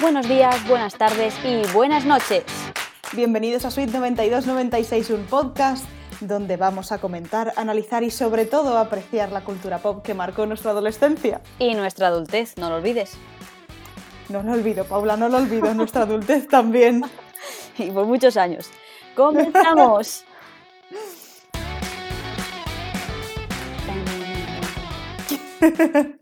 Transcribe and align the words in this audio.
Buenos 0.00 0.26
días, 0.26 0.66
buenas 0.66 0.94
tardes 0.94 1.34
y 1.44 1.60
buenas 1.74 2.06
noches. 2.06 2.44
Bienvenidos 3.12 3.66
a 3.66 3.70
Suite 3.70 3.92
9296, 3.92 5.10
un 5.10 5.26
podcast 5.26 5.84
donde 6.22 6.56
vamos 6.56 6.90
a 6.90 6.98
comentar, 6.98 7.52
analizar 7.56 8.02
y 8.02 8.10
sobre 8.10 8.46
todo 8.46 8.78
apreciar 8.78 9.30
la 9.30 9.42
cultura 9.42 9.76
pop 9.76 10.02
que 10.02 10.14
marcó 10.14 10.46
nuestra 10.46 10.70
adolescencia. 10.70 11.42
Y 11.58 11.74
nuestra 11.74 12.06
adultez, 12.06 12.56
no 12.56 12.70
lo 12.70 12.76
olvides. 12.76 13.18
No 14.30 14.42
lo 14.42 14.52
olvido, 14.52 14.86
Paula, 14.86 15.18
no 15.18 15.28
lo 15.28 15.36
olvido, 15.36 15.74
nuestra 15.74 16.02
adultez 16.02 16.48
también. 16.48 17.04
Y 17.76 17.90
por 17.90 18.06
muchos 18.06 18.38
años. 18.38 18.70
¡Comenzamos! 19.14 20.24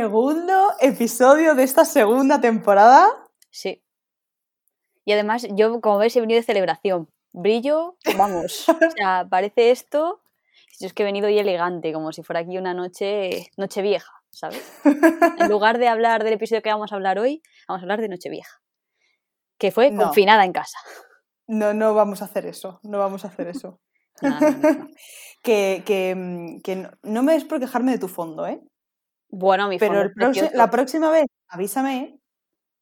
Segundo 0.00 0.74
episodio 0.80 1.54
de 1.54 1.62
esta 1.62 1.86
segunda 1.86 2.38
temporada. 2.38 3.08
Sí. 3.50 3.82
Y 5.06 5.12
además, 5.12 5.46
yo, 5.52 5.80
como 5.80 5.96
veis, 5.96 6.14
he 6.14 6.20
venido 6.20 6.38
de 6.38 6.44
celebración. 6.44 7.08
Brillo, 7.32 7.96
vamos. 8.18 8.68
o 8.68 8.90
sea, 8.94 9.26
parece 9.30 9.70
esto. 9.70 10.20
Yo 10.80 10.86
es 10.88 10.92
que 10.92 11.02
he 11.02 11.06
venido 11.06 11.28
hoy 11.28 11.38
elegante, 11.38 11.94
como 11.94 12.12
si 12.12 12.22
fuera 12.22 12.40
aquí 12.40 12.58
una 12.58 12.74
noche, 12.74 13.48
noche 13.56 13.80
vieja, 13.80 14.12
¿sabes? 14.28 14.70
En 15.40 15.48
lugar 15.48 15.78
de 15.78 15.88
hablar 15.88 16.24
del 16.24 16.34
episodio 16.34 16.60
que 16.60 16.68
vamos 16.68 16.92
a 16.92 16.96
hablar 16.96 17.18
hoy, 17.18 17.40
vamos 17.66 17.80
a 17.80 17.84
hablar 17.84 18.02
de 18.02 18.08
Nochevieja. 18.10 18.60
Que 19.56 19.70
fue 19.70 19.90
No. 19.90 20.02
confinada 20.04 20.44
en 20.44 20.52
casa. 20.52 20.78
No, 21.46 21.72
no 21.72 21.94
vamos 21.94 22.20
a 22.20 22.26
hacer 22.26 22.44
eso, 22.44 22.80
no 22.82 22.98
vamos 22.98 23.24
a 23.24 23.28
hacer 23.28 23.48
eso. 23.48 23.80
No, 24.22 24.38
que, 25.42 25.82
que, 25.86 26.14
mm, 26.14 26.60
que 26.60 26.86
no, 27.02 27.22
me 27.22 27.34
es 27.34 27.44
por 27.44 27.60
quejarme 27.60 27.92
de 27.92 27.98
tu 27.98 28.08
fondo, 28.08 28.46
¿eh? 28.46 28.60
Bueno, 29.28 29.68
mi 29.68 29.78
Pero 29.78 30.02
el 30.02 30.50
la 30.54 30.70
próxima 30.70 31.10
vez 31.10 31.26
avísame 31.48 32.18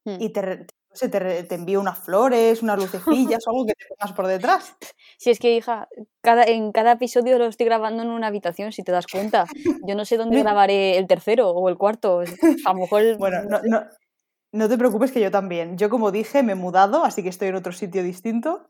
Hmm. 0.07 0.17
y 0.19 0.29
te, 0.29 0.67
te, 1.09 1.19
re- 1.19 1.43
te 1.43 1.55
envío 1.55 1.79
unas 1.81 1.97
flores, 1.97 2.61
unas 2.61 2.77
lucecillas 2.77 3.39
o 3.47 3.49
algo 3.49 3.65
que 3.65 3.73
te 3.73 3.85
pongas 3.89 4.15
por 4.15 4.27
detrás. 4.27 4.75
Si 5.17 5.29
es 5.31 5.39
que, 5.39 5.55
hija, 5.55 5.87
cada, 6.21 6.43
en 6.43 6.71
cada 6.71 6.91
episodio 6.93 7.37
lo 7.39 7.45
estoy 7.45 7.65
grabando 7.65 8.03
en 8.03 8.09
una 8.09 8.27
habitación, 8.27 8.71
si 8.71 8.83
te 8.83 8.91
das 8.91 9.07
cuenta. 9.07 9.45
Yo 9.87 9.95
no 9.95 10.05
sé 10.05 10.17
dónde 10.17 10.37
grabaré 10.43 10.97
el 10.97 11.07
tercero 11.07 11.49
o 11.49 11.69
el 11.69 11.77
cuarto. 11.77 12.21
A 12.65 12.73
lo 12.73 12.79
mejor. 12.81 13.01
el- 13.01 13.17
Bueno, 13.19 13.43
no, 13.43 13.59
no, 13.63 13.83
no 14.51 14.69
te 14.69 14.77
preocupes 14.77 15.11
que 15.11 15.21
yo 15.21 15.31
también. 15.31 15.77
Yo, 15.77 15.89
como 15.89 16.11
dije, 16.11 16.43
me 16.43 16.51
he 16.51 16.55
mudado, 16.55 17.03
así 17.03 17.23
que 17.23 17.29
estoy 17.29 17.47
en 17.47 17.55
otro 17.55 17.71
sitio 17.71 18.03
distinto. 18.03 18.67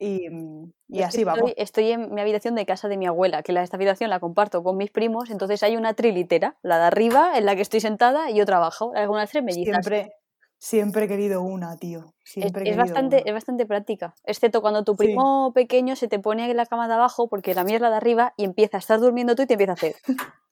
Mm. 0.00 0.04
Y, 0.04 0.28
mm, 0.30 0.72
y 0.88 0.98
Yo 0.98 1.00
es 1.02 1.06
así 1.08 1.24
vamos. 1.24 1.50
Estoy, 1.50 1.62
estoy 1.62 1.90
en 1.92 2.12
mi 2.14 2.20
habitación 2.20 2.54
de 2.54 2.66
casa 2.66 2.88
de 2.88 2.96
mi 2.96 3.06
abuela, 3.06 3.42
que 3.42 3.52
la, 3.52 3.62
esta 3.62 3.76
habitación 3.76 4.10
la 4.10 4.20
comparto 4.20 4.62
con 4.62 4.76
mis 4.76 4.90
primos, 4.90 5.30
entonces 5.30 5.62
hay 5.62 5.76
una 5.76 5.94
trilitera, 5.94 6.56
la 6.62 6.78
de 6.78 6.84
arriba 6.84 7.36
en 7.38 7.46
la 7.46 7.54
que 7.56 7.62
estoy 7.62 7.80
sentada 7.80 8.30
y 8.30 8.40
otra 8.40 8.56
abajo, 8.58 8.92
algunas 8.94 9.30
tres 9.30 9.42
mellizas. 9.44 9.84
Siempre, 9.84 10.12
siempre 10.58 11.04
he 11.04 11.08
querido 11.08 11.42
una, 11.42 11.76
tío. 11.76 12.12
Es, 12.24 12.30
Siempre 12.32 12.62
es 12.62 12.68
querido 12.70 12.82
bastante, 12.82 13.16
una. 13.16 13.24
es 13.26 13.32
bastante 13.34 13.66
práctica, 13.66 14.14
excepto 14.24 14.60
cuando 14.60 14.82
tu 14.84 14.92
Sí. 14.92 14.98
primo 14.98 15.52
pequeño 15.54 15.94
se 15.96 16.08
te 16.08 16.18
pone 16.18 16.50
en 16.50 16.56
la 16.56 16.66
cama 16.66 16.88
de 16.88 16.94
abajo, 16.94 17.28
porque 17.28 17.54
la 17.54 17.64
mía 17.64 17.76
es 17.76 17.82
la 17.82 17.90
de 17.90 17.96
arriba, 17.96 18.34
y 18.36 18.44
empieza 18.44 18.76
a 18.78 18.80
estar 18.80 18.98
durmiendo 19.00 19.34
tú 19.36 19.42
y 19.42 19.46
te 19.46 19.54
empieza 19.54 19.72
a 19.72 19.74
hacer. 19.74 19.94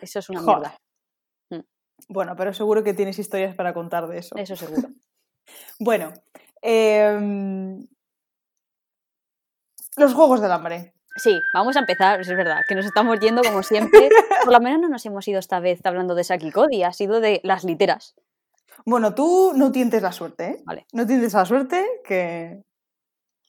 Eso 0.00 0.18
es 0.20 0.30
una 0.30 0.40
Joder. 0.40 0.70
mierda, 1.50 1.66
Bueno, 2.08 2.34
pero 2.36 2.52
seguro 2.54 2.82
que 2.84 2.94
tienes 2.94 3.18
historias 3.18 3.54
para 3.56 3.74
contar 3.74 4.06
de 4.08 4.18
eso. 4.18 4.36
eso 4.36 4.56
seguro. 4.56 4.88
Bueno, 5.80 6.12
em, 6.60 7.86
los 9.96 10.14
Juegos 10.14 10.40
del 10.40 10.52
Hambre. 10.52 10.94
Sí, 11.16 11.40
vamos 11.52 11.76
a 11.76 11.80
empezar, 11.80 12.20
es 12.20 12.28
verdad, 12.28 12.60
que 12.68 12.74
nos 12.76 12.86
estamos 12.86 13.18
yendo 13.18 13.42
como 13.42 13.62
siempre. 13.62 14.08
Por 14.44 14.52
lo 14.52 14.60
menos 14.60 14.80
no 14.80 14.88
nos 14.88 15.04
hemos 15.06 15.26
ido 15.26 15.38
esta 15.40 15.58
vez 15.58 15.80
hablando 15.84 16.14
de 16.14 16.22
Saki 16.24 16.52
Cody, 16.52 16.84
ha 16.84 16.92
sido 16.92 17.20
de 17.20 17.40
las 17.42 17.64
literas. 17.64 18.14
Bueno, 18.84 19.14
tú 19.14 19.52
no 19.56 19.72
tientes 19.72 20.02
la 20.02 20.12
suerte, 20.12 20.44
¿eh? 20.46 20.62
Vale. 20.64 20.86
No 20.92 21.04
tientes 21.06 21.32
la 21.34 21.44
suerte 21.44 21.84
que... 22.04 22.62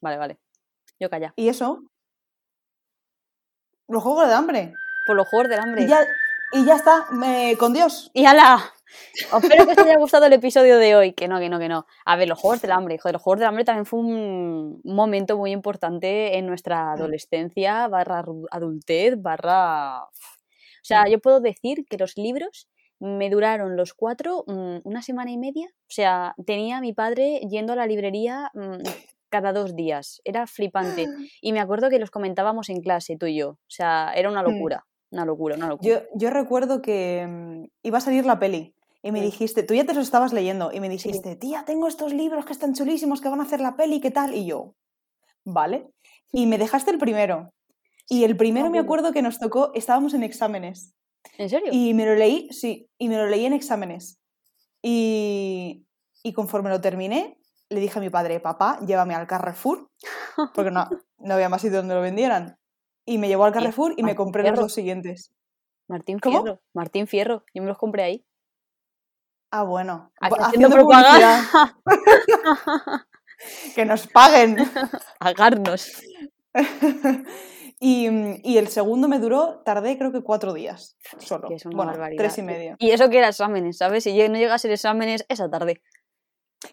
Vale, 0.01 0.17
vale. 0.17 0.39
Yo 0.99 1.09
calla. 1.09 1.33
¿Y 1.35 1.49
eso? 1.49 1.83
Los 3.87 4.01
Juegos 4.01 4.23
del 4.27 4.33
Hambre. 4.33 4.73
Por 5.05 5.15
los 5.15 5.27
juegos 5.27 5.49
del 5.49 5.59
hambre. 5.59 5.83
Y 5.83 5.87
ya, 5.87 6.05
y 6.53 6.65
ya 6.65 6.75
está, 6.75 7.07
me- 7.11 7.55
con 7.57 7.73
Dios. 7.73 8.11
¡Y 8.13 8.25
ala! 8.25 8.71
Espero 9.13 9.65
que 9.65 9.71
os 9.73 9.77
haya 9.77 9.97
gustado 9.97 10.25
el 10.25 10.33
episodio 10.33 10.77
de 10.77 10.95
hoy. 10.95 11.13
Que 11.13 11.27
no, 11.27 11.39
que 11.39 11.49
no, 11.49 11.59
que 11.59 11.69
no. 11.69 11.85
A 12.05 12.15
ver, 12.15 12.27
los 12.27 12.39
Juegos 12.39 12.61
del 12.61 12.71
Hambre. 12.71 12.97
Joder, 12.97 13.13
los 13.13 13.21
Juegos 13.21 13.39
del 13.39 13.47
Hambre 13.49 13.65
también 13.65 13.85
fue 13.85 13.99
un 13.99 14.81
momento 14.83 15.37
muy 15.37 15.51
importante 15.51 16.37
en 16.37 16.45
nuestra 16.45 16.93
adolescencia, 16.93 17.87
barra 17.87 18.23
adultez, 18.51 19.21
barra... 19.21 20.03
O 20.03 20.09
sea, 20.89 21.07
yo 21.07 21.19
puedo 21.19 21.39
decir 21.39 21.85
que 21.89 21.97
los 21.97 22.17
libros 22.17 22.67
me 22.99 23.29
duraron 23.29 23.75
los 23.75 23.93
cuatro 23.93 24.43
mm, 24.47 24.79
una 24.83 25.01
semana 25.01 25.31
y 25.31 25.37
media. 25.37 25.67
O 25.71 25.91
sea, 25.91 26.35
tenía 26.45 26.77
a 26.77 26.81
mi 26.81 26.93
padre 26.93 27.39
yendo 27.49 27.73
a 27.73 27.75
la 27.75 27.87
librería 27.87 28.49
mm, 28.53 28.81
cada 29.29 29.53
dos 29.53 29.75
días. 29.75 30.21
Era 30.23 30.47
flipante. 30.47 31.05
Y 31.41 31.53
me 31.53 31.59
acuerdo 31.59 31.89
que 31.89 31.99
los 31.99 32.11
comentábamos 32.11 32.69
en 32.69 32.81
clase, 32.81 33.17
tú 33.17 33.25
y 33.25 33.37
yo. 33.37 33.49
O 33.51 33.57
sea, 33.67 34.11
era 34.15 34.29
una 34.29 34.41
Mm. 34.43 34.51
locura. 34.51 34.85
Una 35.11 35.25
locura, 35.25 35.55
una 35.55 35.67
locura. 35.67 35.89
Yo, 35.89 36.01
yo 36.13 36.29
recuerdo 36.29 36.81
que 36.83 37.25
mm, 37.27 37.63
iba 37.83 37.97
a 37.97 38.01
salir 38.01 38.25
la 38.25 38.37
peli 38.39 38.75
y 39.01 39.11
me 39.11 39.21
dijiste, 39.21 39.63
tú 39.63 39.73
ya 39.73 39.85
te 39.85 39.93
los 39.93 40.03
estabas 40.03 40.33
leyendo 40.33 40.71
y 40.73 40.79
me 40.79 40.89
dijiste, 40.89 41.35
tía, 41.35 41.63
tengo 41.65 41.87
estos 41.87 42.13
libros 42.13 42.45
que 42.45 42.53
están 42.53 42.73
chulísimos, 42.73 43.21
que 43.21 43.29
van 43.29 43.39
a 43.39 43.43
hacer 43.43 43.61
la 43.61 43.75
peli, 43.75 44.01
¿qué 44.01 44.11
tal? 44.11 44.35
Y 44.35 44.45
yo, 44.45 44.75
vale. 45.45 45.89
Y 46.31 46.45
me 46.45 46.57
dejaste 46.57 46.91
el 46.91 46.97
primero. 46.97 47.53
Y 48.09 48.23
el 48.23 48.35
primero 48.35 48.69
me 48.69 48.79
acuerdo. 48.79 49.13
que 49.13 49.21
nos 49.21 49.39
tocó, 49.39 49.71
estábamos 49.73 50.13
en 50.13 50.23
exámenes. 50.23 50.95
¿En 51.37 51.49
serio? 51.49 51.69
Y 51.71 51.93
me 51.93 52.05
lo 52.05 52.15
leí, 52.15 52.49
sí, 52.51 52.89
y 52.97 53.07
me 53.07 53.17
lo 53.17 53.27
leí 53.27 53.45
en 53.45 53.53
exámenes. 53.53 54.19
Y, 54.81 55.85
y 56.23 56.33
conforme 56.33 56.69
lo 56.69 56.81
terminé, 56.81 57.39
le 57.69 57.79
dije 57.79 57.99
a 57.99 58.01
mi 58.01 58.09
padre, 58.09 58.39
papá, 58.39 58.79
llévame 58.85 59.15
al 59.15 59.27
Carrefour, 59.27 59.89
porque 60.53 60.71
no, 60.71 60.89
no 61.19 61.33
había 61.33 61.49
más 61.49 61.61
sitio 61.61 61.77
donde 61.77 61.95
lo 61.95 62.01
vendieran. 62.01 62.57
Y 63.05 63.17
me 63.17 63.27
llevó 63.27 63.45
al 63.45 63.53
Carrefour 63.53 63.93
y 63.95 64.03
me 64.03 64.15
compré 64.15 64.49
los 64.49 64.59
dos 64.59 64.73
siguientes. 64.73 65.33
Martín 65.87 66.19
¿Cómo? 66.19 66.43
Fierro. 66.43 66.61
Martín 66.73 67.07
Fierro. 67.07 67.43
Yo 67.53 67.61
me 67.61 67.67
los 67.67 67.77
compré 67.77 68.03
ahí. 68.03 68.25
Ah, 69.51 69.63
bueno. 69.63 70.11
Haciendo 70.21 70.45
haciendo 70.45 70.69
propaganda. 70.69 71.49
publicidad, 71.83 73.01
que 73.75 73.85
nos 73.85 74.07
paguen. 74.07 74.57
Agarnos. 75.19 75.91
y, 77.79 78.07
y 78.43 78.57
el 78.57 78.67
segundo 78.67 79.07
me 79.07 79.19
duró, 79.19 79.61
tardé 79.65 79.97
creo 79.97 80.11
que 80.11 80.21
cuatro 80.21 80.53
días 80.53 80.97
solo. 81.19 81.47
Que 81.47 81.55
es 81.55 81.65
una 81.65 81.75
bueno, 81.75 81.91
barbaridad. 81.91 82.17
tres 82.17 82.37
y 82.37 82.43
medio. 82.43 82.75
Y 82.79 82.91
eso 82.91 83.09
que 83.09 83.17
era 83.17 83.29
exámenes, 83.29 83.77
¿sabes? 83.77 84.03
Si 84.03 84.15
no 84.29 84.35
llega 84.35 84.53
a 84.53 84.59
ser 84.59 84.71
exámenes 84.71 85.25
esa 85.29 85.49
tarde. 85.49 85.81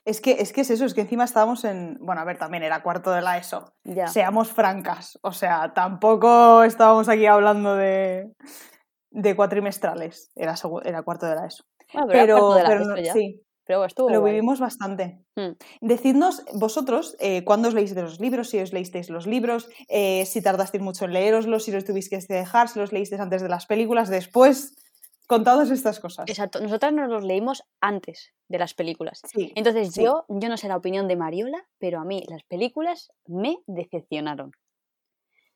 Es 0.04 0.20
que, 0.20 0.32
es 0.32 0.52
que 0.52 0.62
es 0.62 0.70
eso, 0.70 0.84
es 0.84 0.94
que 0.94 1.02
encima 1.02 1.24
estábamos 1.24 1.64
en. 1.64 1.96
Bueno, 2.00 2.20
a 2.20 2.24
ver, 2.24 2.38
también 2.38 2.64
era 2.64 2.82
cuarto 2.82 3.12
de 3.12 3.22
la 3.22 3.38
ESO. 3.38 3.72
Ya. 3.84 4.08
Seamos 4.08 4.52
francas. 4.52 5.18
O 5.22 5.32
sea, 5.32 5.72
tampoco 5.74 6.64
estábamos 6.64 7.08
aquí 7.08 7.26
hablando 7.26 7.76
de, 7.76 8.32
de 9.12 9.36
cuatrimestrales. 9.36 10.32
Era, 10.34 10.54
era 10.84 11.02
cuarto 11.02 11.26
de 11.26 11.36
la 11.36 11.46
ESO. 11.46 11.64
Bueno, 11.92 12.08
pero, 12.10 12.54
Pero, 12.66 12.84
no- 12.84 12.96
ya. 12.98 13.12
sí, 13.12 13.42
Pero 13.64 13.84
estuvo 13.84 14.10
lo 14.10 14.20
guay. 14.20 14.32
vivimos 14.34 14.60
bastante. 14.60 15.20
Mm. 15.36 15.52
Decidnos 15.80 16.44
vosotros 16.54 17.16
eh, 17.20 17.44
cuándo 17.44 17.68
os 17.68 17.74
leísteis 17.74 18.02
los 18.04 18.20
libros, 18.20 18.50
si 18.50 18.58
os 18.60 18.72
leísteis 18.72 19.08
los 19.10 19.26
libros, 19.26 19.68
eh, 19.88 20.24
si 20.26 20.42
tardasteis 20.42 20.82
mucho 20.82 21.04
en 21.04 21.12
leeroslos, 21.12 21.64
si 21.64 21.72
los 21.72 21.84
tuvisteis 21.84 22.26
que 22.26 22.34
dejar, 22.34 22.68
si 22.68 22.78
los 22.78 22.92
leísteis 22.92 23.20
antes 23.20 23.42
de 23.42 23.48
las 23.48 23.66
películas, 23.66 24.08
después, 24.08 24.74
con 25.26 25.42
todas 25.42 25.70
estas 25.70 25.98
cosas. 25.98 26.28
Exacto. 26.28 26.60
Nosotras 26.60 26.92
nos 26.92 27.08
los 27.10 27.24
leímos 27.24 27.62
antes 27.80 28.32
de 28.48 28.58
las 28.58 28.74
películas. 28.74 29.20
Sí, 29.26 29.52
Entonces 29.56 29.92
sí. 29.92 30.04
yo, 30.04 30.24
yo 30.28 30.48
no 30.48 30.56
sé 30.56 30.68
la 30.68 30.76
opinión 30.76 31.08
de 31.08 31.16
Mariola, 31.16 31.66
pero 31.78 31.98
a 32.00 32.04
mí 32.04 32.22
las 32.28 32.44
películas 32.44 33.10
me 33.26 33.58
decepcionaron. 33.66 34.52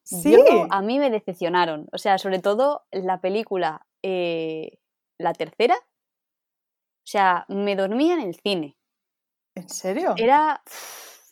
sí. 0.03 0.33
Yo, 0.33 0.67
a 0.71 0.83
mí 0.83 0.99
me 0.99 1.11
decepcionaron. 1.11 1.87
O 1.93 1.99
sea, 1.99 2.19
sobre 2.19 2.41
todo 2.41 2.83
la 2.91 3.21
película, 3.21 3.87
eh, 4.03 4.79
la 5.19 5.35
tercera. 5.35 5.77
O 7.11 7.13
sea, 7.13 7.45
me 7.49 7.75
dormía 7.75 8.15
en 8.15 8.21
el 8.21 8.37
cine. 8.37 8.77
¿En 9.57 9.69
serio? 9.69 10.15
Era. 10.17 10.63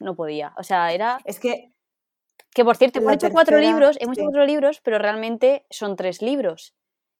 No 0.00 0.16
podía. 0.16 0.52
O 0.56 0.64
sea, 0.64 0.92
era. 0.92 1.20
Es 1.24 1.38
que 1.38 1.70
Que 2.52 2.64
por 2.64 2.76
cierto, 2.76 2.98
hemos 2.98 3.12
hecho 3.12 3.30
cuatro 3.30 3.58
libros, 3.58 3.96
hemos 4.00 4.16
sí. 4.16 4.22
hecho 4.22 4.30
cuatro 4.30 4.44
libros, 4.44 4.80
pero 4.82 4.98
realmente 4.98 5.64
son 5.70 5.94
tres 5.94 6.20
libros. 6.20 6.74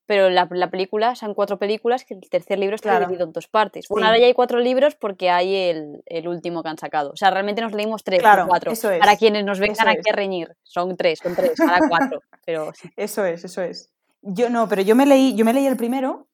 Pero 0.07 0.29
la, 0.29 0.49
la 0.51 0.71
película 0.71 1.15
son 1.15 1.35
cuatro 1.35 1.57
películas, 1.59 2.05
que 2.05 2.15
el 2.15 2.29
tercer 2.29 2.59
libro 2.59 2.75
está 2.75 2.89
Claro. 2.91 3.05
dividido 3.07 3.27
en 3.27 3.33
dos 3.33 3.47
partes. 3.47 3.87
Bueno, 3.89 4.07
Sí. 4.07 4.09
ahora 4.09 4.19
ya 4.19 4.27
hay 4.27 4.35
cuatro 4.35 4.59
libros 4.59 4.97
porque 4.97 5.31
hay 5.31 5.55
el, 5.55 6.03
el 6.07 6.27
último 6.27 6.65
que 6.65 6.69
han 6.71 6.79
sacado. 6.79 7.11
O 7.13 7.17
sea, 7.17 7.31
realmente 7.31 7.63
nos 7.63 7.73
leímos 7.75 8.03
tres, 8.03 8.19
Claro, 8.19 8.47
cuatro. 8.49 8.73
eso 8.73 8.91
es, 8.91 8.99
Para 8.99 9.17
quienes 9.17 9.45
nos 9.45 9.61
vengan 9.61 9.87
eso 9.89 9.99
aquí 10.01 10.11
a 10.11 10.17
reñir. 10.17 10.57
Son 10.65 10.97
tres, 10.97 11.21
son 11.23 11.37
tres, 11.37 11.53
para 11.59 11.87
cuatro. 11.89 12.21
Pero 12.45 12.73
eso 12.97 13.25
es, 13.25 13.45
eso 13.45 13.63
es. 13.63 13.93
Yo 14.23 14.51
no, 14.51 14.69
pero 14.69 14.83
yo 14.83 14.97
me 14.97 15.07
leí, 15.07 15.37
yo 15.37 15.45
me 15.45 15.53
leí 15.53 15.67
el 15.67 15.77
primero, 15.77 16.27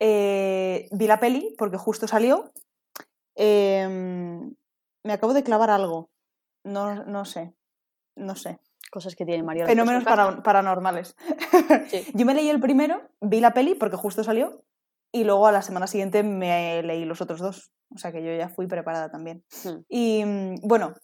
eh, 0.00 0.88
vi 0.92 1.06
la 1.06 1.20
peli 1.20 1.54
porque 1.58 1.76
justo 1.76 2.08
salió. 2.08 2.50
em, 3.36 4.54
me 5.04 5.12
acabo 5.12 5.32
de 5.32 5.42
clavar 5.44 5.70
algo. 5.70 6.10
No, 6.64 7.04
no 7.04 7.24
sé. 7.24 7.54
No 8.16 8.34
sé. 8.34 8.58
cosas 8.90 9.14
que 9.14 9.24
tiene 9.24 9.42
Mario. 9.44 9.66
Fenómenos 9.66 10.02
para- 10.04 10.42
paranormales. 10.42 11.14
Sí. 11.90 12.04
Yo 12.14 12.26
me 12.26 12.34
leí 12.34 12.48
el 12.50 12.60
primero, 12.60 13.00
vi 13.20 13.40
la 13.40 13.54
peli 13.54 13.74
porque 13.76 13.96
justo 13.96 14.24
salió 14.24 14.64
y 15.12 15.22
luego 15.24 15.46
a 15.46 15.52
la 15.52 15.62
semana 15.62 15.86
siguiente 15.86 16.22
me 16.24 16.82
leí 16.82 17.04
los 17.04 17.20
otros 17.20 17.40
dos. 17.40 17.70
O 17.94 17.98
sea 17.98 18.12
que 18.12 18.22
yo 18.22 18.32
ya 18.36 18.48
fui 18.48 18.66
preparada 18.68 19.10
también. 19.10 19.44
Hmm. 19.64 19.82
Y 19.88 20.24
mm, 20.24 20.54
bueno, 20.62 20.94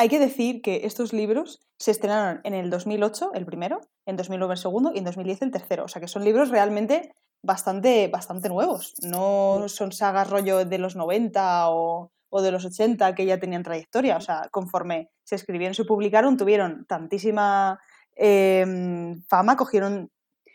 hay 0.00 0.08
que 0.08 0.18
decir 0.18 0.62
que 0.62 0.80
estos 0.84 1.12
libros 1.12 1.60
se 1.78 1.90
estrenaron 1.90 2.40
en 2.44 2.54
el 2.54 2.70
2008, 2.70 3.32
el 3.34 3.44
primero, 3.44 3.82
en 4.06 4.16
2009 4.16 4.54
el 4.54 4.58
segundo 4.58 4.92
y 4.94 4.98
en 4.98 5.04
2010 5.04 5.42
el 5.42 5.50
tercero. 5.50 5.84
O 5.84 5.88
sea 5.88 6.00
que 6.00 6.08
son 6.08 6.24
libros 6.24 6.48
realmente 6.48 7.12
bastante, 7.42 8.08
bastante 8.08 8.48
nuevos. 8.48 8.94
No 9.02 9.68
son 9.68 9.92
sagas 9.92 10.30
rollo 10.30 10.64
de 10.64 10.78
los 10.78 10.96
90 10.96 11.68
o, 11.68 12.10
o 12.30 12.42
de 12.42 12.50
los 12.50 12.64
80 12.64 13.14
que 13.14 13.26
ya 13.26 13.38
tenían 13.38 13.62
trayectoria. 13.62 14.16
O 14.16 14.22
sea, 14.22 14.48
conforme 14.50 15.10
se 15.22 15.34
escribieron, 15.34 15.74
se 15.74 15.84
publicaron, 15.84 16.38
tuvieron 16.38 16.86
tantísima 16.86 17.78
em, 18.16 19.22
fama, 19.28 19.54
cogieron 19.54 20.10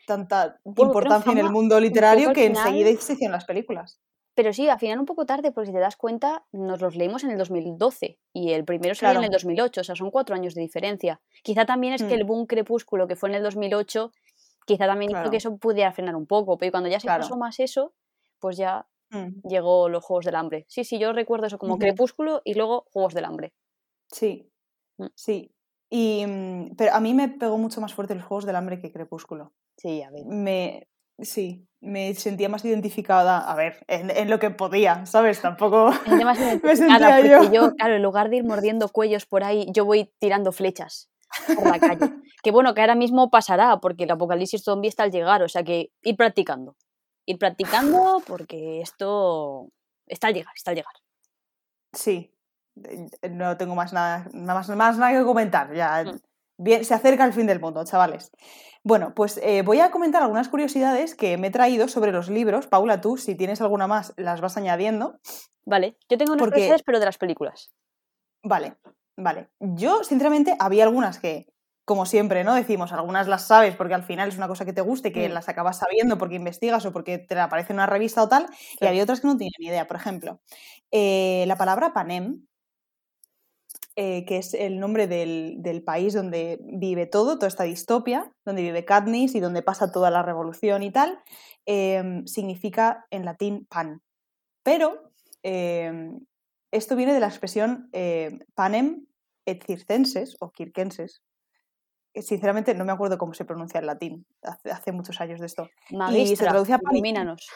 tanta 0.07 0.59
importancia 0.65 1.31
en 1.31 1.37
el 1.37 1.51
mundo 1.51 1.79
literario 1.79 2.33
que 2.33 2.47
enseguida 2.47 2.89
se 2.99 3.13
hicieron 3.13 3.33
las 3.33 3.45
películas. 3.45 3.99
Pero 4.35 4.51
sí, 4.53 4.67
al 4.69 4.79
final 4.79 4.99
un 4.99 5.05
poco 5.05 5.25
tarde, 5.25 5.51
porque 5.51 5.67
si 5.67 5.73
te 5.73 5.79
das 5.79 5.95
cuenta, 5.95 6.45
nos 6.51 6.81
los 6.81 6.95
leímos 6.95 7.23
en 7.23 7.31
el 7.31 7.37
2012 7.37 8.19
y 8.33 8.51
el 8.51 8.65
primero 8.65 8.93
salió 8.93 9.13
en 9.13 9.21
Claro. 9.21 9.25
el 9.27 9.31
2008, 9.31 9.81
o 9.81 9.83
sea, 9.83 9.95
son 9.95 10.11
cuatro 10.11 10.35
años 10.35 10.53
de 10.55 10.61
diferencia. 10.61 11.21
Quizá 11.43 11.65
también 11.65 11.93
es 11.93 12.03
que 12.03 12.15
Mm. 12.15 12.19
el 12.19 12.23
boom 12.25 12.45
crepúsculo 12.45 13.07
que 13.07 13.15
fue 13.15 13.29
en 13.29 13.35
el 13.35 13.43
2008, 13.43 14.11
quizá 14.65 14.87
también 14.87 15.11
hizo 15.11 15.19
Claro. 15.19 15.31
que 15.31 15.37
eso 15.37 15.57
pudiera 15.57 15.91
frenar 15.93 16.15
un 16.15 16.27
poco, 16.27 16.57
pero 16.57 16.71
cuando 16.71 16.89
ya 16.89 16.99
se 16.99 17.07
Claro. 17.07 17.21
pasó 17.21 17.37
más 17.37 17.59
eso, 17.59 17.93
pues 18.39 18.57
ya 18.57 18.87
Mm, 19.11 19.41
llegó 19.47 19.87
los 19.87 20.03
Juegos 20.03 20.25
del 20.25 20.35
Hambre. 20.35 20.65
Sí, 20.67 20.83
sí, 20.83 20.97
yo 20.99 21.13
recuerdo 21.13 21.45
eso 21.47 21.57
como 21.59 21.77
crepúsculo 21.77 22.41
y 22.43 22.55
luego 22.55 22.85
Juegos 22.91 23.13
del 23.13 23.25
Hambre. 23.25 23.53
Sí, 24.11 24.51
Mm. 24.97 25.05
sí. 25.15 25.51
Y, 25.89 26.25
pero 26.77 26.93
a 26.93 26.99
mí 26.99 27.13
me 27.13 27.29
pegó 27.29 27.57
mucho 27.57 27.79
más 27.81 27.93
fuerte 27.93 28.15
los 28.15 28.25
Juegos 28.25 28.45
del 28.45 28.55
Hambre 28.55 28.79
que 28.79 28.91
Crepúsculo. 28.91 29.53
Sí, 29.77 30.01
a 30.01 30.09
ver. 30.09 30.25
Me, 30.25 30.87
sí, 31.19 31.67
me 31.81 32.13
sentía 32.15 32.49
más 32.49 32.65
identificada, 32.65 33.39
a 33.39 33.55
ver, 33.55 33.85
en, 33.87 34.09
en 34.09 34.29
lo 34.29 34.39
que 34.39 34.49
podía, 34.49 35.05
¿sabes? 35.05 35.41
Tampoco... 35.41 35.91
Me 35.91 36.09
sentía 36.09 36.25
más 36.25 36.39
Me 36.39 36.45
identificada, 36.45 37.15
sentía 37.17 37.37
porque 37.39 37.55
yo. 37.55 37.67
yo, 37.69 37.75
claro, 37.75 37.95
en 37.95 38.03
lugar 38.03 38.29
de 38.29 38.37
ir 38.37 38.43
mordiendo 38.43 38.89
cuellos 38.89 39.25
por 39.25 39.43
ahí, 39.43 39.67
yo 39.71 39.85
voy 39.85 40.11
tirando 40.19 40.51
flechas 40.51 41.09
por 41.55 41.67
la 41.67 41.79
calle. 41.79 41.99
Que 42.45 42.51
bueno, 42.51 42.75
que 42.75 42.81
ahora 42.81 42.93
mismo 42.93 43.31
pasará, 43.31 43.79
porque 43.79 44.03
el 44.03 44.11
apocalipsis 44.11 44.63
zombie 44.63 44.87
está 44.87 45.01
al 45.01 45.09
llegar, 45.11 45.41
o 45.41 45.49
sea 45.49 45.63
que 45.63 45.89
ir 46.03 46.15
practicando. 46.15 46.75
Ir 47.25 47.39
practicando 47.39 48.21
porque 48.27 48.81
esto 48.81 49.69
está 50.05 50.27
al 50.27 50.35
llegar, 50.35 50.53
está 50.55 50.69
al 50.69 50.77
llegar. 50.77 50.93
Sí, 51.91 52.31
eh, 52.83 53.29
no 53.31 53.57
tengo 53.57 53.73
más 53.73 53.93
nada, 53.93 54.29
más, 54.31 54.69
más 54.69 54.97
nada 54.99 55.17
que 55.17 55.25
comentar. 55.25 55.73
Ya 55.73 56.03
Mm. 56.03 56.19
Bien, 56.57 56.85
se 56.85 56.93
acerca 56.93 57.25
el 57.25 57.33
fin 57.33 57.47
del 57.47 57.59
mundo, 57.59 57.83
chavales. 57.85 58.31
Bueno, 58.83 59.13
pues 59.15 59.39
eh, 59.41 59.63
voy 59.63 59.79
a 59.79 59.89
comentar 59.91 60.21
algunas 60.21 60.47
curiosidades 60.49 61.15
que 61.15 61.37
me 61.37 61.47
he 61.47 61.51
traído 61.51 61.87
sobre 61.87 62.11
los 62.11 62.29
libros. 62.29 62.67
Paula, 62.67 63.01
tú, 63.01 63.17
si 63.17 63.33
tienes 63.35 63.61
alguna 63.61 63.87
más, 63.87 64.13
las 64.17 64.41
vas 64.41 64.57
añadiendo. 64.57 65.19
Vale, 65.65 65.97
yo 66.07 66.17
tengo 66.17 66.33
unas 66.33 66.39
Porque- 66.41 66.53
curiosidades, 66.55 66.83
pero 66.83 66.99
de 66.99 67.05
las 67.05 67.17
películas. 67.17 67.71
Vale, 68.43 68.75
vale. 69.17 69.49
Yo, 69.59 70.03
sinceramente, 70.03 70.55
había 70.59 70.83
algunas 70.83 71.17
que, 71.17 71.47
como 71.83 72.05
siempre, 72.05 72.43
¿no? 72.43 72.53
Decimos, 72.53 72.91
algunas 72.93 73.27
las 73.27 73.47
sabes 73.47 73.75
porque 73.75 73.95
al 73.95 74.03
final 74.03 74.29
es 74.29 74.37
una 74.37 74.47
cosa 74.47 74.65
que 74.65 74.73
te 74.73 74.81
guste, 74.81 75.11
que 75.11 75.29
Mm. 75.29 75.33
las 75.33 75.49
acabas 75.49 75.79
sabiendo 75.79 76.19
porque 76.19 76.35
investigas 76.35 76.85
o 76.85 76.91
porque 76.93 77.17
te 77.17 77.39
aparece 77.39 77.73
en 77.73 77.77
una 77.79 77.87
revista 77.87 78.21
o 78.21 78.29
tal, 78.29 78.45
y 78.79 78.85
había 78.85 79.01
otras 79.01 79.19
que 79.21 79.27
no 79.27 79.35
tenía 79.37 79.51
ni 79.59 79.65
idea. 79.67 79.87
Por 79.87 79.97
ejemplo, 79.97 80.39
eh, 80.91 81.45
la 81.47 81.55
palabra 81.57 81.91
Panem, 81.93 82.45
eh, 83.95 84.25
que 84.25 84.37
es 84.37 84.53
el 84.53 84.79
nombre 84.79 85.07
del, 85.07 85.55
del 85.59 85.83
país 85.83 86.13
donde 86.13 86.59
vive 86.61 87.05
todo, 87.05 87.35
toda 87.35 87.47
esta 87.47 87.63
distopia, 87.63 88.31
donde 88.45 88.61
vive 88.61 88.83
Katniss 88.85 89.35
y 89.35 89.39
donde 89.39 89.61
pasa 89.61 89.91
toda 89.91 90.11
la 90.11 90.21
revolución 90.21 90.83
y 90.83 90.91
tal, 90.91 91.19
em, 91.65 92.25
significa 92.27 93.05
en 93.09 93.23
latín 93.25 93.65
pan. 93.69 94.01
Pero 94.63 95.11
em, 95.43 96.19
esto 96.71 96.95
viene 96.95 97.13
de 97.13 97.19
la 97.19 97.27
expresión 97.27 97.89
eh, 97.93 98.39
panem 98.55 99.05
et 99.45 99.63
circenses 99.63 100.35
o 100.39 100.51
quirquenses. 100.51 101.21
que 102.13 102.21
Sinceramente 102.21 102.73
no 102.73 102.85
me 102.85 102.91
acuerdo 102.93 103.17
cómo 103.17 103.33
se 103.33 103.43
pronuncia 103.45 103.79
en 103.79 103.85
latín, 103.87 104.25
hace, 104.41 104.71
hace 104.71 104.91
muchos 104.91 105.19
años 105.21 105.39
de 105.39 105.45
esto. 105.47 105.69
Magistra, 105.91 106.49
traduce 106.49 106.73
a 106.73 106.79
pan 106.79 106.93
y- 106.93 106.97
ilumínanos. 106.97 107.47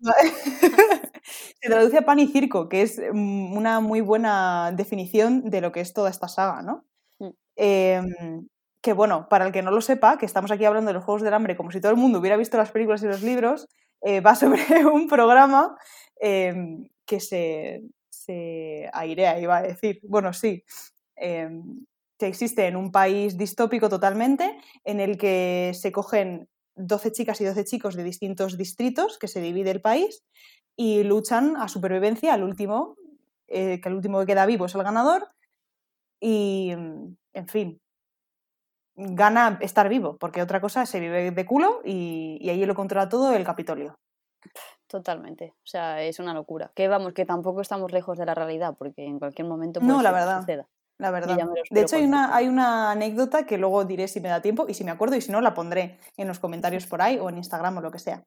se 1.60 1.68
traduce 1.68 1.98
a 1.98 2.02
pan 2.02 2.18
y 2.18 2.26
circo, 2.28 2.68
que 2.68 2.82
es 2.82 3.00
mm, 3.12 3.56
una 3.56 3.80
muy 3.80 4.00
buena 4.00 4.72
definición 4.72 5.50
de 5.50 5.60
lo 5.60 5.72
que 5.72 5.80
es 5.80 5.92
toda 5.92 6.10
esta 6.10 6.28
saga, 6.28 6.62
¿no? 6.62 6.84
Mm. 7.18 7.30
Em, 7.56 8.48
que 8.82 8.92
bueno, 8.94 9.28
para 9.28 9.46
el 9.46 9.52
que 9.52 9.62
no 9.62 9.70
lo 9.70 9.80
sepa, 9.82 10.16
que 10.18 10.26
estamos 10.26 10.50
aquí 10.50 10.64
hablando 10.64 10.88
de 10.88 10.94
los 10.94 11.04
Juegos 11.04 11.22
del 11.22 11.34
Hambre 11.34 11.56
como 11.56 11.70
si 11.70 11.80
todo 11.80 11.92
el 11.92 11.98
mundo 11.98 12.18
hubiera 12.18 12.36
visto 12.38 12.56
las 12.56 12.70
películas 12.72 13.02
y 13.02 13.06
los 13.06 13.22
libros, 13.22 13.66
eh, 14.02 14.20
va 14.20 14.34
sobre 14.36 14.86
un 14.86 15.08
programa 15.08 15.76
em, 16.20 16.88
que 17.06 17.20
se, 17.20 17.82
se 18.10 18.88
airea, 18.92 19.38
iba 19.40 19.58
a 19.58 19.62
decir. 19.62 20.00
Bueno, 20.08 20.32
sí. 20.32 20.64
em, 21.16 21.84
que 22.18 22.26
existe 22.28 22.66
en 22.66 22.76
un 22.76 22.92
país 22.92 23.38
distópico 23.38 23.88
totalmente, 23.88 24.58
en 24.84 25.00
el 25.00 25.16
que 25.18 25.72
se 25.74 25.90
cogen 25.92 26.48
12 26.86 27.12
chicas 27.12 27.40
y 27.40 27.44
12 27.44 27.64
chicos 27.64 27.94
de 27.94 28.04
distintos 28.04 28.56
distritos, 28.56 29.18
que 29.18 29.28
se 29.28 29.40
divide 29.40 29.70
el 29.70 29.80
país, 29.80 30.24
y 30.76 31.02
luchan 31.04 31.56
a 31.56 31.68
supervivencia 31.68 32.34
al 32.34 32.42
último, 32.42 32.96
eh, 33.48 33.80
que 33.80 33.88
el 33.88 33.94
último 33.96 34.20
que 34.20 34.26
queda 34.26 34.46
vivo 34.46 34.66
es 34.66 34.74
el 34.74 34.82
ganador, 34.82 35.28
y 36.20 36.70
en 36.70 37.48
fin, 37.48 37.80
gana 38.94 39.58
estar 39.60 39.88
vivo, 39.88 40.16
porque 40.18 40.42
otra 40.42 40.60
cosa 40.60 40.84
se 40.86 41.00
vive 41.00 41.30
de 41.30 41.46
culo 41.46 41.80
y, 41.84 42.38
y 42.40 42.50
ahí 42.50 42.64
lo 42.66 42.74
controla 42.74 43.08
todo 43.08 43.34
el 43.34 43.44
Capitolio. 43.44 43.94
Totalmente. 44.86 45.54
O 45.58 45.66
sea, 45.66 46.02
es 46.02 46.18
una 46.18 46.34
locura. 46.34 46.72
Que 46.74 46.88
vamos, 46.88 47.12
que 47.12 47.24
tampoco 47.24 47.60
estamos 47.60 47.92
lejos 47.92 48.18
de 48.18 48.26
la 48.26 48.34
realidad, 48.34 48.74
porque 48.76 49.04
en 49.04 49.18
cualquier 49.18 49.46
momento 49.46 49.80
No, 49.80 49.86
puede 49.98 50.02
la 50.02 50.10
ser 50.10 50.12
que 50.12 50.20
verdad. 50.24 50.40
suceda. 50.40 50.68
La 51.00 51.10
verdad. 51.10 51.36
De 51.70 51.80
hecho, 51.80 51.96
hay 51.96 52.04
una, 52.04 52.36
hay 52.36 52.48
una 52.48 52.90
anécdota 52.90 53.46
que 53.46 53.58
luego 53.58 53.84
diré 53.84 54.06
si 54.08 54.20
me 54.20 54.28
da 54.28 54.42
tiempo 54.42 54.66
y 54.68 54.74
si 54.74 54.84
me 54.84 54.90
acuerdo 54.90 55.16
y 55.16 55.20
si 55.20 55.32
no, 55.32 55.40
la 55.40 55.54
pondré 55.54 55.98
en 56.16 56.28
los 56.28 56.38
comentarios 56.38 56.86
por 56.86 57.00
ahí 57.02 57.18
o 57.18 57.28
en 57.28 57.38
Instagram 57.38 57.78
o 57.78 57.80
lo 57.80 57.90
que 57.90 57.98
sea. 57.98 58.24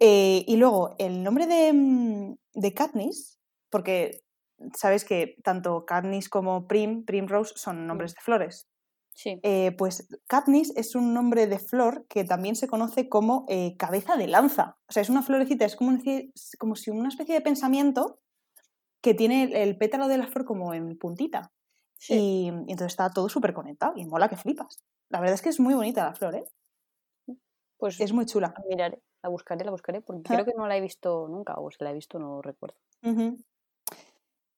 Eh, 0.00 0.44
y 0.46 0.56
luego, 0.56 0.94
el 0.98 1.22
nombre 1.22 1.46
de, 1.46 1.72
mm, 1.72 2.34
de 2.54 2.74
Katniss, 2.74 3.38
porque 3.70 4.22
sabes 4.74 5.04
que 5.04 5.36
tanto 5.44 5.84
Katniss 5.84 6.28
como 6.28 6.66
Prim, 6.66 7.04
Primrose 7.04 7.52
son 7.56 7.86
nombres 7.86 8.14
de 8.14 8.20
flores. 8.22 8.66
Sí. 9.14 9.38
Eh, 9.42 9.72
pues 9.76 10.08
Katniss 10.26 10.72
es 10.76 10.94
un 10.94 11.12
nombre 11.12 11.46
de 11.46 11.58
flor 11.58 12.06
que 12.08 12.24
también 12.24 12.56
se 12.56 12.68
conoce 12.68 13.08
como 13.10 13.44
eh, 13.48 13.76
cabeza 13.76 14.16
de 14.16 14.26
lanza. 14.28 14.78
O 14.88 14.92
sea, 14.92 15.02
es 15.02 15.10
una 15.10 15.22
florecita, 15.22 15.66
es 15.66 15.76
como, 15.76 15.90
una- 15.90 16.02
como 16.58 16.76
si 16.76 16.90
una 16.90 17.08
especie 17.10 17.34
de 17.34 17.40
pensamiento 17.42 18.20
que 19.02 19.12
tiene 19.14 19.62
el 19.62 19.76
pétalo 19.76 20.08
de 20.08 20.16
la 20.18 20.26
flor 20.28 20.44
como 20.46 20.72
en 20.72 20.96
puntita. 20.96 21.50
Sí. 22.00 22.14
Y, 22.14 22.44
y 22.46 22.48
entonces 22.72 22.88
está 22.92 23.10
todo 23.10 23.28
súper 23.28 23.52
conectado 23.52 23.92
y 23.96 24.04
mola 24.06 24.28
que 24.28 24.36
flipas. 24.36 24.82
La 25.10 25.20
verdad 25.20 25.34
es 25.34 25.42
que 25.42 25.50
es 25.50 25.60
muy 25.60 25.74
bonita 25.74 26.04
la 26.06 26.14
flor, 26.14 26.34
¿eh? 26.34 26.44
Pues 27.78 28.00
Es 28.00 28.12
muy 28.12 28.26
chula. 28.26 28.52
la 28.56 28.64
miraré, 28.68 29.02
la 29.22 29.28
buscaré, 29.30 29.64
la 29.64 29.70
buscaré, 29.70 30.00
porque 30.02 30.22
Ah. 30.28 30.34
creo 30.34 30.44
que 30.44 30.52
no 30.56 30.66
la 30.66 30.76
he 30.76 30.80
visto 30.80 31.28
nunca, 31.28 31.54
o 31.58 31.70
si 31.70 31.82
la 31.84 31.90
he 31.90 31.94
visto 31.94 32.18
no 32.18 32.42
recuerdo. 32.42 32.76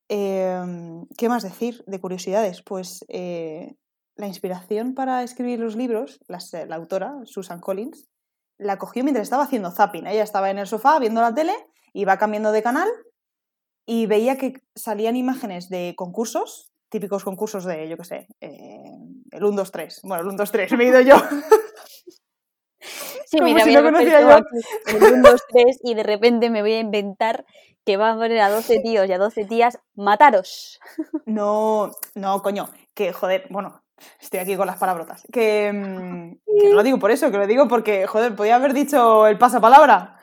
Em, 0.08 1.06
¿Qué 1.16 1.28
más 1.28 1.42
decir 1.42 1.84
de 1.86 2.00
curiosidades? 2.00 2.62
Pues 2.62 3.04
eh, 3.08 3.76
la 4.16 4.26
inspiración 4.26 4.94
para 4.94 5.22
escribir 5.22 5.60
los 5.60 5.76
libros, 5.76 6.20
las- 6.28 6.52
eh, 6.54 6.66
la 6.66 6.76
autora, 6.76 7.14
Susan 7.24 7.60
Collins, 7.60 8.08
la 8.58 8.78
cogió 8.78 9.04
mientras 9.04 9.24
estaba 9.24 9.44
haciendo 9.44 9.70
zapping. 9.70 10.06
Ella 10.06 10.22
estaba 10.22 10.50
en 10.50 10.58
el 10.58 10.66
sofá 10.66 10.98
viendo 10.98 11.20
la 11.20 11.34
tele, 11.34 11.54
iba 11.94 12.18
cambiando 12.18 12.52
de 12.52 12.62
canal 12.62 12.88
y 13.86 14.06
veía 14.06 14.36
que 14.36 14.54
salían 14.74 15.16
imágenes 15.16 15.68
de 15.68 15.94
concursos, 15.96 16.71
típicos 16.92 17.24
concursos 17.24 17.64
de, 17.64 17.88
yo 17.88 17.96
qué 17.96 18.04
sé, 18.04 18.28
eh, 18.40 18.84
el 19.30 19.44
1, 19.44 19.56
2, 19.56 19.72
3. 19.72 20.00
Bueno, 20.04 20.20
el 20.22 20.28
1, 20.28 20.36
2, 20.36 20.52
3, 20.52 20.72
me 20.76 20.84
he 20.84 20.88
ido 20.88 21.00
yo. 21.00 21.16
Sí, 23.24 23.38
Como 23.38 23.44
mira, 23.44 23.64
si 23.64 23.74
conociera 23.74 24.20
puesto 24.20 24.28
yo. 24.28 24.34
aquí 24.90 25.04
el 25.06 25.12
1, 25.14 25.30
2, 25.30 25.42
3 25.50 25.78
y 25.84 25.94
de 25.94 26.02
repente 26.02 26.50
me 26.50 26.60
voy 26.60 26.72
a 26.72 26.80
inventar 26.80 27.46
que 27.86 27.96
va 27.96 28.10
a 28.10 28.14
poner 28.14 28.40
a 28.40 28.50
12 28.50 28.80
tíos 28.80 29.08
y 29.08 29.12
a 29.12 29.18
12 29.18 29.44
tías, 29.46 29.78
mataros. 29.94 30.78
No, 31.24 31.92
no, 32.14 32.42
coño, 32.42 32.68
que 32.94 33.12
joder, 33.14 33.46
bueno, 33.48 33.82
estoy 34.20 34.40
aquí 34.40 34.56
con 34.56 34.66
las 34.66 34.76
palabrotas. 34.76 35.22
Que, 35.32 35.72
mm, 35.72 36.60
que 36.60 36.68
no 36.68 36.74
lo 36.74 36.82
digo 36.82 36.98
por 36.98 37.10
eso, 37.10 37.30
que 37.30 37.38
lo 37.38 37.46
digo 37.46 37.68
porque, 37.68 38.06
joder, 38.06 38.36
podía 38.36 38.56
haber 38.56 38.74
dicho 38.74 39.26
el 39.26 39.38
pasapalabra. 39.38 40.18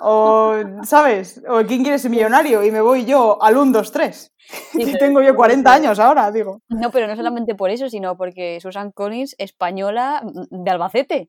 O, 0.00 0.54
¿sabes? 0.84 1.42
O 1.48 1.62
quién 1.66 1.82
quiere 1.82 1.98
ser 1.98 2.10
millonario 2.10 2.62
y 2.64 2.70
me 2.70 2.80
voy 2.80 3.04
yo 3.04 3.42
al 3.42 3.56
1, 3.56 3.72
2, 3.72 3.92
3. 3.92 4.32
Sí, 4.72 4.82
Y 4.82 4.84
pero 4.86 4.98
tengo 4.98 5.22
yo 5.22 5.30
no 5.32 5.36
40 5.36 5.70
sé. 5.70 5.76
años 5.76 5.98
ahora, 5.98 6.30
digo. 6.30 6.60
No, 6.68 6.90
pero 6.90 7.06
no 7.06 7.16
solamente 7.16 7.54
por 7.54 7.70
eso, 7.70 7.88
sino 7.88 8.16
porque 8.16 8.60
Susan 8.60 8.92
Collins, 8.92 9.34
española 9.38 10.22
mm, 10.24 10.62
de 10.64 10.70
Albacete. 10.70 11.28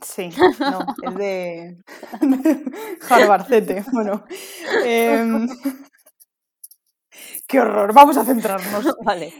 Sí, 0.00 0.30
no, 0.58 0.80
es 1.04 1.14
de 1.14 1.78
Harvardcete. 3.08 3.84
Bueno, 3.92 4.24
em, 4.84 5.46
qué 7.46 7.60
horror, 7.60 7.92
vamos 7.92 8.16
a 8.16 8.24
centrarnos. 8.24 8.96
Vale. 9.04 9.32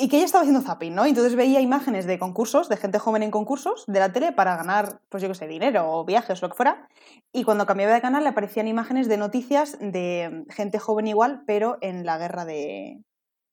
Y 0.00 0.08
que 0.08 0.16
ella 0.16 0.26
estaba 0.26 0.42
haciendo 0.42 0.62
zapping, 0.62 0.94
¿no? 0.94 1.04
Entonces 1.06 1.34
veía 1.34 1.60
imágenes 1.60 2.06
de 2.06 2.20
concursos, 2.20 2.68
de 2.68 2.76
gente 2.76 3.00
joven 3.00 3.24
en 3.24 3.32
concursos 3.32 3.84
de 3.88 3.98
la 3.98 4.12
tele 4.12 4.30
para 4.30 4.56
ganar, 4.56 5.00
pues 5.08 5.24
yo 5.24 5.28
qué 5.28 5.34
sé, 5.34 5.48
dinero 5.48 5.90
o 5.90 6.04
viajes 6.04 6.40
o 6.40 6.46
lo 6.46 6.50
que 6.50 6.56
fuera. 6.56 6.88
Y 7.32 7.42
cuando 7.42 7.66
cambiaba 7.66 7.92
de 7.92 8.00
canal 8.00 8.22
le 8.22 8.28
aparecían 8.28 8.68
imágenes 8.68 9.08
de 9.08 9.16
noticias 9.16 9.76
de 9.80 10.44
gente 10.50 10.78
joven 10.78 11.08
igual, 11.08 11.42
pero 11.48 11.78
en 11.80 12.06
la 12.06 12.16
guerra 12.16 12.44
de, 12.44 13.02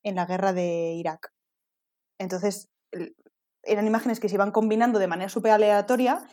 en 0.03 0.15
la 0.15 0.27
guerra 0.27 0.53
de 0.53 0.93
Irak. 0.93 1.33
Entonces, 2.19 2.69
eran 3.63 3.87
imágenes 3.87 4.19
que 4.19 4.29
se 4.29 4.35
iban 4.35 4.51
combinando 4.51 4.99
de 4.99 5.07
manera 5.07 5.29
súper 5.29 5.51
aleatoria 5.51 6.23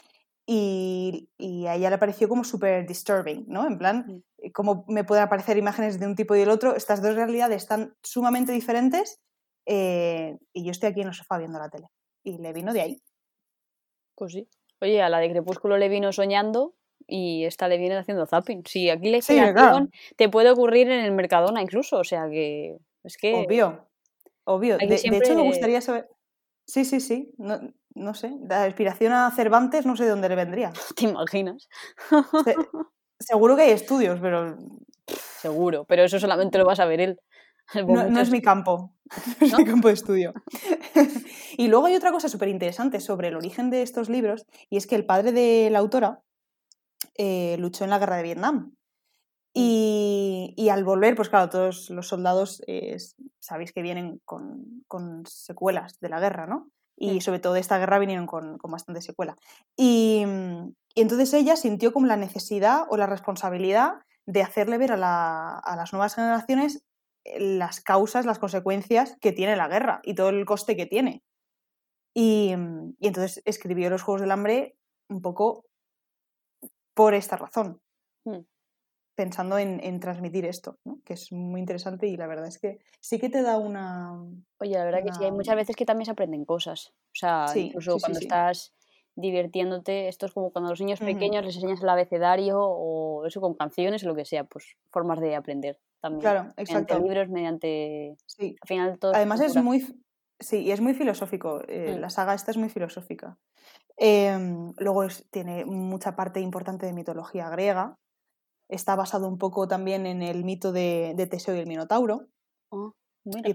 y, 0.47 1.31
y, 1.39 1.67
a 1.67 1.77
ella 1.77 1.89
le 1.89 1.97
pareció 1.97 2.29
como 2.29 2.45
súper 2.45 2.87
disturbing, 2.87 3.47
¿no? 3.49 3.67
En 3.67 3.79
plan, 3.79 4.05
mm. 4.07 4.23
eh, 4.39 4.53
¿cómo 4.53 4.85
me 4.89 5.05
pueden 5.05 5.25
aparecer 5.25 5.57
imágenes 5.57 5.99
de 5.99 6.07
un 6.07 6.17
tipo 6.17 6.35
y 6.35 6.41
del 6.41 6.51
otro? 6.51 6.77
Estas 6.77 7.01
dos 7.01 7.15
realidades 7.15 7.63
están 7.63 7.95
sumamente 8.03 8.53
diferentes 8.53 9.23
eh, 9.67 10.37
y 10.53 10.65
yo 10.65 10.71
estoy 10.71 10.91
aquí 10.91 11.01
en 11.01 11.09
el 11.09 11.15
sofá 11.15 11.39
viendo 11.39 11.59
la 11.59 11.69
tele. 11.69 11.89
Y 12.25 12.39
le 12.39 12.53
vino 12.53 12.73
de 12.73 12.81
ahí. 12.81 13.03
Pues 14.15 14.33
sí. 14.33 14.49
Oye, 14.81 15.03
a 15.03 15.09
la 15.09 15.19
de 15.19 15.31
Crepúsculo 15.31 15.79
le 15.79 15.89
vino 15.89 16.13
soñando 16.13 16.75
y 17.07 17.45
esta 17.45 17.69
le 17.69 17.79
viene 17.79 17.97
haciendo 17.97 18.27
zapping. 18.27 18.63
Si 18.67 18.91
aquí 18.91 19.11
le 19.11 19.23
sí, 19.23 19.41
te 20.17 20.29
puede 20.29 20.51
ocurrir 20.51 20.91
en 20.91 21.05
el 21.05 21.13
Mercadona 21.13 21.63
incluso, 21.63 21.99
o 21.99 22.05
sea 22.05 22.29
que 22.29 22.77
es 23.05 23.17
que... 23.17 23.35
Obvio, 23.35 23.89
obvio. 24.45 24.79
De, 24.79 24.95
hecho 24.95 25.35
me 25.35 25.43
gustaría 25.43 25.81
saber... 25.81 26.09
Sí, 26.67 26.85
sí, 26.85 27.01
sí. 27.01 27.33
No, 27.39 27.61
no, 27.95 28.15
sé. 28.15 28.33
La 28.49 28.67
inspiración 28.67 29.13
a 29.13 29.31
Cervantes 29.33 29.85
no 29.85 29.97
sé 29.97 30.05
de 30.05 30.11
dónde 30.11 30.29
le 30.29 30.37
vendría. 30.37 30.73
¿Te 30.97 31.05
imaginas? 31.05 31.69
seguro 33.19 33.57
que 33.57 33.63
hay 33.63 33.71
estudios, 33.73 34.21
pero... 34.21 34.57
Seguro, 35.07 35.85
pero 35.85 36.05
eso 36.05 36.21
solamente 36.21 36.59
lo 36.59 36.65
vas 36.65 36.79
a 36.79 36.87
ver 36.87 37.01
él. 37.01 37.21
No, 37.87 38.21
es 38.21 38.31
mi 38.31 38.43
campo, 38.43 38.93
no 39.41 39.47
es 39.47 39.59
mi 39.59 39.65
campo 39.65 39.89
de 39.89 39.95
estudio. 39.95 40.33
y 41.57 41.69
luego 41.69 41.87
hay 41.87 41.97
otra 41.97 42.13
cosa 42.13 42.29
súper 42.29 42.49
interesante 42.49 43.01
sobre 43.01 43.29
el 43.29 43.37
origen 43.37 43.71
de 43.71 43.83
estos 43.83 44.09
libros, 44.09 44.47
y 44.71 44.77
es 44.77 44.87
que 44.87 44.95
el 44.95 45.07
padre 45.07 45.33
de 45.33 45.71
la 45.71 45.79
autora 45.79 46.21
eh, 47.17 47.57
luchó 47.59 47.85
en 47.85 47.91
la 47.91 47.99
guerra 47.99 48.17
de 48.17 48.23
Vietnam. 48.23 48.73
Mm. 49.55 50.55
Y, 50.57 50.69
al 50.71 50.85
volver, 50.85 51.15
pues 51.15 51.29
claro, 51.29 51.51
todos 51.51 51.91
los 51.91 52.09
soldados 52.09 52.63
eh, 52.67 52.97
sabéis 53.39 53.73
que 53.73 53.83
vienen 53.83 54.21
con, 54.25 55.25
secuelas 55.27 56.01
de 56.01 56.09
la 56.09 56.21
guerra, 56.21 56.47
¿no? 56.47 56.71
Y 56.97 57.21
sobre 57.21 57.41
todo 57.41 57.55
de 57.55 57.61
esta 57.61 57.79
guerra 57.79 57.99
vinieron 57.99 58.27
con, 58.27 58.57
bastante 58.63 59.03
secuela. 59.03 59.37
Y, 59.77 60.25
entonces 60.95 61.33
ella 61.35 61.57
sintió 61.57 61.93
como 61.93 62.07
la 62.07 62.17
necesidad 62.17 62.85
o 62.89 62.97
la 62.97 63.07
responsabilidad 63.07 63.95
de 64.27 64.43
hacerle 64.43 64.79
ver 64.79 64.93
a, 64.93 65.59
a 65.59 65.77
las 65.77 65.93
nuevas 65.93 66.15
generaciones 66.15 66.85
las 67.25 67.81
causas, 67.81 68.27
las 68.27 68.39
consecuencias 68.39 69.17
que 69.21 69.33
tiene 69.33 69.57
la 69.57 69.69
guerra 69.69 70.01
y 70.03 70.15
todo 70.15 70.31
el 70.31 70.45
coste 70.45 70.77
que 70.77 70.87
tiene. 70.87 71.23
Y, 72.15 72.53
entonces 73.01 73.43
escribió 73.45 73.91
Los 73.91 74.03
Juegos 74.03 74.21
del 74.21 74.33
Hambre 74.33 74.77
un 75.09 75.23
poco 75.23 75.67
por 76.95 77.15
esta 77.15 77.37
razón, 77.37 77.81
hmm. 78.25 78.41
pensando 79.15 79.59
en, 79.59 80.01
transmitir 80.01 80.45
esto, 80.45 80.79
que 81.05 81.15
es 81.15 81.33
muy 81.33 81.61
interesante 81.61 82.07
y 82.07 82.17
la 82.17 82.27
verdad 82.27 82.49
es 82.49 82.59
que 82.59 82.81
sí 83.01 83.19
que 83.19 83.31
te 83.31 83.43
da 83.43 83.57
una... 83.57 84.13
Oye, 84.59 84.75
la 84.75 84.85
verdad 84.85 85.03
que 85.05 85.13
sí, 85.15 85.25
hay 85.25 85.33
muchas 85.33 85.57
veces 85.57 85.77
que 85.77 85.87
también 85.87 86.07
se 86.07 86.13
aprenden 86.13 86.45
cosas. 86.45 86.89
O 86.89 87.15
sea, 87.15 87.47
incluso 87.55 87.99
cuando 87.99 88.19
estás 88.19 88.75
divirtiéndote, 89.15 90.09
esto 90.09 90.27
es 90.27 90.33
como 90.33 90.51
cuando 90.51 90.69
a 90.69 90.73
los 90.73 90.81
niños 90.81 91.01
pequeños 91.01 91.45
les 91.45 91.57
enseñas 91.57 91.83
el 91.83 91.89
abecedario 91.89 92.59
o 92.61 93.27
eso 93.27 93.41
con 93.41 93.55
canciones 93.55 94.05
o 94.05 94.09
lo 94.09 94.15
que 94.15 94.25
sea, 94.25 94.45
pues 94.45 94.77
formas 94.91 95.21
de 95.21 95.35
aprender 95.35 95.79
también. 96.03 96.21
Claro, 96.21 96.53
exacto. 96.57 96.95
Mediante 96.95 97.09
libros, 97.09 97.29
mediante... 97.31 98.17
Sí. 98.27 98.57
Al 98.61 98.69
final 98.69 98.99
todo... 98.99 99.15
Además 99.15 99.41
es 99.41 99.57
muy... 99.57 99.87
Sí, 100.39 100.59
y 100.59 100.73
es 100.73 100.81
muy 100.81 100.93
filosófico. 100.93 101.63
Eh, 101.69 101.95
mm. 101.97 102.01
La 102.01 102.11
saga 102.11 102.35
esta 102.35 102.51
es 102.51 102.57
muy 102.57 102.69
filosófica. 102.69 103.39
Em, 103.97 104.73
luego 104.79 105.07
tiene 105.31 105.65
mucha 105.65 106.17
parte 106.17 106.41
importante 106.41 106.87
de 106.87 106.93
mitología 106.93 107.49
griega. 107.51 107.97
Está 108.69 108.97
basado 108.97 109.29
un 109.29 109.39
poco 109.39 109.69
también 109.69 110.07
en 110.07 110.23
el 110.23 110.45
mito 110.45 110.73
de, 110.73 111.15
Teseo 111.31 111.55
y 111.55 111.61
el 111.61 111.69
Minotauro. 111.69 112.27
Oh, 112.71 112.95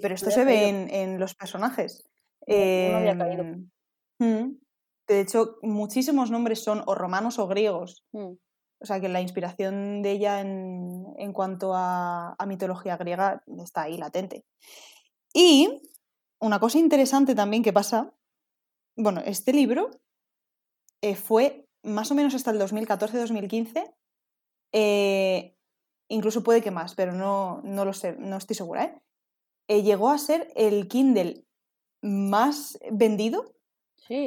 pero 0.01 0.15
esto 0.15 0.31
se 0.31 0.45
ve 0.45 0.69
en, 0.69 1.19
los 1.19 1.35
personajes. 1.35 2.07
Em, 2.45 3.69
mm, 4.19 4.57
de 5.07 5.19
hecho, 5.19 5.57
muchísimos 5.61 6.31
nombres 6.31 6.63
son 6.63 6.83
o 6.85 6.95
romanos 6.95 7.39
o 7.39 7.47
griegos. 7.47 8.05
Mm. 8.13 8.33
O 8.79 8.85
sea 8.85 8.99
que 8.99 9.09
la 9.09 9.21
inspiración 9.21 10.01
de 10.01 10.11
ella 10.11 10.39
en, 10.41 11.33
cuanto 11.33 11.73
a, 11.75 12.35
mitología 12.47 12.97
griega 12.97 13.43
está 13.57 13.83
ahí 13.83 13.97
latente. 13.97 14.45
Y 15.33 15.81
una 16.39 16.59
cosa 16.59 16.77
interesante 16.77 17.33
también 17.33 17.63
que 17.63 17.73
pasa, 17.73 18.13
bueno, 18.95 19.21
este 19.25 19.53
libro 19.53 19.89
eh, 21.01 21.15
fue 21.15 21.67
más 21.83 22.11
o 22.11 22.15
menos 22.15 22.35
hasta 22.35 22.51
el 22.51 22.59
2014-2015, 22.59 23.93
eh, 24.73 25.55
incluso 26.09 26.43
puede 26.43 26.61
que 26.61 26.71
más, 26.71 26.95
pero 26.95 27.13
no, 27.13 27.61
no 27.63 27.85
lo 27.85 27.93
sé, 27.93 28.15
no 28.17 28.37
estoy 28.37 28.55
segura. 28.55 28.83
¿eh? 28.83 29.01
¿eh? 29.67 29.83
llegó 29.83 30.09
a 30.09 30.17
ser 30.17 30.51
el 30.55 30.87
Kindle 30.87 31.45
más 32.01 32.77
vendido 32.91 33.55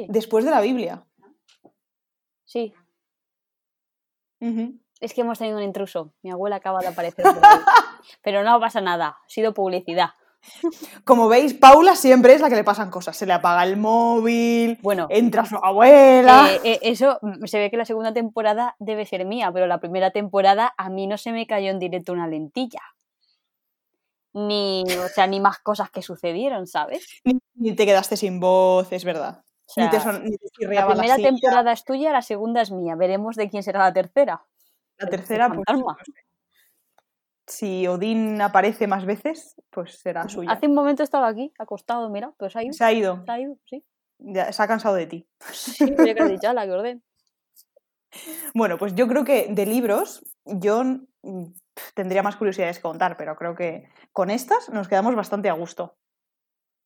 después 0.09 0.45
de 0.45 0.51
la 0.51 0.61
Biblia. 0.61 1.07
Sí, 2.45 2.73
es 4.99 5.13
que 5.13 5.21
hemos 5.21 5.39
tenido 5.39 5.57
un 5.57 5.63
intruso. 5.63 6.13
Mi 6.21 6.31
abuela 6.31 6.57
acaba 6.57 6.79
de 6.79 6.87
aparecer. 6.87 7.25
Pero 8.23 8.43
no 8.43 8.59
pasa 8.59 8.81
nada, 8.81 9.17
ha 9.25 9.29
sido 9.29 9.53
publicidad. 9.53 10.11
Como 11.03 11.27
veis, 11.27 11.53
Paula 11.53 11.95
siempre 11.95 12.33
es 12.33 12.41
la 12.41 12.49
que 12.49 12.55
le 12.55 12.63
pasan 12.63 12.89
cosas. 12.89 13.15
Se 13.15 13.25
le 13.25 13.33
apaga 13.33 13.63
el 13.63 13.77
móvil, 13.77 14.79
bueno, 14.81 15.07
entra 15.09 15.45
su 15.45 15.57
abuela. 15.57 16.49
Eh, 16.51 16.61
eh, 16.63 16.79
eso 16.81 17.19
mm, 17.21 17.45
se 17.45 17.59
ve 17.59 17.69
que 17.69 17.77
la 17.77 17.85
segunda 17.85 18.13
temporada 18.13 18.75
debe 18.79 19.05
ser 19.05 19.25
mía, 19.25 19.51
pero 19.53 19.67
la 19.67 19.79
primera 19.79 20.11
temporada 20.11 20.73
a 20.77 20.89
mí 20.89 21.07
no 21.07 21.17
se 21.17 21.31
me 21.31 21.45
cayó 21.45 21.69
en 21.69 21.79
directo 21.79 22.13
una 22.13 22.27
lentilla. 22.27 22.81
Ni, 24.33 24.83
o 24.83 25.09
sea, 25.09 25.27
ni 25.27 25.39
más 25.39 25.59
cosas 25.59 25.91
que 25.91 26.01
sucedieron, 26.01 26.65
¿sabes? 26.65 27.05
Ni, 27.53 27.75
te 27.75 27.85
quedaste 27.85 28.15
sin 28.17 28.39
voz, 28.39 28.91
es 28.91 29.03
verdad 29.03 29.43
la 29.75 30.87
primera 30.87 31.15
temporada 31.17 31.71
es 31.71 31.83
tuya, 31.83 32.11
la 32.11 32.21
segunda 32.21 32.61
es 32.61 32.71
mía. 32.71 32.95
Veremos 32.95 33.35
de 33.35 33.49
quién 33.49 33.63
será 33.63 33.79
la 33.79 33.93
tercera. 33.93 34.43
La 34.97 35.09
tercera, 35.09 35.49
pues, 35.49 35.65
si 37.47 37.87
Odín 37.87 38.41
aparece 38.41 38.87
más 38.87 39.05
veces, 39.05 39.55
pues 39.69 39.99
será 39.99 40.27
suya. 40.29 40.51
Hace 40.51 40.67
un 40.67 40.75
momento 40.75 41.03
estaba 41.03 41.27
aquí, 41.27 41.53
acostado, 41.57 42.09
mira, 42.09 42.33
pues 42.37 42.53
se 42.53 42.59
ha 42.59 42.63
ido. 42.63 42.73
Se 42.73 42.83
ha 42.83 42.93
ido. 42.93 43.23
Se 43.25 43.31
ha 43.31 43.39
ido, 43.39 43.57
sí. 43.65 43.85
Ya, 44.19 44.53
se 44.53 44.63
ha 44.63 44.67
cansado 44.67 44.95
de 44.95 45.07
ti. 45.07 45.27
Sí, 45.51 45.85
dicho, 45.85 46.53
la. 46.53 46.99
Bueno, 48.53 48.77
pues 48.77 48.93
yo 48.95 49.07
creo 49.07 49.23
que 49.23 49.47
de 49.49 49.65
libros, 49.65 50.23
yo 50.45 50.83
mm, 50.83 51.45
tendría 51.93 52.23
más 52.23 52.35
curiosidades 52.35 52.77
que 52.77 52.83
contar, 52.83 53.17
pero 53.17 53.35
creo 53.35 53.55
que 53.55 53.89
con 54.11 54.29
estas 54.29 54.69
nos 54.69 54.87
quedamos 54.87 55.15
bastante 55.15 55.49
a 55.49 55.53
gusto. 55.53 55.95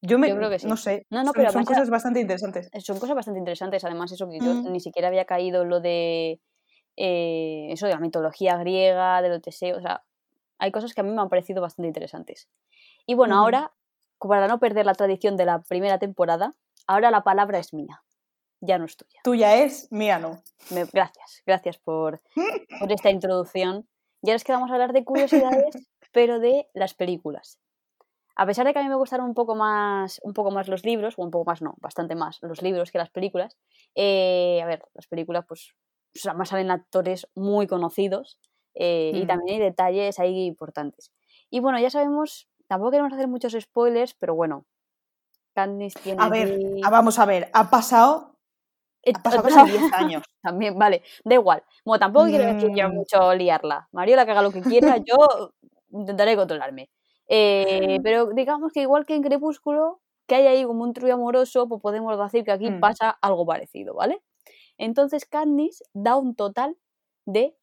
Yo, 0.08 0.20
me, 0.20 0.34
creo 0.34 0.50
que 0.50 0.60
sí. 0.60 0.68
No 0.68 0.78
sé. 0.78 1.06
No, 1.10 1.20
no, 1.20 1.26
son, 1.26 1.34
pero 1.36 1.52
son 1.52 1.66
cosas 1.66 1.90
bastante 1.90 2.20
interesantes. 2.20 2.70
Son 2.80 3.00
cosas 3.00 3.16
bastante 3.16 3.40
interesantes. 3.40 3.84
Además, 3.84 4.12
eso 4.12 4.28
que 4.30 4.40
yo 4.40 4.54
mm. 4.54 4.72
ni 4.72 4.80
siquiera 4.80 5.08
había 5.08 5.26
caído 5.26 5.66
lo 5.66 5.80
de. 5.80 6.40
Eh, 6.98 7.68
eso 7.72 7.88
de 7.88 7.94
la 7.94 8.00
mitología 8.00 8.58
griega, 8.58 9.22
de 9.22 9.30
lo 9.30 9.42
Teseo. 9.42 9.78
O 9.78 9.82
sea, 9.82 10.04
hay 10.58 10.72
cosas 10.72 10.94
que 10.94 11.02
a 11.02 11.04
mí 11.04 11.12
me 11.12 11.22
han 11.22 11.30
parecido 11.30 11.62
bastante 11.62 11.88
interesantes. 11.88 12.50
Y 13.06 13.16
bueno, 13.16 13.38
ahora, 13.38 13.74
para 14.20 14.48
no 14.48 14.60
perder 14.60 14.86
la 14.86 14.94
tradición 14.94 15.38
de 15.38 15.46
la 15.46 15.62
primera 15.62 16.00
temporada, 16.00 16.56
ahora 16.88 17.12
la 17.12 17.24
palabra 17.24 17.60
es 17.60 17.74
mía. 17.74 18.04
Ya 18.62 18.78
no 18.78 18.86
es 18.86 18.98
tuya. 18.98 19.20
Tuya 19.24 19.56
es, 19.56 19.92
mía 19.92 20.18
no. 20.18 20.42
gracias, 20.70 21.44
gracias 21.46 21.78
por, 21.78 22.22
por 22.80 22.92
esta 22.92 23.10
introducción. 23.12 23.88
Ya 24.22 24.34
les 24.34 24.44
quedamos 24.44 24.72
a 24.72 24.74
hablar 24.74 24.94
de 24.94 25.04
curiosidades, 25.04 25.76
pero 26.12 26.40
de 26.40 26.68
las 26.74 26.94
películas. 26.94 27.60
A 28.36 28.46
pesar 28.46 28.66
de 28.66 28.74
que 28.74 28.80
a 28.80 28.84
mí 28.84 28.90
me 28.90 28.96
gustaron 28.96 29.28
un 29.28 29.34
poco 29.34 29.56
más, 29.56 30.20
un 30.24 30.34
poco 30.34 30.52
más 30.52 30.68
los 30.68 30.84
libros, 30.84 31.16
o 31.18 31.24
un 31.24 31.32
poco 31.32 31.46
más 31.50 31.62
no, 31.62 31.76
bastante 31.80 32.16
más 32.16 32.40
los 32.42 32.62
libros 32.62 32.92
que 32.92 32.98
las 32.98 33.10
películas, 33.10 33.58
eh, 33.96 34.60
a 34.62 34.66
ver, 34.66 34.84
las 34.94 35.08
películas 35.08 35.46
pues 35.48 35.74
además 36.26 36.50
salen 36.50 36.72
actores 36.72 37.28
muy 37.36 37.68
conocidos 37.68 38.40
eh, 38.74 39.12
y 39.14 39.24
mm. 39.24 39.28
también 39.28 39.56
hay 39.56 39.70
detalles 39.70 40.20
ahí 40.20 40.46
importantes. 40.46 41.12
Y 41.50 41.60
bueno, 41.60 41.80
ya 41.80 41.90
sabemos, 41.90 42.50
tampoco 42.68 42.92
queremos 42.92 43.14
hacer 43.14 43.28
muchos 43.28 43.54
spoilers, 43.60 44.14
pero 44.14 44.36
bueno, 44.36 44.66
Candice 45.54 46.00
tiene... 46.00 46.22
A 46.22 46.30
ver, 46.30 46.60
ah, 46.84 46.90
vamos 46.90 47.18
a 47.20 47.26
ver, 47.26 47.50
ha 47.54 47.70
pasado... 47.70 48.36
Eh, 49.04 49.14
ha 49.16 49.42
pasado 49.42 49.66
10 49.66 49.94
años. 49.94 50.24
También, 50.42 50.78
vale, 50.78 51.04
da 51.24 51.36
igual. 51.36 51.64
Bueno, 51.86 52.00
tampoco 52.00 52.26
quiero 52.26 52.46
decir 52.46 52.72
yo 52.76 52.90
mm. 52.90 52.94
mucho 52.94 53.34
liarla. 53.34 53.88
Mariola 53.92 54.26
que 54.26 54.32
haga 54.32 54.42
lo 54.42 54.52
que 54.52 54.62
quiera, 54.62 54.98
yo 54.98 55.54
intentaré 55.92 56.36
controlarme. 56.36 56.90
Eh, 57.28 58.00
pero 58.04 58.28
digamos 58.28 58.72
que 58.72 58.82
igual 58.82 59.06
que 59.06 59.16
en 59.16 59.24
Crepúsculo, 59.24 60.02
que 60.28 60.36
hay 60.36 60.48
ahí 60.48 60.64
como 60.66 60.84
un 60.84 60.94
trío 60.94 61.14
amoroso, 61.14 61.68
pues 61.68 61.82
podemos 61.82 62.18
decir 62.18 62.44
que 62.44 62.52
aquí 62.52 62.70
mm. 62.70 62.80
pasa 62.80 63.10
algo 63.22 63.46
parecido, 63.46 63.96
¿vale? 63.96 64.22
Entonces 64.78 65.26
Candice 65.26 65.84
da 65.94 66.16
un 66.18 66.36
total 66.36 66.78
de 67.26 67.56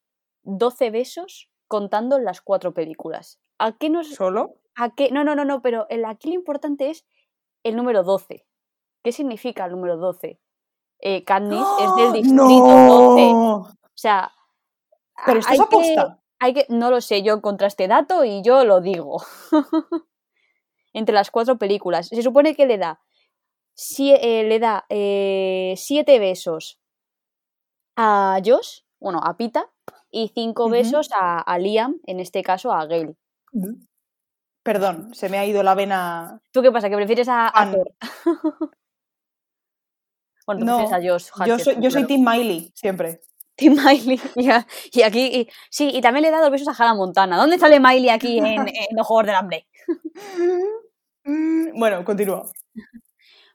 12 0.43 0.91
besos 0.91 1.49
contando 1.67 2.19
las 2.19 2.41
cuatro 2.41 2.73
películas. 2.73 3.39
¿A 3.57 3.77
qué 3.77 3.89
nos... 3.89 4.09
¿Solo? 4.09 4.55
¿A 4.75 4.93
qué? 4.95 5.11
No, 5.11 5.23
no, 5.23 5.35
no, 5.35 5.45
no, 5.45 5.61
pero 5.61 5.87
aquí 6.05 6.29
lo 6.29 6.35
importante 6.35 6.89
es 6.89 7.05
el 7.63 7.75
número 7.75 8.03
12. 8.03 8.45
¿Qué 9.03 9.11
significa 9.11 9.65
el 9.65 9.71
número 9.71 9.97
12? 9.97 10.39
Eh, 10.99 11.23
Katniss 11.23 11.67
es 11.81 11.95
del 11.95 12.13
distrito 12.13 12.45
12. 12.45 13.21
O 13.33 13.67
sea, 13.93 14.31
Pero 15.25 15.39
esto 15.39 15.53
es 15.53 15.59
aposta. 15.59 16.22
Que, 16.53 16.59
hay 16.59 16.65
que, 16.65 16.73
no 16.73 16.89
lo 16.91 16.99
sé, 17.01 17.21
yo 17.23 17.33
encontré 17.35 17.67
este 17.67 17.87
dato 17.87 18.23
y 18.25 18.41
yo 18.43 18.65
lo 18.65 18.81
digo. 18.81 19.23
Entre 20.93 21.13
las 21.15 21.31
cuatro 21.31 21.57
películas. 21.57 22.07
Se 22.07 22.21
supone 22.21 22.55
que 22.55 22.65
le 22.65 22.77
da, 22.77 23.01
sie- 23.75 24.17
eh, 24.21 24.43
le 24.43 24.59
da 24.59 24.85
eh, 24.89 25.73
siete 25.77 26.19
besos 26.19 26.79
a 27.95 28.39
Josh, 28.43 28.81
bueno, 28.99 29.19
a 29.23 29.35
Pita, 29.37 29.71
y 30.11 30.31
cinco 30.35 30.69
besos 30.69 31.09
a, 31.15 31.39
a 31.39 31.57
Liam, 31.57 31.99
en 32.05 32.19
este 32.19 32.43
caso 32.43 32.71
a 32.71 32.85
Gale. 32.85 33.15
Perdón, 34.63 35.13
se 35.13 35.29
me 35.29 35.37
ha 35.39 35.45
ido 35.45 35.63
la 35.63 35.73
vena. 35.75 36.41
¿Tú 36.51 36.61
qué 36.61 36.71
pasa? 36.71 36.89
¿Que 36.89 36.95
prefieres 36.95 37.27
a, 37.27 37.47
a. 37.53 37.71
Thor? 37.71 37.91
bueno, 40.45 40.65
No, 40.65 40.77
prefieres 40.77 40.93
a 40.93 41.11
Josh. 41.11 41.47
Yo 41.47 41.59
soy, 41.59 41.75
yo 41.81 41.89
soy. 41.91 42.05
Team 42.05 42.21
Miley, 42.23 42.71
siempre. 42.75 43.21
Tim 43.55 43.75
Miley. 43.75 44.19
Y, 44.93 45.01
aquí, 45.03 45.25
y- 45.31 45.47
sí, 45.69 45.89
y 45.93 46.01
también 46.01 46.23
le 46.23 46.29
he 46.29 46.31
dado 46.31 46.49
besos 46.49 46.67
a 46.67 46.71
Hannah 46.71 46.95
Montana. 46.95 47.37
¿Dónde 47.37 47.59
sale 47.59 47.79
Miley 47.79 48.09
aquí 48.09 48.37
en, 48.39 48.45
en 48.45 48.65
Los 48.97 49.07
Juegos 49.07 49.25
del 49.27 49.35
Hambre? 49.35 49.67
Mm, 51.25 51.77
Bueno, 51.79 52.03
continúa. 52.03 52.45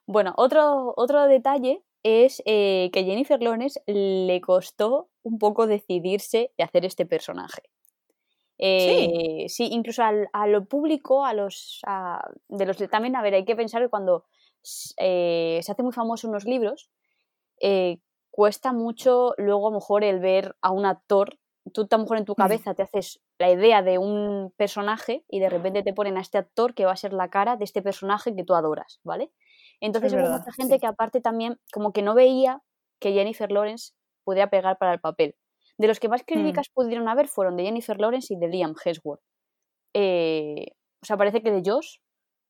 Bueno, 0.07 0.33
otro, 0.37 0.95
otro 0.97 1.27
detalle 1.27 1.83
es 2.03 2.43
eh, 2.47 2.91
que 2.93 3.05
Jennifer 3.05 3.43
Lawrence 3.43 3.83
le 3.87 4.41
costó 4.41 5.11
un 5.23 5.39
poco 5.39 5.67
decidirse 5.67 6.53
de 6.57 6.65
hacer 6.65 6.85
este 6.87 7.05
personaje. 7.05 7.63
Eh, 8.61 9.47
sí. 9.49 9.69
incluso 9.71 10.03
al, 10.03 10.29
a 10.33 10.47
lo 10.49 10.65
público, 10.65 11.25
a 11.25 11.33
los 11.33 11.81
a- 11.87 12.29
de 12.49 12.67
los 12.67 12.77
también, 12.91 13.15
a 13.17 13.23
ver, 13.23 13.35
hay 13.35 13.45
que 13.45 13.55
pensar 13.55 13.83
que 13.83 13.89
cuando 13.89 14.25
eh, 14.97 15.61
se 15.63 15.71
hace 15.73 15.83
muy 15.83 15.93
famoso 15.93 16.29
unos 16.29 16.45
libros, 16.45 16.91
eh, 17.61 17.99
cuesta 18.39 18.73
mucho 18.73 19.35
luego 19.37 19.67
a 19.67 19.71
lo 19.73 19.79
mejor 19.79 20.05
el 20.05 20.21
ver 20.21 20.55
a 20.63 20.71
un 20.71 20.87
actor. 20.87 21.41
Tú 21.75 21.89
a 21.91 21.97
lo 21.97 22.03
mejor 22.05 22.19
en 22.19 22.25
tu 22.25 22.35
Mm. 22.35 22.37
cabeza 22.37 22.73
te 22.75 22.83
haces 22.85 23.21
la 23.37 23.51
idea 23.51 23.83
de 23.83 23.99
un 23.99 24.53
personaje 24.57 25.25
y 25.29 25.41
de 25.41 25.51
repente 25.51 25.83
te 25.83 25.93
ponen 25.93 26.17
a 26.17 26.21
este 26.21 26.39
actor 26.39 26.73
que 26.73 26.85
va 26.85 26.93
a 26.93 26.97
ser 26.97 27.13
la 27.13 27.31
cara 27.31 27.57
de 27.57 27.65
este 27.65 27.83
personaje 27.83 28.37
que 28.37 28.45
tú 28.45 28.55
adoras, 28.55 29.01
¿vale? 29.03 29.33
Entonces 29.81 30.13
Es 30.13 30.21
hubo 30.21 30.31
mucha 30.39 30.53
gente 30.53 30.75
sí. 30.75 30.81
que 30.81 30.87
aparte 30.87 31.21
también 31.21 31.59
como 31.73 31.93
que 31.93 32.03
no 32.03 32.15
veía 32.15 32.63
que 33.01 33.13
Jennifer 33.13 33.51
Lawrence 33.51 33.93
podía 34.23 34.49
pegar 34.51 34.79
para 34.79 34.93
el 34.93 35.01
papel. 35.01 35.35
De 35.77 35.89
los 35.89 35.99
que 35.99 36.09
más 36.09 36.23
Mm. 36.23 36.27
críticas 36.27 36.69
pudieron 36.73 37.09
haber 37.09 37.27
fueron 37.27 37.57
de 37.57 37.65
Jennifer 37.65 37.99
Lawrence 38.01 38.33
y 38.33 38.39
de 38.39 38.47
Liam 38.47 38.75
Hemsworth. 38.85 39.21
Eh, 39.95 40.77
o 41.03 41.07
sea, 41.07 41.17
parece 41.17 41.43
que 41.43 41.51
de 41.51 41.63
Josh 41.69 41.97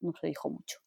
no 0.00 0.12
se 0.20 0.26
dijo 0.26 0.50
mucho. 0.50 0.80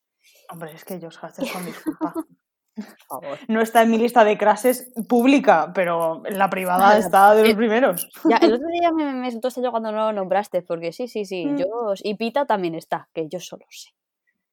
Hombre, 0.52 0.72
es 0.74 0.86
que 0.86 1.00
Josh 1.02 1.18
Hutcherson, 1.18 1.66
disculpa. 1.66 2.14
Por 2.76 3.22
favor. 3.22 3.38
No 3.48 3.62
está 3.62 3.82
en 3.84 3.92
mi 3.92 3.98
lista 3.98 4.24
de 4.24 4.38
crases 4.38 4.92
pública, 5.10 5.72
pero 5.76 6.26
en 6.26 6.38
la 6.38 6.50
privada 6.50 6.98
está 6.98 7.36
de 7.36 7.42
los 7.42 7.52
Eh, 7.52 7.56
primeros. 7.56 8.10
Ya, 8.24 8.38
el 8.38 8.54
otro 8.54 8.68
día 8.72 8.92
me, 8.92 9.12
me 9.14 9.30
sentó 9.32 9.50
yo 9.50 9.72
cuando 9.72 9.92
no 9.92 10.06
lo 10.06 10.14
nombraste, 10.14 10.62
porque 10.62 10.92
sí, 10.92 11.08
sí, 11.08 11.26
sí, 11.26 11.46
Mm. 11.46 11.62
Josh 11.64 12.02
y 12.04 12.16
Pita 12.16 12.46
también 12.46 12.76
está, 12.76 13.10
que 13.14 13.28
yo 13.28 13.40
solo 13.40 13.66
sé. 13.70 13.90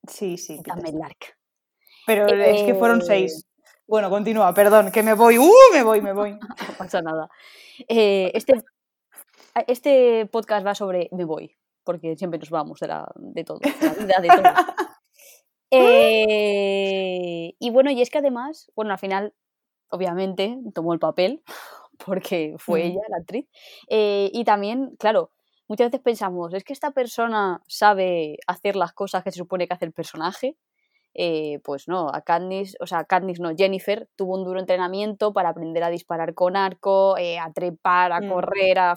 Sí, 0.07 0.37
sí. 0.37 0.57
Pita. 0.57 0.75
Pero 2.07 2.27
es 2.27 2.63
que 2.63 2.75
fueron 2.75 3.01
Eh, 3.03 3.05
seis. 3.07 3.45
Bueno, 3.87 4.11
continúa, 4.11 4.53
perdón, 4.53 4.91
que 4.91 5.03
me 5.03 5.15
voy. 5.15 5.39
¡Uh! 5.39 5.51
Me 5.73 5.83
voy, 5.83 6.01
me 6.03 6.13
voy. 6.13 6.33
No 6.69 6.75
pasa 6.77 7.01
nada. 7.03 7.29
Eh, 7.89 8.31
este, 8.35 8.55
este 9.67 10.27
podcast 10.27 10.67
va 10.67 10.75
sobre 10.75 11.09
me 11.13 11.25
voy, 11.25 11.55
porque 11.85 12.17
siempre 12.17 12.39
nos 12.39 12.51
vamos 12.51 12.81
de, 12.81 12.89
la, 12.89 13.07
de 13.17 13.45
todo, 13.45 13.59
de 13.61 13.71
la 14.07 14.21
vida, 14.21 14.21
de 14.21 14.43
todo. 14.43 14.43
Eh, 15.71 17.55
y 17.59 17.71
bueno, 17.71 17.91
y 17.91 18.01
es 18.03 18.11
que 18.11 18.19
además, 18.19 18.71
bueno, 18.75 18.93
al 18.93 18.99
final, 18.99 19.35
obviamente, 19.91 20.59
tomó 20.75 20.95
el 20.95 21.01
papel, 21.01 21.43
porque 22.07 22.55
fue 22.59 22.87
ella 22.87 23.01
la 23.11 23.19
actriz. 23.19 23.47
Eh, 23.89 24.31
y 24.33 24.45
también, 24.45 24.97
claro, 24.99 25.33
muchas 25.69 25.89
veces 25.91 26.03
pensamos, 26.03 26.55
es 26.55 26.65
que 26.65 26.73
esta 26.75 26.93
persona 26.93 27.63
sabe 27.69 28.39
hacer 28.47 28.77
las 28.77 28.93
cosas 28.95 29.25
que 29.25 29.33
se 29.33 29.39
supone 29.39 29.69
que 29.69 29.75
hace 29.75 29.87
el 29.87 29.93
personaje. 29.93 30.57
Eh, 31.15 31.61
pues 31.65 31.89
no, 31.89 32.11
a 32.15 32.23
Katniss, 32.23 32.77
o 32.81 32.87
sea, 32.87 33.05
Katniss 33.05 33.41
no, 33.41 33.51
Jennifer 33.57 34.09
tuvo 34.17 34.37
un 34.37 34.45
duro 34.45 34.61
entrenamiento 34.61 35.33
para 35.33 35.51
aprender 35.51 35.83
a 35.85 35.91
disparar 35.91 36.35
con 36.35 36.57
arco, 36.57 37.19
eh, 37.19 37.39
a 37.39 37.53
trepar, 37.53 38.13
a 38.13 38.21
Mm. 38.21 38.29
correr, 38.31 38.79
a 38.79 38.97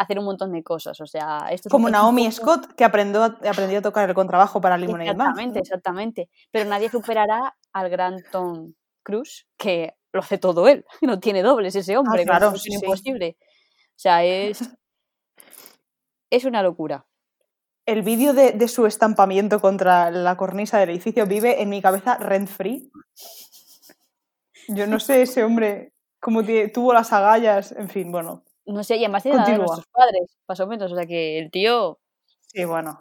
hacer 0.00 0.18
un 0.18 0.24
montón 0.24 0.52
de 0.52 0.62
cosas. 0.62 1.00
O 1.00 1.06
sea, 1.06 1.48
esto 1.50 1.68
es 1.68 1.70
Como 1.70 1.88
es 1.88 1.92
Naomi 1.92 2.22
poco- 2.30 2.32
Scott, 2.32 2.74
que 2.74 2.84
aprendió, 2.84 3.22
a- 3.24 3.38
aprendió 3.50 3.78
a 3.78 3.82
tocar 3.82 4.08
el 4.08 4.14
contrabajo 4.14 4.60
para 4.60 4.76
Lemonade 4.78 5.14
Man. 5.14 5.28
Exactamente, 5.28 5.58
exactamente. 5.60 6.30
Pero 6.50 6.68
nadie 6.68 6.88
superará 6.90 7.56
al 7.72 7.88
gran 7.90 8.22
Tom 8.32 8.72
Cruise, 9.02 9.46
que 9.56 9.94
lo 10.12 10.20
hace 10.20 10.38
todo 10.38 10.68
él. 10.68 10.84
No 11.02 11.20
tiene 11.20 11.42
dobles 11.42 11.74
ese 11.76 11.96
hombre, 11.96 12.22
Ah, 12.22 12.24
claro, 12.26 12.52
es 12.54 12.62
sí, 12.62 12.72
imposible. 12.74 13.36
O 13.40 13.98
sea, 14.00 14.24
es. 14.24 14.60
Es 16.30 16.44
una 16.44 16.62
locura. 16.62 17.06
El 17.86 18.02
vídeo 18.02 18.34
de, 18.34 18.52
de 18.52 18.68
su 18.68 18.84
estampamiento 18.84 19.60
contra 19.60 20.10
la 20.10 20.36
cornisa 20.36 20.78
del 20.78 20.90
edificio 20.90 21.26
vive 21.26 21.62
en 21.62 21.70
mi 21.70 21.80
cabeza 21.80 22.16
rent 22.18 22.48
free. 22.48 22.90
Yo 24.68 24.86
no 24.86 25.00
sé 25.00 25.22
ese 25.22 25.42
hombre 25.42 25.94
cómo 26.20 26.42
tuvo 26.74 26.92
las 26.92 27.12
agallas, 27.14 27.72
en 27.72 27.88
fin, 27.88 28.12
bueno. 28.12 28.44
No 28.68 28.84
sé, 28.84 28.96
y 28.96 29.04
además 29.04 29.22
tiene 29.22 29.44
de 29.44 29.56
nuestros 29.58 29.86
padres, 29.90 30.36
más 30.46 30.60
o 30.60 30.66
menos. 30.66 30.92
O 30.92 30.94
sea, 30.94 31.06
que 31.06 31.38
el 31.38 31.50
tío. 31.50 31.98
Sí, 32.52 32.64
bueno. 32.64 33.00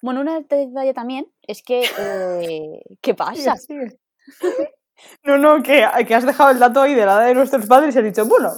Bueno, 0.00 0.20
una 0.20 0.38
detalle 0.40 0.94
también 0.94 1.30
es 1.42 1.62
que. 1.62 1.84
eh, 1.98 2.80
¿Qué 3.02 3.14
pasa? 3.14 3.54
No, 5.24 5.38
no, 5.38 5.62
que, 5.62 5.84
que 6.06 6.14
has 6.14 6.24
dejado 6.24 6.50
el 6.50 6.58
dato 6.58 6.80
ahí 6.80 6.94
de 6.94 7.04
la 7.04 7.14
edad 7.14 7.26
de 7.26 7.34
nuestros 7.34 7.66
padres 7.66 7.94
y 7.94 7.98
has 7.98 8.04
dicho, 8.04 8.26
bueno, 8.26 8.52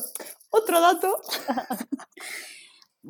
otro 0.50 0.80
dato. 0.80 1.16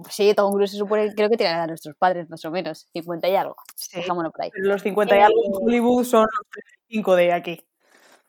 Sí, 0.09 0.33
Tom 0.35 0.53
Cruise 0.53 0.71
se 0.71 0.77
supone, 0.77 1.13
creo 1.15 1.29
que 1.29 1.37
tiene 1.37 1.51
la 1.51 1.57
edad 1.59 1.65
de 1.65 1.71
nuestros 1.73 1.97
padres, 1.97 2.31
más 2.31 2.45
o 2.45 2.51
menos. 2.53 2.87
50 2.93 3.29
y 3.29 3.35
algo. 3.35 3.57
Dejámoslo 3.93 4.31
por 4.31 4.45
ahí. 4.45 4.51
Los 4.55 4.83
50 4.83 5.17
y 5.17 5.21
algo 5.21 5.45
en 5.45 5.53
Eh, 5.53 5.57
Hollywood 5.61 6.05
son 6.05 6.21
los 6.23 6.47
35 6.53 7.17
de 7.17 7.33
aquí. 7.33 7.67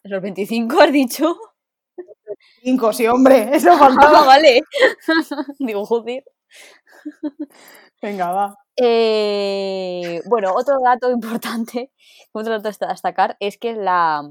Los 0.01 0.21
25 0.23 0.81
has 0.81 0.91
dicho. 0.91 1.37
5, 2.63 2.93
sí, 2.93 3.07
hombre, 3.07 3.49
eso 3.53 3.71
Ah, 3.73 3.77
faltaba. 3.77 4.25
vale. 4.25 4.61
Digo, 5.59 5.85
joder. 5.85 6.23
Venga, 8.01 8.31
va. 8.31 8.55
Eh, 8.75 10.21
bueno, 10.25 10.53
otro 10.55 10.75
dato 10.83 11.11
importante, 11.11 11.91
otro 12.31 12.59
dato 12.59 12.85
a 12.85 12.89
destacar, 12.89 13.37
es 13.39 13.57
que 13.57 13.73
la, 13.73 14.27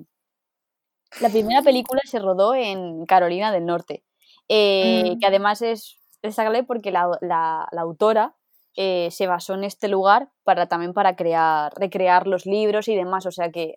la 1.21 1.29
primera 1.29 1.63
película 1.63 2.01
se 2.05 2.19
rodó 2.19 2.55
en 2.55 3.05
Carolina 3.07 3.53
del 3.53 3.67
Norte, 3.67 4.03
eh, 4.49 5.13
Mm. 5.15 5.19
que 5.21 5.27
además 5.27 5.63
es 5.63 5.99
destacable 6.23 6.65
porque 6.65 6.91
la, 6.91 7.09
la- 7.21 7.69
la 7.71 7.81
autora 7.81 8.35
eh, 8.77 9.09
se 9.11 9.27
basó 9.27 9.55
en 9.55 9.65
este 9.65 9.89
lugar 9.89 10.31
para 10.45 10.67
también 10.69 10.93
para 10.95 11.17
crear, 11.17 11.73
recrear 11.77 12.27
los 12.27 12.47
libros 12.47 12.89
y 12.89 12.95
demás, 12.97 13.27
o 13.27 13.31
sea 13.33 13.51
que 13.51 13.77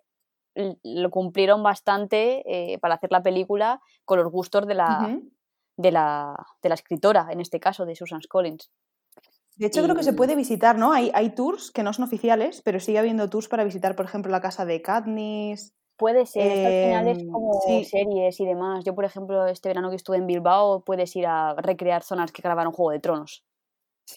lo 0.82 1.10
cumplieron 1.10 1.62
bastante 1.62 2.42
eh, 2.74 2.78
para 2.78 2.94
hacer 2.94 3.10
la 3.12 3.22
película 3.22 3.80
con 4.04 4.18
los 4.18 4.30
gustos 4.30 4.66
de 4.66 4.74
la, 4.74 5.18
de, 5.76 5.92
la, 5.92 6.36
de 6.62 6.68
la 6.68 6.74
escritora, 6.74 7.28
en 7.30 7.40
este 7.40 7.60
caso, 7.60 7.86
de 7.86 7.96
Susan 7.96 8.20
Collins. 8.28 8.70
De 9.56 9.66
hecho, 9.66 9.82
creo 9.84 9.94
que 9.94 10.02
se 10.02 10.12
puede 10.12 10.34
visitar, 10.36 10.76
¿no? 10.78 10.92
Hay, 10.92 11.10
hay 11.14 11.30
tours 11.34 11.70
que 11.70 11.82
no 11.84 11.92
son 11.92 12.04
oficiales, 12.04 12.60
pero 12.64 12.80
sigue 12.80 12.98
habiendo 12.98 13.30
tours 13.30 13.48
para 13.48 13.62
visitar, 13.64 13.94
por 13.94 14.04
ejemplo, 14.06 14.32
la 14.32 14.40
casa 14.40 14.64
de 14.64 14.82
Katniss. 14.82 15.74
Puede 15.96 16.26
ser, 16.26 16.66
al 16.66 16.74
final 16.74 17.06
es 17.06 17.18
Em, 17.18 17.28
como 17.30 17.52
sí. 17.52 17.84
series 17.84 18.40
y 18.40 18.46
demás. 18.46 18.84
Yo, 18.84 18.94
por 18.96 19.04
ejemplo, 19.04 19.46
este 19.46 19.68
verano 19.68 19.90
que 19.90 19.96
estuve 19.96 20.16
en 20.16 20.26
Bilbao, 20.26 20.82
puedes 20.84 21.14
ir 21.14 21.24
a 21.26 21.54
recrear 21.54 22.02
zonas 22.02 22.32
que 22.32 22.42
grabaron 22.42 22.72
Juego 22.72 22.90
de 22.90 22.98
Tronos. 22.98 23.44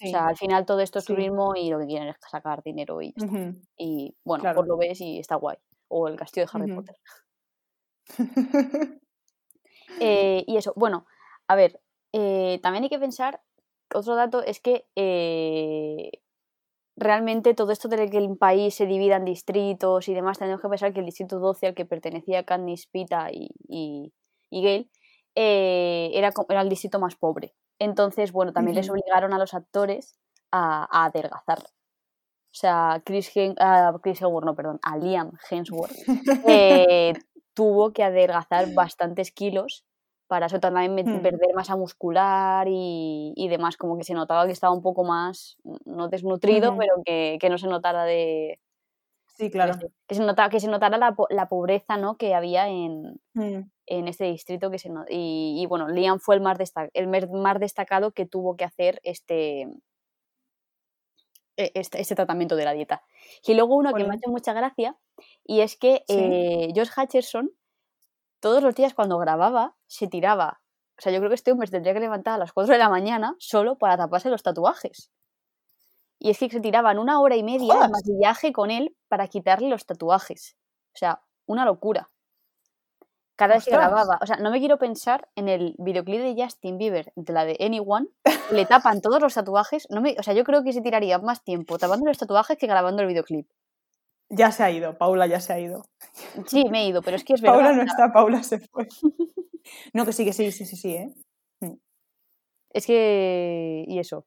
O 0.02 0.08
sea, 0.08 0.28
al 0.28 0.38
final 0.38 0.66
todo 0.66 0.80
esto 0.82 1.00
es 1.00 1.06
Sí. 1.06 1.14
turismo 1.14 1.56
y 1.56 1.70
lo 1.72 1.80
que 1.80 1.88
quieren 1.88 2.10
es 2.10 2.18
sacar 2.32 2.64
dinero 2.64 3.02
y 3.02 3.14
ya 3.14 3.20
está. 3.20 3.26
Ujú. 3.26 3.62
Y 3.78 4.16
bueno, 4.26 4.44
Claro. 4.44 4.56
pues 4.56 4.68
lo 4.68 4.78
ves 4.78 5.02
y 5.02 5.20
está 5.20 5.36
guay. 5.36 5.58
O 5.90 6.08
el 6.08 6.16
castillo 6.16 6.46
de 6.46 6.52
Harry. 6.54 6.76
Potter. 6.76 6.96
Eh, 10.00 10.44
y 10.46 10.58
eso, 10.58 10.74
bueno, 10.76 11.08
a 11.48 11.56
ver, 11.56 11.80
eh, 12.14 12.60
también 12.62 12.84
hay 12.84 12.90
que 12.90 13.00
pensar, 13.00 13.42
otro 13.96 14.16
dato 14.16 14.44
es 14.44 14.60
que 14.60 14.86
eh, 14.96 16.12
realmente 16.96 17.54
todo 17.54 17.72
esto 17.72 17.88
de 17.88 18.10
que 18.10 18.18
el 18.18 18.38
país 18.38 18.76
se 18.76 18.86
divida 18.86 19.16
en 19.16 19.26
distritos 19.26 20.08
y 20.08 20.14
demás, 20.14 20.40
tenemos 20.40 20.62
que 20.62 20.70
pensar 20.70 20.94
que 20.94 21.00
el 21.00 21.06
distrito 21.06 21.40
12 21.40 21.68
al 21.68 21.74
que 21.74 21.86
pertenecía 21.86 22.44
Katniss, 22.44 22.86
Pita 22.88 23.32
y, 23.32 23.50
y, 23.68 24.14
y 24.52 24.62
Gale 24.62 24.90
era, 25.36 26.32
era 26.50 26.62
el 26.62 26.70
distrito 26.70 27.00
más 27.00 27.16
pobre. 27.16 27.56
Entonces, 27.80 28.32
bueno, 28.32 28.54
también 28.54 28.76
les 28.76 28.90
obligaron 28.90 29.34
a 29.34 29.40
los 29.40 29.54
actores 29.54 30.20
a, 30.52 30.88
a 30.92 31.06
adelgazar. 31.06 31.64
O 32.52 32.60
sea, 32.60 33.02
Chris, 33.06 33.36
Hem- 33.36 33.56
ah, 33.60 33.94
Chris 34.02 34.22
Hemsworth, 34.22 34.46
no, 34.46 34.56
perdón, 34.56 34.80
a 34.82 34.98
Liam 34.98 35.32
Hemsworth 35.50 35.94
eh, 36.48 37.14
tuvo 37.54 37.94
que 37.94 38.04
adelgazar 38.04 38.74
bastantes 38.74 39.32
kilos 39.32 39.84
para 40.28 40.48
eso 40.48 40.60
también 40.60 40.96
Hmm. 40.96 41.22
perder 41.22 41.54
masa 41.56 41.76
muscular 41.78 42.68
y, 42.70 43.34
y 43.36 43.48
demás, 43.48 43.78
como 43.78 43.98
que 43.98 44.04
se 44.04 44.14
notaba 44.14 44.46
que 44.46 44.52
estaba 44.52 44.74
un 44.74 44.82
poco 44.82 45.04
más, 45.06 45.58
no 45.86 46.10
desnutrido, 46.10 46.76
pero 46.78 46.96
que, 47.06 47.38
que 47.40 47.50
no 47.50 47.58
se 47.58 47.68
notara 47.68 48.04
de, 48.04 48.60
Sí, 49.38 49.52
claro. 49.52 49.78
Que 50.08 50.16
se, 50.16 50.24
nota, 50.24 50.50
que 50.50 50.60
se 50.60 50.68
notara 50.68 50.98
la, 50.98 51.16
la 51.30 51.48
pobreza 51.48 51.96
¿no? 51.98 52.18
que 52.18 52.34
había 52.34 52.68
en, 52.70 53.22
Mm, 53.36 53.70
en 53.86 54.08
este 54.08 54.26
distrito 54.26 54.72
que 54.72 54.80
se 54.80 54.90
y, 55.10 55.62
y, 55.62 55.66
bueno, 55.68 55.88
Liam 55.88 56.20
fue 56.20 56.36
el 56.36 56.42
más, 56.42 56.58
el 56.94 57.08
más 57.08 57.60
destacado 57.60 58.12
que 58.12 58.26
tuvo 58.26 58.56
que 58.58 58.66
hacer 58.66 59.00
este, 59.04 59.68
este, 61.58 62.00
este 62.02 62.16
tratamiento 62.16 62.56
de 62.56 62.66
la 62.66 62.74
dieta. 62.74 63.04
Y 63.46 63.54
luego 63.56 63.76
uno 63.76 63.94
que 63.94 64.04
me 64.04 64.14
ha 64.14 64.18
hecho 64.18 64.30
mucha 64.30 64.54
gracia 64.54 64.98
y 65.44 65.62
es 65.62 65.76
que 65.78 66.04
Sí. 66.08 66.16
eh, 66.18 66.74
Josh 66.76 66.90
Hutcherson 66.96 67.52
todos 68.40 68.62
los 68.64 68.76
días 68.76 68.94
cuando 68.94 69.18
grababa 69.18 69.76
se 69.88 70.08
tiraba. 70.08 70.62
O 70.98 71.02
sea, 71.02 71.12
yo 71.12 71.20
creo 71.20 71.30
que 71.30 71.36
este 71.36 71.52
hombre 71.52 71.68
se 71.68 71.72
tendría 71.72 71.94
que 71.94 72.00
levantar 72.00 72.36
a 72.36 72.38
las 72.38 72.54
4 72.54 72.74
de 72.74 72.80
la 72.80 72.90
mañana 72.90 73.36
solo 73.40 73.78
para 73.78 73.98
taparse 73.98 74.30
los 74.30 74.44
tatuajes. 74.44 75.12
Y 76.20 76.32
es 76.32 76.40
que 76.40 76.50
se 76.50 76.60
tiraban 76.60 76.98
una 76.98 77.20
hora 77.22 77.36
y 77.36 77.44
media 77.44 77.76
de 77.76 77.90
maquillaje 77.90 78.52
con 78.52 78.72
él 78.72 78.96
para 79.08 79.28
quitarle 79.28 79.70
los 79.70 79.86
tatuajes. 79.86 80.58
O 80.96 80.98
sea, 80.98 81.22
una 81.46 81.66
locura. 81.66 82.10
Cada 83.38 83.56
vez 83.56 83.66
que 83.66 83.72
grababa. 83.72 84.18
O 84.22 84.26
sea, 84.26 84.38
no 84.38 84.50
me 84.50 84.60
quiero 84.60 84.78
pensar 84.78 85.30
en 85.36 85.48
el 85.48 85.76
videoclip 85.78 86.20
de 86.20 86.44
Justin 86.44 86.78
Bieber, 86.78 87.14
de 87.16 87.34
la 87.34 87.46
de 87.46 87.56
Anyone, 87.60 88.08
le 88.52 88.66
tapan 88.66 89.00
todos 89.00 89.22
los 89.22 89.36
tatuajes. 89.36 89.88
No 89.92 90.02
me, 90.02 90.16
o 90.20 90.24
sea, 90.24 90.34
yo 90.34 90.44
creo 90.44 90.64
que 90.64 90.74
se 90.74 90.82
tiraría 90.82 91.20
más 91.20 91.44
tiempo 91.44 91.78
tapando 91.78 92.08
los 92.08 92.18
tatuajes 92.18 92.58
que 92.58 92.66
grabando 92.66 93.04
el 93.04 93.08
videoclip. 93.08 93.48
Ya 94.30 94.52
se 94.52 94.64
ha 94.64 94.72
ido, 94.72 94.98
Paula 94.98 95.28
ya 95.28 95.40
se 95.40 95.54
ha 95.54 95.60
ido. 95.60 95.86
Sí, 96.48 96.66
me 96.70 96.82
he 96.82 96.88
ido, 96.88 97.02
pero 97.02 97.16
es 97.16 97.24
que 97.24 97.34
es 97.34 97.42
verdad. 97.42 97.60
Paula 97.60 97.74
no 97.74 97.84
está, 97.84 98.12
Paula 98.12 98.44
se 98.44 98.60
fue. 98.60 98.88
No, 99.94 100.06
que 100.06 100.14
sí, 100.14 100.24
que 100.24 100.32
sí, 100.32 100.50
sí, 100.54 100.66
sí, 100.66 100.78
sí, 100.78 100.96
¿eh? 100.96 101.14
Es 102.70 102.86
que. 102.86 103.84
Y 103.86 104.00
eso. 104.00 104.26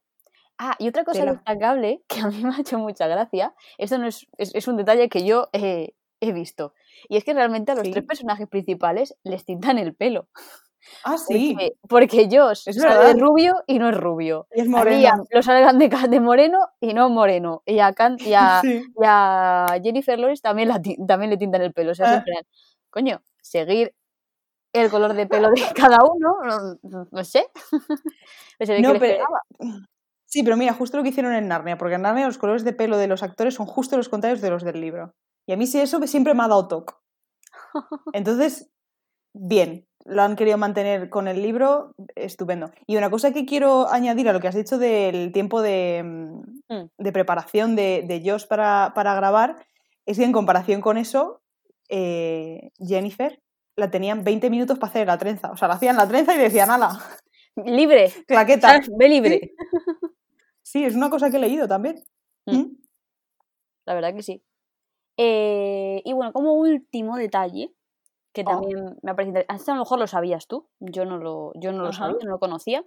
Ah, 0.58 0.76
y 0.78 0.86
otra 0.88 1.04
cosa 1.04 1.20
Tela. 1.20 1.32
destacable 1.32 2.02
que 2.06 2.20
a 2.20 2.26
mí 2.26 2.42
me 2.44 2.54
ha 2.54 2.60
hecho 2.60 2.78
mucha 2.78 3.06
gracia. 3.06 3.54
Esto 3.78 3.96
no 3.96 4.06
es, 4.06 4.26
es, 4.36 4.54
es 4.54 4.68
un 4.68 4.76
detalle 4.76 5.08
que 5.08 5.24
yo 5.24 5.48
eh, 5.54 5.94
he 6.20 6.32
visto. 6.32 6.74
Y 7.09 7.16
es 7.16 7.24
que 7.24 7.35
realmente 7.35 7.72
a 7.72 7.74
los 7.74 7.85
Sí. 7.85 7.92
tres 7.92 8.05
personajes 8.05 8.48
principales 8.48 9.16
les 9.24 9.44
tintan 9.44 9.79
el 9.79 9.94
pelo. 9.94 10.29
Ah, 11.05 11.16
sí. 11.29 11.55
Porque, 11.55 11.72
porque 11.88 12.29
Josh 12.31 12.62
Es 12.68 12.76
sale 12.76 13.09
de 13.14 13.20
rubio 13.20 13.55
y 13.66 13.79
no 13.79 13.88
es 13.90 13.96
rubio. 13.96 14.46
Y 14.55 14.62
es 14.62 14.68
moreno. 14.68 14.98
Liam 14.98 15.24
lo 15.31 15.42
salgan 15.42 15.79
de, 15.79 15.88
de 15.88 16.20
moreno 16.20 16.59
y 16.81 16.94
no 16.94 17.09
moreno. 17.11 17.62
Y 17.66 17.79
a, 17.81 17.92
Can- 17.92 18.16
y 18.20 18.33
a, 18.35 18.61
Sí. 18.62 18.83
y 18.96 19.05
a 19.05 19.66
Jennifer 19.83 20.18
Lawrence 20.18 20.42
también, 20.42 20.68
la 20.68 20.81
también 21.07 21.31
le 21.31 21.37
tintan 21.37 21.62
el 21.62 21.72
pelo. 21.72 21.92
O 21.92 21.94
sea, 21.94 22.07
Ah. 22.07 22.11
siempre, 22.22 22.35
coño, 22.90 23.20
seguir 23.42 23.94
el 24.72 24.88
color 24.90 25.14
de 25.14 25.26
pelo 25.26 25.50
de 25.50 25.62
cada 25.74 25.98
uno, 26.05 26.37
no, 26.83 27.07
no 27.11 27.24
sé. 27.24 27.46
No 28.83 28.98
pero-. 28.98 29.24
Sí, 30.26 30.42
pero 30.44 30.57
mira, 30.57 30.72
justo 30.74 30.96
lo 30.96 31.03
que 31.03 31.09
hicieron 31.09 31.35
en 31.35 31.48
Narnia, 31.48 31.76
porque 31.76 31.96
en 31.96 32.03
Narnia 32.03 32.26
los 32.26 32.38
colores 32.38 32.62
de 32.64 32.72
pelo 32.72 32.98
de 32.98 33.09
los 33.09 33.22
actores 33.24 33.55
son 33.55 33.66
justo 33.66 33.96
los 33.96 34.09
contrarios 34.09 34.40
de 34.40 34.50
los 34.50 34.62
del 34.62 34.81
libro. 34.81 35.14
Y 35.50 35.52
a 35.52 35.56
mí 35.56 35.66
sí 35.66 35.80
eso 35.80 36.00
siempre 36.06 36.32
me 36.32 36.44
ha 36.44 36.48
dado 36.48 36.68
toque. 36.68 36.94
Entonces, 38.12 38.70
bien, 39.34 39.84
lo 40.04 40.22
han 40.22 40.36
querido 40.36 40.58
mantener 40.58 41.10
con 41.10 41.26
el 41.26 41.42
libro, 41.42 41.92
estupendo. 42.14 42.70
Y 42.86 42.96
una 42.96 43.10
cosa 43.10 43.32
que 43.32 43.46
quiero 43.46 43.88
añadir 43.90 44.28
a 44.28 44.32
lo 44.32 44.38
que 44.38 44.46
has 44.46 44.54
dicho 44.54 44.78
del 44.78 45.32
tiempo 45.32 45.60
de, 45.60 46.02
mm, 46.04 46.40
Mm. 46.72 46.88
de 46.98 47.12
preparación 47.12 47.74
de, 47.74 48.04
de 48.06 48.22
Josh 48.24 48.46
para, 48.46 48.92
para 48.94 49.12
grabar, 49.16 49.66
es 50.06 50.18
que 50.18 50.24
en 50.24 50.30
comparación 50.30 50.80
con 50.80 50.98
eso, 50.98 51.42
eh, 51.88 52.70
Jennifer 52.78 53.42
la 53.74 53.90
tenían 53.90 54.22
20 54.22 54.50
minutos 54.50 54.78
para 54.78 54.90
hacer 54.90 55.08
la 55.08 55.18
trenza. 55.18 55.50
O 55.50 55.56
sea, 55.56 55.66
la 55.66 55.74
hacían 55.74 55.96
la 55.96 56.06
trenza 56.06 56.32
y 56.32 56.38
decían, 56.38 56.70
ala, 56.70 56.96
Libre, 57.56 58.12
claqueta. 58.28 58.80
ve 58.96 59.08
libre. 59.08 59.52
Sí, 60.62 60.84
es 60.84 60.94
una 60.94 61.10
cosa 61.10 61.28
que 61.28 61.38
he 61.38 61.40
leído 61.40 61.66
también. 61.66 61.96
¿Mm? 62.46 62.66
La 63.84 63.94
verdad 63.94 64.14
que 64.14 64.22
sí. 64.22 64.44
Eh, 65.22 66.00
y 66.04 66.12
bueno, 66.14 66.33
como 66.33 66.54
último 66.54 67.16
detalle, 67.16 67.74
que 68.33 68.40
Oh. 68.42 68.44
también 68.44 68.96
me 69.02 69.11
ha 69.11 69.14
parecido 69.16 69.40
interesante, 69.40 69.70
a 69.72 69.74
lo 69.74 69.80
mejor 69.80 69.98
lo 69.98 70.06
sabías 70.06 70.46
tú, 70.46 70.68
yo 70.80 71.04
no 71.04 71.18
lo, 71.18 71.52
yo 71.56 71.72
no 71.72 71.83
lo 71.83 71.88
Ajá. 71.90 72.06
sabía, 72.06 72.16
no 72.24 72.30
lo 72.30 72.38
conocía. 72.38 72.85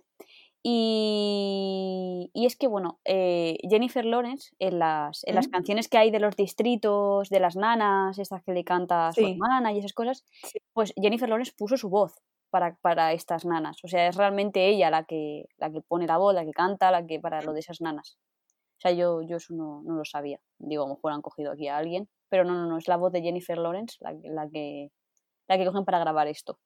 Y, 0.65 2.31
y 2.33 2.45
es 2.45 2.55
que, 2.55 2.67
bueno, 2.67 2.99
eh, 3.05 3.57
Jennifer 3.69 4.05
Lawrence, 4.05 4.55
en 4.59 4.79
las, 4.79 5.23
en 5.25 5.35
las 5.35 5.47
canciones 5.49 5.89
que 5.89 5.97
hay 5.97 6.09
de 6.11 6.19
los 6.21 6.35
distritos, 6.35 7.29
de 7.29 7.39
las 7.41 7.55
nanas, 7.55 8.17
estas 8.17 8.41
que 8.43 8.53
le 8.53 8.63
canta 8.63 9.09
a 9.09 9.11
su 9.13 9.21
Sí. 9.21 9.31
hermana 9.33 9.73
y 9.73 9.79
esas 9.79 9.93
cosas, 9.93 10.23
Sí. 10.43 10.59
pues 10.73 10.93
Jennifer 10.99 11.27
Lawrence 11.29 11.53
puso 11.57 11.75
su 11.77 11.89
voz 11.89 12.15
para, 12.49 12.77
para 12.81 13.11
estas 13.13 13.45
nanas. 13.45 13.77
O 13.83 13.87
sea, 13.89 14.07
es 14.07 14.15
realmente 14.15 14.69
ella 14.69 14.89
la 14.89 15.03
que, 15.03 15.45
la 15.57 15.69
que 15.71 15.81
pone 15.81 16.07
la 16.07 16.17
voz, 16.17 16.33
la 16.33 16.45
que 16.45 16.51
canta, 16.51 16.89
la 16.91 17.05
que 17.05 17.19
para 17.19 17.41
lo 17.41 17.53
de 17.53 17.59
esas 17.59 17.81
nanas. 17.81 18.17
O 18.77 18.81
sea, 18.83 18.91
yo, 18.91 19.21
yo 19.21 19.37
eso 19.37 19.53
no, 19.53 19.81
no 19.83 19.95
lo 19.95 20.05
sabía. 20.05 20.39
Digo, 20.59 20.83
a 20.83 20.87
lo 20.87 20.95
mejor 20.95 21.11
han 21.13 21.21
cogido 21.21 21.51
aquí 21.51 21.67
a 21.67 21.77
alguien. 21.77 22.09
Pero 22.33 22.45
no, 22.45 22.55
no, 22.55 22.65
no, 22.65 22.77
es 22.79 22.87
la 22.87 22.97
voz 22.97 23.11
de 23.11 23.21
Jennifer 23.21 23.59
Lawrence 23.59 23.97
la, 23.99 24.11
que- 24.19 24.27
la, 24.27 24.49
que, 24.49 24.89
la 25.47 25.55
que 25.55 25.65
cogen 25.67 25.85
para 25.85 25.99
grabar 25.99 26.27
esto. 26.27 26.57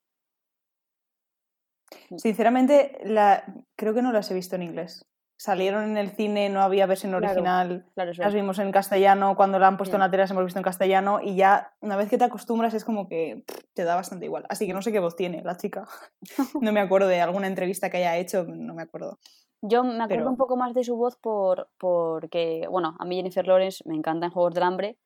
Sinceramente, 2.15 2.97
la, 3.03 3.43
creo 3.75 3.93
que 3.93 4.01
no 4.01 4.13
las 4.13 4.31
he 4.31 4.33
visto 4.33 4.55
en 4.55 4.63
inglés. 4.63 5.05
Salieron 5.37 5.83
en 5.83 5.97
el 5.97 6.11
cine, 6.11 6.47
no 6.47 6.61
había 6.61 6.85
versión 6.85 7.11
Claro, 7.11 7.25
original. 7.25 7.85
Claro, 7.95 8.11
Las 8.15 8.33
vimos 8.33 8.59
en 8.59 8.71
castellano, 8.71 9.35
cuando 9.35 9.59
la 9.59 9.67
han 9.67 9.75
puesto 9.75 9.97
en 9.97 9.99
Mm. 9.99 10.03
la 10.05 10.09
tele 10.11 10.23
las 10.23 10.31
hemos 10.31 10.45
visto 10.45 10.59
en 10.59 10.63
castellano 10.63 11.19
y 11.21 11.35
ya 11.35 11.73
una 11.81 11.97
vez 11.97 12.09
que 12.09 12.17
te 12.17 12.23
acostumbras 12.23 12.73
es 12.73 12.85
como 12.85 13.09
que 13.09 13.43
te 13.73 13.83
da 13.83 13.95
bastante 13.95 14.23
igual. 14.23 14.45
Así 14.47 14.65
que 14.67 14.73
no 14.73 14.81
sé 14.81 14.93
qué 14.93 14.99
voz 15.01 15.17
tiene 15.17 15.43
la 15.43 15.57
chica. 15.57 15.85
No 16.61 16.71
me 16.71 16.79
acuerdo 16.79 17.09
de 17.09 17.19
alguna 17.19 17.47
entrevista 17.47 17.89
que 17.89 17.97
haya 17.97 18.15
hecho, 18.15 18.45
no 18.47 18.73
me 18.73 18.83
acuerdo. 18.83 19.19
Yo 19.61 19.83
me 19.83 19.95
acuerdo 19.95 20.07
pero- 20.07 20.29
un 20.29 20.37
poco 20.37 20.55
más 20.55 20.73
de 20.73 20.85
su 20.85 20.95
voz 20.95 21.17
por 21.17 21.67
porque, 21.77 22.67
bueno, 22.69 22.95
a 22.99 23.03
mí 23.05 23.17
Jennifer 23.17 23.45
Lawrence 23.45 23.83
me 23.85 23.95
encanta 23.95 24.27
en 24.27 24.31
Juegos 24.31 24.53
del 24.53 24.63
Hambre, 24.63 24.97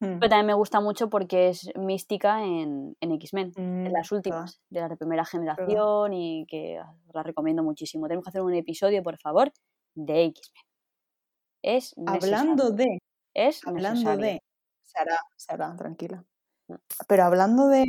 Mm. 0.00 0.18
pero 0.20 0.28
también 0.30 0.46
me 0.46 0.54
gusta 0.54 0.80
mucho 0.80 1.10
porque 1.10 1.48
es 1.48 1.70
mística 1.76 2.44
en, 2.44 2.96
en 3.00 3.12
X-Men, 3.12 3.52
en 3.56 3.84
Mm, 3.84 3.92
las 3.92 4.12
últimas, 4.12 4.60
de 4.70 4.80
las 4.80 4.90
de 4.90 4.96
primera 4.96 5.24
generación 5.24 6.12
y 6.12 6.46
que 6.46 6.80
la 7.12 7.22
recomiendo 7.22 7.62
muchísimo. 7.64 8.06
Tenemos 8.06 8.24
que 8.24 8.30
hacer 8.30 8.42
un 8.42 8.54
episodio, 8.54 9.02
por 9.02 9.18
favor, 9.18 9.52
de 9.96 10.24
X-Men. 10.26 10.62
Es 11.64 11.94
Hablando 12.06 12.70
necesario, 12.70 12.76
de, 12.76 12.98
es 13.34 13.66
hablando 13.66 14.14
necesario. 14.14 14.24
de, 14.26 14.42
se 14.84 14.98
hará, 15.00 15.18
se 15.36 15.52
hará, 15.52 15.76
tranquila. 15.76 16.24
Mm. 16.68 16.74
Pero 17.08 17.24
hablando 17.24 17.66
de, 17.68 17.84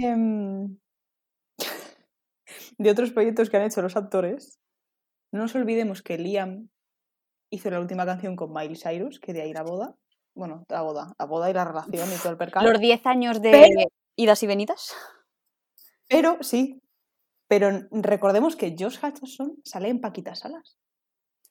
de 2.80 2.89
otros 2.91 3.12
proyectos 3.12 3.50
que 3.50 3.58
han 3.58 3.63
hecho 3.63 3.82
los 3.84 3.95
actores, 3.95 4.60
no 5.32 5.41
nos 5.41 5.54
olvidemos 5.56 6.02
que 6.02 6.17
Liam 6.17 6.69
hizo 7.52 7.69
la 7.69 7.80
última 7.80 8.06
canción 8.06 8.36
con 8.36 8.52
Miley 8.52 8.76
Cyrus, 8.76 9.19
que 9.19 9.34
de 9.34 9.43
ahí 9.43 9.54
la 9.54 9.63
boda. 9.63 9.95
Bueno, 10.39 10.63
la 10.69 10.82
boda, 10.84 11.13
la 11.19 11.25
boda 11.25 11.49
y 11.49 11.54
la 11.54 11.65
relación 11.65 12.08
y 12.13 12.15
todo 12.17 12.32
el 12.32 12.38
percal. 12.38 12.63
Los 12.65 12.80
10 12.80 13.06
años 13.06 13.41
de 13.41 13.52
Pero- 13.52 13.89
idas 14.15 14.41
y 14.41 14.47
venidas. 14.47 14.95
Pero 16.08 16.38
sí, 16.41 16.82
pero 17.49 17.69
recordemos 17.91 18.56
que 18.56 18.73
Josh 18.80 18.97
Hutcherson 19.04 19.58
sale 19.65 19.89
en 19.89 19.99
Paquita 19.99 20.36
Salas. 20.36 20.78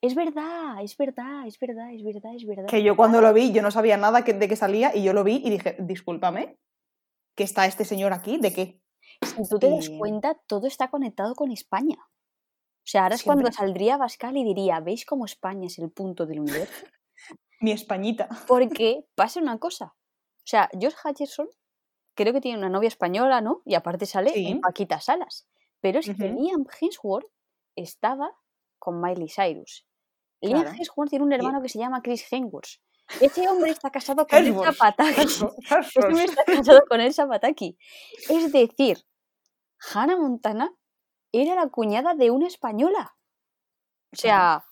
Es 0.00 0.14
verdad, 0.14 0.82
es 0.82 0.96
verdad, 0.96 1.46
es 1.46 1.58
verdad, 1.58 1.92
es 1.92 2.02
verdad, 2.02 2.34
es 2.34 2.46
verdad. 2.46 2.66
Que 2.66 2.82
yo 2.82 2.96
cuando 2.96 3.20
lo 3.20 3.30
vi, 3.34 3.52
yo 3.52 3.60
no 3.60 3.70
sabía 3.70 3.98
nada 3.98 4.24
que- 4.24 4.32
de 4.32 4.48
qué 4.48 4.56
salía 4.56 4.96
y 4.96 5.02
yo 5.04 5.12
lo 5.12 5.22
vi 5.22 5.42
y 5.44 5.50
dije, 5.50 5.76
discúlpame, 5.80 6.56
¿que 7.36 7.44
está 7.44 7.66
este 7.66 7.84
señor 7.84 8.14
aquí? 8.14 8.38
¿De 8.38 8.54
qué? 8.54 8.80
Si 9.22 9.46
tú 9.50 9.58
te 9.58 9.68
das 9.68 9.90
cuenta, 9.98 10.34
todo 10.46 10.66
está 10.66 10.88
conectado 10.88 11.34
con 11.34 11.50
España. 11.52 11.96
O 11.98 12.90
sea, 12.90 13.02
ahora 13.02 13.16
es 13.16 13.22
cuando 13.22 13.52
saldría 13.52 13.98
Bascal 13.98 14.34
y 14.38 14.44
diría, 14.44 14.80
¿veis 14.80 15.04
cómo 15.04 15.26
España 15.26 15.66
es 15.66 15.78
el 15.78 15.90
punto 15.90 16.24
del 16.24 16.40
universo? 16.40 16.86
Mi 17.60 17.72
Españita. 17.72 18.28
Porque 18.46 19.04
pasa 19.14 19.40
una 19.40 19.58
cosa. 19.58 19.86
O 19.96 20.46
sea, 20.50 20.70
George 20.78 20.96
Hutcherson 21.04 21.48
creo 22.14 22.32
que 22.32 22.40
tiene 22.40 22.58
una 22.58 22.68
novia 22.68 22.88
española, 22.88 23.40
¿no? 23.40 23.62
Y 23.64 23.74
aparte 23.74 24.06
sale 24.06 24.30
Sí. 24.30 24.46
en 24.48 24.60
Paquita 24.60 25.00
Salas. 25.00 25.48
Pero 25.80 26.00
es 26.00 26.06
que 26.06 26.12
Ujú. 26.12 26.40
Liam 26.40 26.64
Hemsworth 26.80 27.26
estaba 27.76 28.30
con 28.78 29.00
Miley 29.00 29.28
Cyrus. 29.28 29.86
Liam 30.40 30.62
Claro. 30.62 30.76
Hemsworth 30.76 31.10
tiene 31.10 31.24
un 31.24 31.32
hermano 31.32 31.60
que 31.62 31.68
se 31.68 31.78
llama 31.78 32.02
Chris 32.02 32.24
Hemsworth. 32.32 32.80
Ese 33.20 33.48
hombre 33.48 33.70
está 33.70 33.90
casado 33.90 34.26
con 34.26 34.38
Elsa. 34.38 34.72
Pataki. 34.78 35.20
Ese 35.22 35.44
hombre 36.06 36.24
está 36.24 36.44
casado 36.44 36.80
con 36.88 37.00
Elsa 37.00 37.26
Pataki. 37.26 37.78
Es 38.28 38.52
decir, 38.52 38.98
Hannah 39.94 40.16
Montana 40.16 40.74
era 41.32 41.54
la 41.54 41.68
cuñada 41.68 42.14
de 42.14 42.30
una 42.30 42.46
española. 42.46 43.16
O 44.12 44.16
sea, 44.16 44.64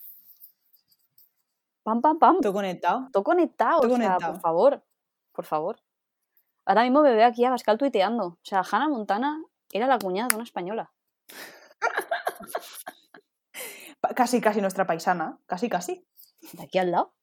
pam, 1.86 2.00
pam, 2.00 2.18
pam, 2.18 2.40
Todo 2.40 2.52
conectado. 2.52 3.08
todo 3.12 3.22
conectado. 3.22 3.80
todo 3.80 3.94
o 3.94 3.96
sea, 3.96 4.06
conectado. 4.08 4.32
por 4.32 4.40
favor, 4.42 4.84
por 5.32 5.44
favor. 5.44 5.80
Ahora 6.64 6.82
mismo 6.82 7.00
me 7.02 7.14
veo 7.14 7.26
aquí 7.28 7.44
a 7.44 7.50
Pascal 7.50 7.78
tuiteando. 7.78 8.26
O 8.26 8.38
sea, 8.42 8.62
Hannah 8.68 8.88
Montana 8.88 9.40
era 9.72 9.86
la 9.86 9.98
cuñada 9.98 10.28
de 10.30 10.34
una 10.34 10.42
española. 10.44 10.92
Pa- 14.00 14.14
Casi, 14.14 14.40
casi 14.40 14.60
nuestra 14.60 14.84
paisana. 14.86 15.38
Casi, 15.46 15.68
casi. 15.68 16.04
De 16.54 16.64
aquí 16.64 16.78
al 16.78 16.90
lado. 16.90 17.14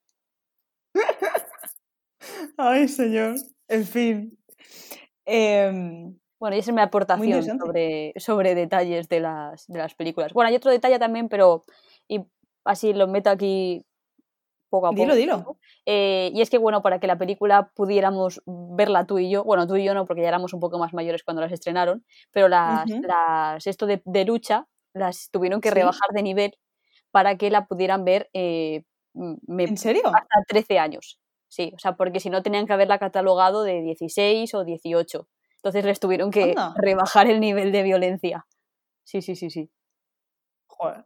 Ay, 2.57 2.87
señor. 2.87 3.35
En 3.67 3.85
fin. 3.85 4.39
Em, 5.25 6.17
Bueno, 6.39 6.55
y 6.55 6.59
esa 6.59 6.71
es 6.71 6.75
mi 6.75 6.81
aportación 6.81 7.59
sobre 8.17 8.55
detalles 8.55 9.07
de 9.09 9.19
las, 9.19 9.65
de 9.67 9.77
las 9.79 9.93
películas. 9.95 10.33
Bueno, 10.33 10.49
hay 10.49 10.55
otro 10.55 10.71
detalle 10.71 10.99
también, 10.99 11.27
pero 11.29 11.63
y 12.07 12.25
así 12.65 12.93
lo 12.93 13.07
meto 13.07 13.29
aquí 13.29 13.85
poco 14.73 14.87
a 14.87 14.89
poco. 14.89 15.01
Dilo, 15.01 15.15
dilo. 15.15 15.57
Eh, 15.85 16.31
y 16.33 16.41
es 16.41 16.49
que, 16.49 16.57
bueno, 16.57 16.81
para 16.81 16.99
que 16.99 17.05
la 17.07 17.17
película 17.17 17.71
pudiéramos 17.75 18.41
verla 18.45 19.05
tú 19.05 19.19
y 19.19 19.29
yo, 19.29 19.43
bueno, 19.43 19.67
tú 19.67 19.75
y 19.75 19.83
yo 19.85 19.93
no, 19.93 20.05
porque 20.07 20.23
ya 20.23 20.29
éramos 20.29 20.53
un 20.53 20.59
poco 20.59 20.79
más 20.79 20.93
mayores 20.93 21.23
cuando 21.23 21.41
las 21.41 21.51
estrenaron, 21.51 22.03
pero 22.31 22.47
las, 22.47 22.89
esto 23.67 23.85
de, 23.85 24.01
de 24.05 24.25
lucha 24.25 24.67
las 24.93 25.29
tuvieron 25.31 25.61
que 25.61 25.69
Sí. 25.69 25.75
rebajar 25.75 26.09
de 26.13 26.23
nivel 26.23 26.51
para 27.11 27.37
que 27.37 27.51
la 27.51 27.67
pudieran 27.67 28.03
ver 28.03 28.29
eh, 28.33 28.83
me- 29.13 29.65
¿En 29.65 29.77
serio? 29.77 30.01
hasta 30.07 30.43
13 30.47 30.79
años. 30.79 31.19
Sí, 31.47 31.71
o 31.75 31.79
sea, 31.79 31.95
porque 31.95 32.19
si 32.19 32.31
no 32.31 32.41
tenían 32.41 32.65
que 32.65 32.73
haberla 32.73 32.97
catalogado 32.97 33.63
de 33.63 33.81
16 33.81 34.55
o 34.55 34.63
18. 34.63 35.27
Entonces 35.57 35.85
les 35.85 35.99
tuvieron 35.99 36.31
que 36.31 36.55
Anda. 36.57 36.73
rebajar 36.77 37.27
el 37.27 37.39
nivel 37.39 37.71
de 37.71 37.83
violencia. 37.83 38.45
Sí, 39.03 39.21
sí, 39.21 39.35
sí, 39.35 39.49
sí. 39.51 39.69
Joder. 40.67 41.05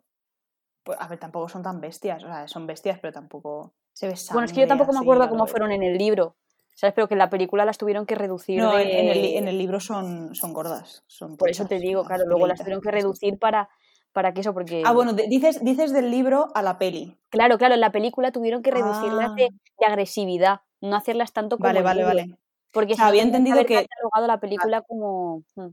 Pues, 0.87 0.97
a 1.01 1.07
ver, 1.09 1.19
tampoco 1.19 1.49
son 1.49 1.61
tan 1.63 1.81
bestias. 1.81 2.23
O 2.23 2.27
sea, 2.27 2.47
son 2.47 2.65
bestias, 2.65 2.97
pero 3.01 3.11
tampoco 3.11 3.73
se 3.91 4.07
ve 4.07 4.15
Bueno, 4.31 4.45
es 4.45 4.53
que 4.53 4.61
yo 4.61 4.67
tampoco 4.67 4.93
me 4.93 4.99
acuerdo 4.99 5.27
cómo 5.27 5.45
fueron 5.45 5.73
en 5.73 5.83
el 5.83 5.97
libro, 5.97 6.37
¿sabes? 6.73 6.93
Pero 6.95 7.09
que 7.09 7.13
en 7.15 7.17
la 7.19 7.29
película 7.29 7.65
las 7.65 7.77
tuvieron 7.77 8.05
que 8.05 8.15
reducir 8.15 8.61
No, 8.61 8.79
en, 8.79 8.87
en 8.87 9.09
el, 9.09 9.47
en 9.49 9.57
libro 9.57 9.81
son, 9.81 10.33
son 10.33 10.53
gordas. 10.53 11.03
Son 11.07 11.35
Por 11.35 11.49
eso 11.49 11.65
te 11.65 11.77
digo, 11.77 12.05
claro, 12.05 12.23
luego 12.25 12.47
las 12.47 12.57
tuvieron 12.59 12.81
que 12.81 12.89
reducir 12.89 13.37
para, 13.37 13.67
para 14.13 14.33
que 14.33 14.39
eso, 14.39 14.53
porque... 14.53 14.81
Ah, 14.85 14.93
bueno, 14.93 15.11
dices, 15.11 15.61
dices 15.61 15.91
del 15.91 16.09
libro 16.09 16.47
a 16.55 16.61
la 16.61 16.77
peli. 16.77 17.17
Claro, 17.27 17.57
claro, 17.57 17.73
en 17.73 17.81
la 17.81 17.91
película 17.91 18.31
tuvieron 18.31 18.61
que 18.61 18.71
reducirlas 18.71 19.35
de, 19.35 19.49
Ah. 19.51 19.55
de 19.79 19.85
agresividad, 19.87 20.61
no 20.79 20.95
hacerlas 20.95 21.33
tanto 21.33 21.57
como 21.57 21.67
Vale, 21.67 21.81
vale, 21.81 21.99
libro, 22.03 22.15
vale. 22.15 22.37
Porque 22.71 22.93
O 22.93 22.95
sea, 22.95 22.97
si 22.97 23.01
no 23.03 23.09
había 23.09 23.23
entendido 23.23 23.57
que- 23.65 23.85
catalogado 23.85 24.27
la 24.27 24.39
película 24.39 24.81
como... 24.83 25.43
mm, 25.55 25.67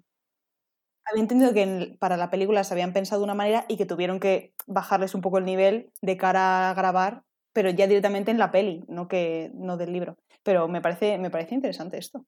Había 1.07 1.23
entendido 1.23 1.53
que 1.53 1.97
para 1.99 2.17
la 2.17 2.31
película 2.31 2.65
se 2.65 2.73
habían 2.73 2.93
pensado 2.93 3.21
de 3.21 3.25
una 3.25 3.35
manera 3.35 3.67
y 3.69 3.77
que 3.77 3.87
tuvieron 3.87 4.21
que 4.21 4.55
bajarles 4.67 5.15
un 5.15 5.21
poco 5.21 5.39
el 5.39 5.45
nivel 5.45 5.91
de 6.01 6.17
cara 6.17 6.71
a 6.71 6.75
grabar, 6.75 7.23
pero 7.53 7.71
ya 7.71 7.87
directamente 7.87 8.31
en 8.31 8.39
la 8.39 8.51
peli, 8.51 8.85
no 8.89 9.07
que 9.07 9.51
no 9.55 9.77
del 9.77 9.93
libro. 9.93 10.17
Pero 10.43 10.69
me 10.69 10.81
parece, 10.81 11.19
me 11.19 11.31
parece 11.31 11.55
interesante 11.55 11.99
esto. 11.99 12.25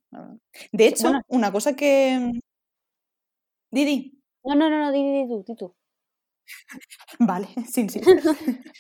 De 0.73 0.87
hecho, 0.87 1.09
bueno. 1.09 1.23
una 1.29 1.53
cosa 1.53 1.75
que. 1.75 2.33
Didi. 3.71 4.21
No, 4.45 4.55
no, 4.55 4.71
no, 4.71 4.79
no, 4.79 4.93
di, 4.93 5.03
di, 5.03 5.27
di 5.27 5.45
tú, 5.45 5.57
tú. 5.57 5.75
Vale, 7.19 7.49
sí, 7.71 7.89
sí. 7.89 8.01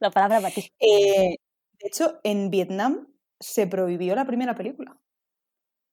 La 0.00 0.10
palabra 0.10 0.40
para 0.40 0.54
ti. 0.54 0.70
Eh, 0.78 1.36
de 1.80 1.88
hecho, 1.88 2.20
en 2.22 2.50
Vietnam 2.50 3.08
se 3.40 3.66
prohibió 3.66 4.14
la 4.14 4.24
primera 4.24 4.54
película. 4.54 4.98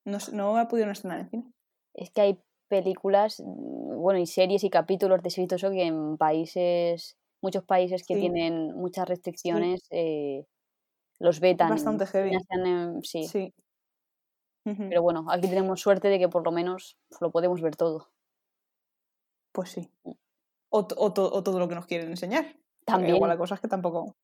No, 0.04 0.18
no 0.32 0.56
la 0.56 0.68
pudieron 0.68 0.92
estrenar 0.92 1.20
en 1.20 1.30
cine. 1.30 1.52
Es 1.94 2.10
que 2.10 2.20
hay 2.20 2.40
películas, 2.72 3.42
bueno, 3.44 4.18
y 4.18 4.26
series 4.26 4.64
y 4.64 4.70
capítulos 4.70 5.22
de 5.22 5.28
Show 5.28 5.70
que 5.72 5.82
en 5.84 6.16
países, 6.16 7.18
muchos 7.42 7.64
países 7.64 8.02
que 8.06 8.14
Sí. 8.14 8.20
tienen 8.20 8.74
muchas 8.74 9.06
restricciones, 9.06 9.82
eh, 9.90 10.46
los 11.20 11.38
vetan. 11.40 11.68
bastante 11.68 12.06
heavy. 12.06 12.30
En- 12.34 13.02
sí, 13.02 13.52
pero 14.64 15.02
bueno, 15.02 15.26
aquí 15.28 15.48
tenemos 15.48 15.80
suerte 15.82 16.08
de 16.08 16.18
que 16.18 16.28
por 16.30 16.44
lo 16.44 16.50
menos 16.52 16.96
lo 17.20 17.30
podemos 17.30 17.60
ver 17.60 17.76
todo. 17.76 18.08
Pues 19.52 19.70
sí. 19.70 19.90
Mm. 20.04 20.12
O, 20.70 20.86
to- 20.86 20.96
o 20.98 21.12
to- 21.12 21.30
o 21.30 21.42
todo 21.42 21.58
lo 21.58 21.68
que 21.68 21.74
nos 21.74 21.84
quieren 21.86 22.08
enseñar. 22.08 22.46
También. 22.86 23.16
Igual 23.16 23.32
hay 23.32 23.36
cosas 23.36 23.60
que 23.60 23.68
tampoco. 23.68 24.16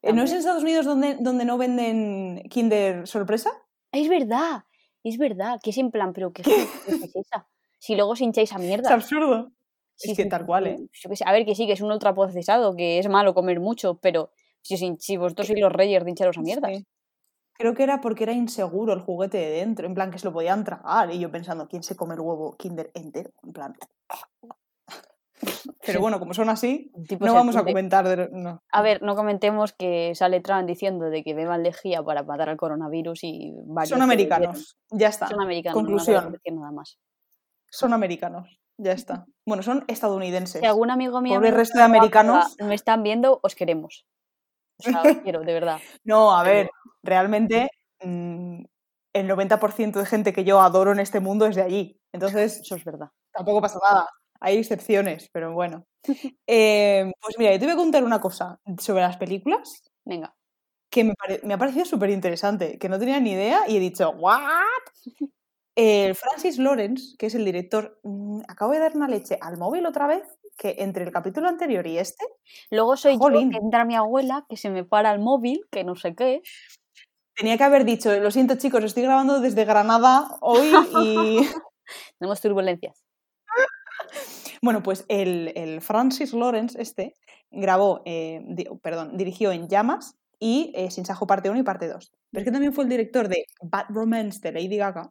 Eh, 0.00 0.12
¿No 0.14 0.22
es 0.22 0.32
en 0.32 0.38
Estados 0.38 0.62
Unidos 0.62 0.86
donde, 0.86 1.16
donde 1.20 1.44
no 1.44 1.58
venden 1.58 2.42
Kinder 2.48 3.06
sorpresa? 3.06 3.50
Es 3.92 4.08
verdad, 4.08 4.64
es 5.04 5.18
verdad, 5.18 5.60
que 5.62 5.70
es 5.70 5.78
en 5.78 5.90
plan, 5.90 6.12
pero 6.14 6.32
¿qué 6.32 6.42
gilipollez 6.42 7.02
es 7.04 7.16
esa? 7.16 7.46
Si 7.82 7.96
luego 7.96 8.14
se 8.14 8.22
hincha 8.22 8.40
esa 8.42 8.58
Es 8.58 8.62
mierda. 8.62 8.94
absurdo. 8.94 9.50
Sí, 9.96 10.12
es 10.12 10.16
que 10.16 10.26
tal 10.26 10.46
cual. 10.46 10.68
¿eh? 10.68 10.76
Yo 10.92 11.16
sé, 11.16 11.24
a 11.26 11.32
ver, 11.32 11.44
que 11.44 11.56
sí, 11.56 11.66
que 11.66 11.72
es 11.72 11.80
un 11.80 11.90
ultraprocesado, 11.90 12.76
que 12.76 13.00
es 13.00 13.08
malo 13.08 13.34
comer 13.34 13.58
mucho, 13.58 13.98
pero 14.00 14.30
si, 14.62 14.76
si, 15.00 15.16
vosotros 15.16 15.48
sois 15.48 15.60
los 15.60 15.72
reyes 15.72 16.04
de 16.04 16.10
hincharos 16.10 16.38
a 16.38 16.42
mierdas. 16.42 16.70
Sí. 16.76 16.86
Creo 17.54 17.74
que 17.74 17.82
era 17.82 18.00
porque 18.00 18.22
era 18.22 18.32
inseguro 18.34 18.92
el 18.92 19.00
juguete 19.00 19.38
de 19.38 19.50
dentro, 19.50 19.88
en 19.88 19.94
plan 19.94 20.12
que 20.12 20.20
se 20.20 20.26
lo 20.26 20.32
podían 20.32 20.62
tragar. 20.62 21.10
Y 21.12 21.18
yo 21.18 21.32
pensando, 21.32 21.66
¿quién 21.66 21.82
se 21.82 21.96
come 21.96 22.14
el 22.14 22.20
huevo 22.20 22.56
Kinder 22.56 22.92
entero? 22.94 23.32
En 23.42 23.52
plan. 23.52 23.74
Pero 25.84 26.00
bueno, 26.00 26.20
como 26.20 26.34
son 26.34 26.50
así, 26.50 26.92
Tipo 27.08 27.26
no 27.26 27.34
vamos 27.34 27.56
a 27.56 27.64
comentar 27.64 28.06
de. 28.06 28.28
No. 28.30 28.62
A 28.70 28.82
ver, 28.82 29.02
no 29.02 29.16
comentemos 29.16 29.72
que 29.72 30.14
sale 30.14 30.40
Trump 30.40 30.68
diciendo 30.68 31.06
de 31.06 31.24
que 31.24 31.34
beban 31.34 31.64
lejía 31.64 32.00
para 32.04 32.22
matar 32.22 32.48
al 32.48 32.56
coronavirus 32.56 33.24
y 33.24 33.56
varios 33.64 33.88
Son 33.88 34.02
americanos. 34.02 34.76
Ya 34.92 35.08
está. 35.08 35.26
Son 35.26 35.42
americanos. 35.42 35.74
Conclusión. 35.74 36.38
No 36.46 36.60
a 36.60 36.60
nada 36.60 36.70
más. 36.70 37.00
Son 37.72 37.92
americanos. 37.92 38.60
Ya 38.78 38.92
está. 38.92 39.26
Bueno, 39.46 39.62
son 39.62 39.84
estadounidenses. 39.88 40.60
Si 40.60 40.66
algún 40.66 40.90
amigo 40.90 41.20
mío 41.20 41.40
me 41.40 41.50
resto 41.50 41.78
de 41.78 41.84
americanos. 41.84 42.56
me 42.60 42.74
están 42.74 43.02
viendo, 43.02 43.40
os 43.42 43.54
queremos. 43.54 44.04
O 44.78 44.82
sea, 44.82 45.02
os 45.02 45.16
quiero, 45.24 45.40
de 45.40 45.52
verdad. 45.54 45.80
No, 46.04 46.36
a 46.36 46.42
ver, 46.42 46.68
realmente 47.02 47.70
mm, 48.02 48.64
el 49.14 49.28
90% 49.28 49.92
de 50.00 50.06
gente 50.06 50.32
que 50.32 50.44
yo 50.44 50.60
adoro 50.60 50.92
en 50.92 50.98
este 51.00 51.20
mundo 51.20 51.46
es 51.46 51.54
de 51.56 51.62
allí. 51.62 52.00
Entonces, 52.12 52.60
Eso 52.60 52.76
es 52.76 52.84
verdad. 52.84 53.08
tampoco 53.32 53.60
pasa 53.62 53.78
nada. 53.82 54.08
Hay 54.40 54.56
excepciones, 54.58 55.28
pero 55.32 55.52
bueno. 55.52 55.84
Eh, 56.48 57.10
pues 57.20 57.36
mira, 57.38 57.52
yo 57.52 57.58
te 57.60 57.64
voy 57.66 57.74
a 57.74 57.76
contar 57.76 58.02
una 58.04 58.20
cosa 58.20 58.58
sobre 58.78 59.02
las 59.02 59.16
películas 59.16 59.82
Venga. 60.04 60.34
que 60.90 61.04
me, 61.04 61.14
pare- 61.14 61.40
me 61.44 61.54
ha 61.54 61.58
parecido 61.58 61.84
súper 61.86 62.10
interesante, 62.10 62.76
que 62.78 62.88
no 62.88 62.98
tenía 62.98 63.20
ni 63.20 63.32
idea 63.32 63.68
y 63.68 63.76
he 63.76 63.80
dicho, 63.80 64.10
¿what? 64.10 64.40
El 65.74 66.14
Francis 66.14 66.58
Lawrence, 66.58 67.16
que 67.18 67.26
es 67.26 67.34
el 67.34 67.44
director, 67.44 67.98
mm, 68.02 68.42
acabo 68.48 68.72
de 68.72 68.78
dar 68.78 68.94
una 68.94 69.08
leche 69.08 69.38
al 69.40 69.56
móvil 69.56 69.86
otra 69.86 70.06
vez, 70.06 70.22
que 70.58 70.76
entre 70.78 71.04
el 71.04 71.10
capítulo 71.12 71.48
anterior 71.48 71.86
y 71.86 71.96
este, 71.98 72.24
Luego 72.70 72.96
soy 72.96 73.16
Jolín. 73.16 73.50
yo 73.50 73.58
que 73.58 73.64
entra 73.64 73.84
mi 73.86 73.94
abuela, 73.96 74.44
que 74.48 74.56
se 74.58 74.68
me 74.70 74.84
para 74.84 75.12
el 75.12 75.18
móvil, 75.20 75.64
que 75.70 75.82
no 75.84 75.96
sé 75.96 76.14
qué. 76.14 76.42
tenía 77.34 77.56
que 77.56 77.64
haber 77.64 77.84
dicho, 77.86 78.12
lo 78.20 78.30
siento 78.30 78.56
chicos, 78.56 78.84
estoy 78.84 79.02
grabando 79.04 79.40
desde 79.40 79.64
Granada 79.64 80.36
hoy 80.42 80.70
y... 81.02 81.38
Tenemos 82.18 82.40
turbulencias. 82.40 83.02
Bueno, 84.64 84.80
pues 84.82 85.04
el, 85.08 85.52
el 85.56 85.80
Francis 85.80 86.32
Lawrence, 86.32 86.80
este, 86.80 87.16
grabó, 87.50 88.00
eh, 88.04 88.40
di- 88.46 88.68
perdón, 88.80 89.16
dirigió 89.16 89.50
en 89.50 89.68
Llamas 89.68 90.14
y 90.38 90.72
eh, 90.76 90.88
Sin 90.92 91.04
Sajo 91.04 91.26
parte 91.26 91.50
1 91.50 91.58
y 91.58 91.62
parte 91.64 91.88
2. 91.88 92.12
Pero 92.30 92.40
es 92.40 92.44
que 92.44 92.52
también 92.52 92.72
fue 92.72 92.84
el 92.84 92.90
director 92.90 93.26
de 93.26 93.44
Bad 93.60 93.86
Romance 93.88 94.38
de 94.40 94.52
Lady 94.52 94.76
Gaga, 94.76 95.10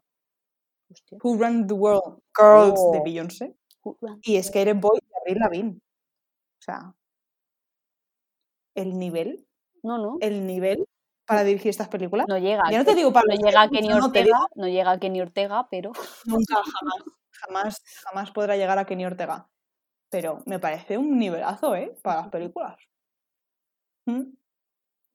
Hostia. 0.91 1.17
Who 1.23 1.37
Run 1.37 1.67
the 1.67 1.73
World, 1.73 2.19
Girls 2.37 2.79
de 2.91 2.99
Oh. 2.99 3.03
Beyoncé 3.03 3.55
y 4.23 4.41
Skater 4.43 4.75
Boy 4.75 4.99
de 5.01 5.17
Avril 5.21 5.39
Lavigne. 5.39 5.71
O 5.79 6.61
sea, 6.63 6.93
el 8.75 8.97
nivel, 8.97 9.45
No, 9.83 9.97
no. 9.97 10.17
el 10.21 10.45
nivel 10.45 10.85
para 11.25 11.43
dirigir 11.43 11.69
estas 11.69 11.87
películas. 11.87 12.25
No 12.27 12.37
llega. 12.37 12.63
Ya 12.69 12.79
no 12.79 12.85
te 12.85 12.95
digo 12.95 13.11
para 13.13 13.25
no 13.33 13.35
llega 13.35 13.61
a 13.61 13.69
Kenny 13.69 13.87
no 13.87 14.05
Ortega, 14.05 14.39
no 14.55 14.67
llega 14.67 14.91
a 14.91 14.99
Kenny 14.99 15.21
Ortega, 15.21 15.67
pero 15.69 15.91
Nunca, 16.25 16.55
jamás, 16.55 17.03
jamás, 17.31 17.83
jamás 18.03 18.31
podrá 18.31 18.55
llegar 18.57 18.77
a 18.77 18.85
Kenny 18.85 19.05
Ortega. 19.05 19.47
Pero 20.09 20.43
me 20.45 20.59
parece 20.59 20.97
un 20.97 21.17
nivelazo, 21.17 21.73
¿eh? 21.75 21.95
Para 22.03 22.21
las 22.21 22.29
películas. 22.29 22.75
¿Mm? 24.05 24.33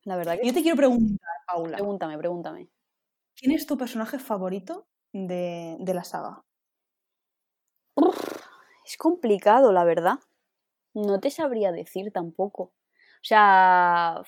la 0.05 0.17
verdad 0.17 0.39
que 0.39 0.47
Yo 0.47 0.55
te 0.55 0.62
quiero 0.62 0.77
preguntar, 0.77 1.29
Paula, 1.47 1.77
pregúntame, 1.77 2.17
pregúntame. 2.17 2.69
¿quién 3.35 3.53
es 3.53 3.67
tu 3.67 3.77
personaje 3.77 4.19
favorito 4.19 4.87
de, 5.26 5.76
de 5.81 5.94
la 5.94 6.05
saga? 6.05 6.42
Es 8.85 8.96
complicado, 8.96 9.72
la 9.72 9.85
verdad. 9.85 10.18
No 10.94 11.20
te 11.20 11.31
sabría 11.31 11.72
decir 11.72 12.12
tampoco. 12.12 12.62
O 12.64 13.22
sea, 13.29 14.22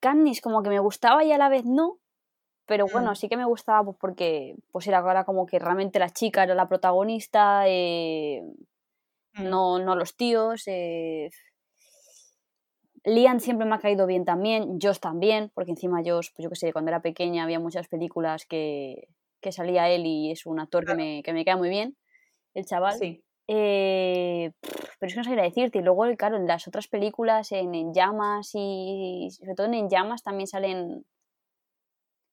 Katniss 0.00 0.40
como 0.40 0.62
que 0.62 0.70
me 0.70 0.80
gustaba 0.80 1.24
y 1.24 1.32
a 1.32 1.38
la 1.38 1.48
vez 1.48 1.64
no. 1.64 1.98
Pero 2.66 2.86
bueno, 2.86 3.12
Mm. 3.12 3.16
sí 3.16 3.28
que 3.28 3.36
me 3.36 3.44
gustaba 3.44 3.84
pues, 3.84 3.96
porque 4.00 4.54
pues 4.72 4.86
era 4.86 4.98
ahora 4.98 5.24
como 5.24 5.46
que 5.46 5.58
realmente 5.58 5.98
la 5.98 6.10
chica 6.10 6.44
era 6.44 6.54
la 6.54 6.68
protagonista, 6.68 7.64
eh, 7.66 8.42
Mm. 9.34 9.48
no, 9.50 9.78
no 9.78 9.96
los 9.96 10.16
tíos. 10.16 10.64
eh. 10.66 11.30
Liam 13.04 13.40
siempre 13.40 13.66
me 13.66 13.74
ha 13.74 13.78
caído 13.80 14.06
bien 14.06 14.24
también, 14.24 14.78
Josh 14.80 14.98
también, 15.00 15.50
porque 15.54 15.72
encima 15.72 16.02
Josh, 16.04 16.28
pues 16.34 16.44
yo 16.44 16.50
que 16.50 16.56
sé, 16.56 16.72
cuando 16.72 16.90
era 16.90 17.02
pequeña 17.02 17.42
había 17.42 17.58
muchas 17.58 17.88
películas 17.88 18.46
que, 18.46 19.08
que 19.42 19.52
salía 19.52 19.90
él 19.90 20.06
y 20.06 20.30
es 20.30 20.46
un 20.46 20.60
actor 20.60 20.86
que 20.86 20.94
me, 20.94 21.22
que 21.22 21.34
me 21.34 21.44
cae 21.44 21.56
muy 21.56 21.68
bien, 21.68 21.96
el 22.54 22.64
chaval. 22.64 22.98
Sí. 22.98 23.22
Eh, 23.48 24.52
pero 24.98 25.08
es 25.08 25.14
que 25.14 25.18
no 25.18 25.24
sabría 25.24 25.42
decirte. 25.42 25.80
Y 25.80 25.82
luego, 25.82 26.04
claro, 26.16 26.36
en 26.36 26.46
las 26.46 26.66
otras 26.68 26.88
películas, 26.88 27.52
en, 27.52 27.74
En 27.74 27.92
Llamas 27.92 28.52
y 28.54 29.28
sobre 29.32 29.54
todo 29.54 29.66
en 29.66 29.74
En 29.74 29.90
Llamas 29.90 30.22
también 30.22 30.46
salen 30.46 31.04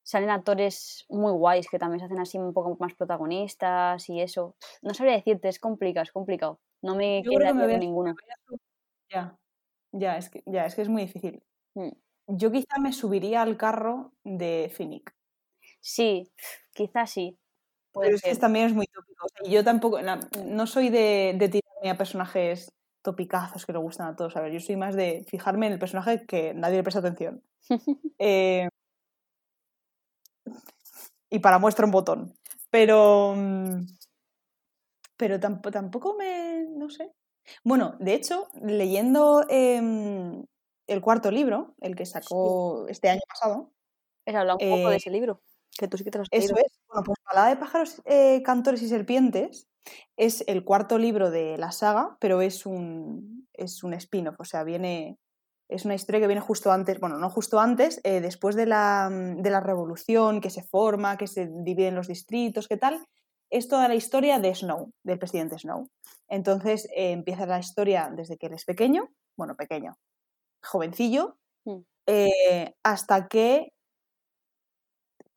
salen 0.04 0.32
actores 0.32 1.06
muy 1.08 1.32
guays 1.34 1.68
que 1.70 1.78
también 1.78 2.00
se 2.00 2.06
hacen 2.06 2.20
así 2.20 2.40
un 2.40 2.52
poco 2.52 2.76
más 2.80 2.96
protagonistas 2.96 4.10
y 4.10 4.22
eso. 4.22 4.56
No 4.82 4.96
sabría 4.96 5.16
decirte, 5.16 5.50
es 5.50 5.60
complicado, 5.60 6.04
es 6.04 6.12
complicado. 6.12 6.60
No 6.82 6.96
me 6.96 7.22
Yo 7.22 7.32
creo 7.32 7.54
que 7.54 7.60
queda 7.60 7.68
me 7.68 7.78
ninguno. 7.78 8.16
Ya, 9.12 9.38
ya 9.92 10.18
es, 10.18 10.30
que, 10.30 10.42
ya, 10.48 10.66
es 10.66 10.74
que 10.74 10.82
es 10.82 10.90
muy 10.90 11.04
difícil. 11.04 11.44
Mm. 11.76 11.90
Yo 12.28 12.52
quizá 12.52 12.80
me 12.80 12.92
subiría 12.92 13.44
al 13.44 13.58
carro 13.58 14.14
de 14.24 14.72
Finnick. 14.74 15.14
Sí, 15.82 16.32
quizás 16.74 17.12
sí. 17.12 17.38
Puede 17.92 18.08
Pero 18.10 18.16
es 18.18 18.22
que 18.22 18.36
también 18.36 18.66
es 18.68 18.74
muy 18.74 18.86
tópico. 18.88 19.26
O 19.26 19.30
sea, 19.30 19.52
yo 19.52 19.64
tampoco, 19.64 20.00
la- 20.02 20.20
no 20.46 20.68
soy 20.68 20.90
de, 20.90 21.36
de 21.38 21.50
tirarme 21.50 21.90
a 21.90 21.98
personajes 21.98 22.72
topicazos 23.02 23.66
que 23.66 23.74
le 23.74 23.80
gustan 23.80 24.08
a 24.08 24.16
todos. 24.16 24.36
A 24.36 24.42
ver, 24.42 24.52
yo 24.52 24.60
soy 24.60 24.76
más 24.76 24.96
de 24.96 25.26
fijarme 25.28 25.68
en 25.68 25.74
el 25.74 25.80
personaje 25.80 26.26
que 26.28 26.54
nadie 26.54 26.78
le 26.78 26.84
presta 26.84 27.00
atención. 27.00 27.44
Eh, 28.22 28.68
y 31.30 31.40
para 31.40 31.60
muestra 31.60 31.86
un 31.86 31.92
botón. 31.92 32.34
Pero. 32.70 33.34
mm, 33.36 33.86
Pero 35.18 35.40
tampoco, 35.40 35.72
tampoco 35.72 36.16
me. 36.16 36.66
No 36.70 36.90
sé. 36.90 37.12
Bueno, 37.64 37.96
de 38.00 38.14
hecho, 38.14 38.48
leyendo 38.62 39.46
em, 39.50 40.46
el 40.88 41.02
cuarto 41.02 41.32
libro, 41.32 41.76
el 41.82 41.96
que 41.96 42.06
sacó 42.06 42.88
este 42.88 43.10
año 43.10 43.22
pasado, 43.28 43.72
Es 44.26 44.36
hablar 44.36 44.58
un 44.62 44.70
poco 44.70 44.90
de 44.90 44.96
Eh, 44.96 44.98
ese 44.98 45.10
libro, 45.10 45.42
que 45.78 45.88
tú 45.88 45.98
sí 45.98 46.04
que 46.04 46.12
te 46.12 46.20
Eso 46.32 46.56
es. 46.58 46.80
Bueno, 46.88 47.04
pues 47.06 47.18
Balada 47.26 47.50
de 47.50 47.58
pájaros, 47.58 48.02
eh, 48.06 48.42
cantores 48.44 48.82
y 48.82 48.90
serpientes 48.90 49.68
es 50.18 50.44
el 50.48 50.64
cuarto 50.64 50.98
libro 50.98 51.32
de 51.32 51.58
la 51.58 51.72
saga, 51.72 52.18
pero 52.20 52.42
es 52.42 52.66
un, 52.66 53.48
es 53.54 53.84
un 53.84 53.94
spin-off, 53.94 54.36
o 54.40 54.44
sea, 54.46 54.64
viene, 54.64 55.18
es 55.70 55.86
una 55.86 55.96
historia 55.96 56.20
que 56.22 56.28
viene 56.28 56.42
justo 56.42 56.72
antes, 56.72 57.00
bueno, 57.00 57.18
no 57.18 57.30
justo 57.30 57.60
antes, 57.60 58.02
eh, 58.04 58.22
después 58.22 58.56
de 58.56 58.66
la, 58.66 59.10
mm, 59.12 59.42
de 59.42 59.50
la 59.50 59.60
revolución 59.62 60.42
que 60.42 60.50
se 60.50 60.64
forma, 60.64 61.18
que 61.18 61.28
se 61.28 61.48
dividen 61.64 61.96
los 61.96 62.08
distritos, 62.08 62.68
¿qué 62.68 62.78
tal? 62.78 63.06
Es 63.52 63.68
toda 63.68 63.88
la 63.88 63.96
historia 63.96 64.40
de 64.40 64.54
Snow, 64.54 64.92
del 65.04 65.18
presidente 65.20 65.58
Snow. 65.58 65.88
Entonces 66.28 66.86
eh, 66.96 67.12
empieza 67.12 67.46
la 67.48 67.60
historia 67.60 68.12
desde 68.16 68.38
que 68.38 68.48
él 68.48 68.54
es 68.54 68.66
pequeño, 68.66 69.10
bueno, 69.38 69.56
pequeño, 69.56 69.98
jovencillo, 70.64 71.38
Mm. 71.66 71.82
eh, 72.08 72.74
hasta 72.84 73.28
que 73.28 73.72